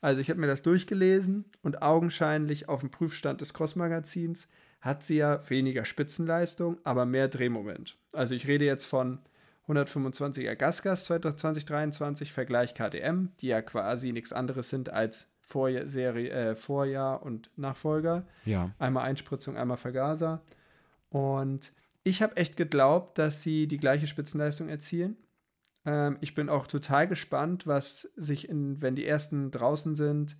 [0.00, 4.48] Also ich habe mir das durchgelesen und augenscheinlich auf dem Prüfstand des Cross-Magazins
[4.80, 7.96] hat sie ja weniger Spitzenleistung, aber mehr Drehmoment.
[8.12, 9.20] Also ich rede jetzt von
[9.68, 16.56] 125er Gasgas 2023 Vergleich KTM, die ja quasi nichts anderes sind als Vorjahr, Serie, äh,
[16.56, 18.26] Vorjahr und Nachfolger.
[18.44, 18.70] Ja.
[18.78, 20.42] Einmal Einspritzung, einmal Vergaser.
[21.10, 21.72] Und
[22.04, 25.16] ich habe echt geglaubt, dass sie die gleiche Spitzenleistung erzielen.
[25.84, 30.36] Ähm, ich bin auch total gespannt, was sich in, wenn die ersten draußen sind,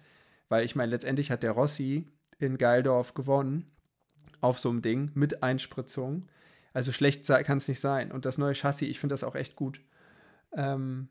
[0.49, 3.71] weil ich meine, letztendlich hat der Rossi in Geildorf gewonnen
[4.41, 6.23] auf so einem Ding mit Einspritzung.
[6.73, 8.11] Also schlecht kann es nicht sein.
[8.11, 9.83] Und das neue Chassis, ich finde das auch echt gut.
[10.57, 11.09] Ähm,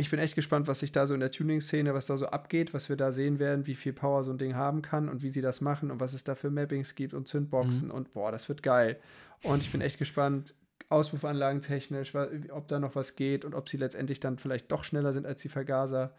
[0.00, 2.74] ich bin echt gespannt, was sich da so in der Tuning-Szene, was da so abgeht,
[2.74, 5.28] was wir da sehen werden, wie viel Power so ein Ding haben kann und wie
[5.28, 8.48] sie das machen und was es da für Mappings gibt und Zündboxen und boah, das
[8.48, 8.98] wird geil.
[9.42, 10.54] Und ich bin echt gespannt,
[10.88, 15.12] Auspuffanlagen technisch, ob da noch was geht und ob sie letztendlich dann vielleicht doch schneller
[15.12, 16.14] sind als die Vergaser.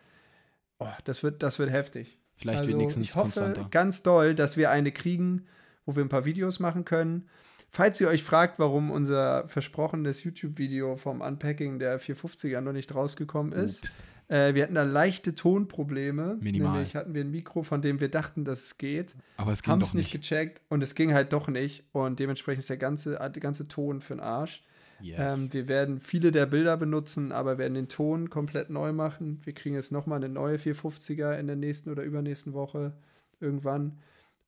[0.79, 2.17] Oh, das wird, das wird heftig.
[2.35, 3.67] Vielleicht wird wenigstens ich hoffe konstanter.
[3.69, 5.45] ganz doll, dass wir eine kriegen,
[5.85, 7.29] wo wir ein paar Videos machen können.
[7.73, 13.53] Falls ihr euch fragt, warum unser versprochenes YouTube-Video vom Unpacking der 450er noch nicht rausgekommen
[13.53, 14.03] ist, Ups.
[14.27, 16.37] äh, wir hatten da leichte Tonprobleme.
[16.41, 16.73] Minimal.
[16.73, 19.71] Nämlich hatten wir ein Mikro, von dem wir dachten, dass es geht, Aber es ging
[19.71, 20.21] haben doch es nicht nicht.
[20.21, 21.85] gecheckt und es ging halt doch nicht.
[21.93, 24.65] Und dementsprechend ist der ganze, der ganze Ton für den Arsch.
[24.99, 25.17] Yes.
[25.39, 29.39] Ähm, wir werden viele der Bilder benutzen, aber werden den Ton komplett neu machen.
[29.45, 32.91] Wir kriegen jetzt nochmal eine neue 450er in der nächsten oder übernächsten Woche
[33.39, 33.99] irgendwann.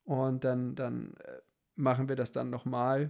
[0.06, 1.32] Und dann, dann äh,
[1.76, 3.10] machen wir das dann nochmal.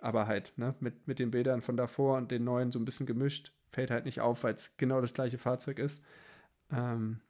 [0.00, 3.06] Aber halt, ne, mit, mit den Bildern von davor und den neuen so ein bisschen
[3.06, 3.52] gemischt.
[3.66, 6.02] Fällt halt nicht auf, weil es genau das gleiche Fahrzeug ist.
[6.70, 7.20] Ähm,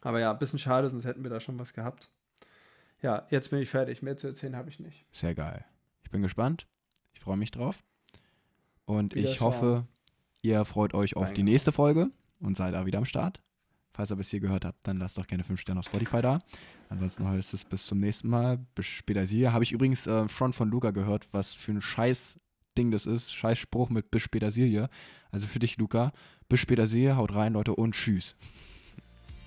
[0.00, 2.10] aber ja, ein bisschen schade, sonst hätten wir da schon was gehabt.
[3.02, 4.02] Ja, jetzt bin ich fertig.
[4.02, 5.04] Mehr zu erzählen habe ich nicht.
[5.12, 5.64] Sehr geil.
[6.02, 6.66] Ich bin gespannt.
[7.12, 7.82] Ich freue mich drauf.
[8.86, 9.86] Und Wieder ich hoffe,
[10.40, 11.44] ihr freut euch auf die Reingehauen.
[11.44, 12.10] nächste Folge
[12.40, 13.42] und seid da wieder am Start.
[13.98, 16.38] Falls ihr bis hier gehört habt, dann lasst doch gerne 5 Sterne auf Spotify da.
[16.88, 18.64] Ansonsten heißt es bis zum nächsten Mal.
[18.76, 19.52] Bis später hier.
[19.52, 22.38] Habe ich übrigens äh, Front von Luca gehört, was für ein scheiß
[22.78, 23.34] Ding das ist.
[23.34, 24.88] Scheiß Spruch mit bis später hier.
[25.32, 26.12] Also für dich, Luca.
[26.48, 27.16] Bis später hier.
[27.16, 28.36] Haut rein, Leute, und tschüss.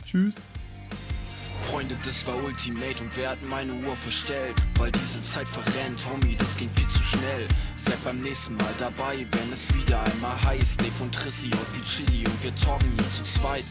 [0.04, 0.46] Tschüss.
[1.64, 4.62] Freunde, das war Ultimate und wer hat meine Uhr verstellt?
[4.78, 7.48] Weil diese Zeit verrennt, Homie, das ging viel zu schnell.
[7.78, 10.82] Seid beim nächsten Mal dabei, wenn es wieder einmal heißt.
[10.82, 13.64] Dave und Trissi und wie Chili und wir talken hier zu zweit.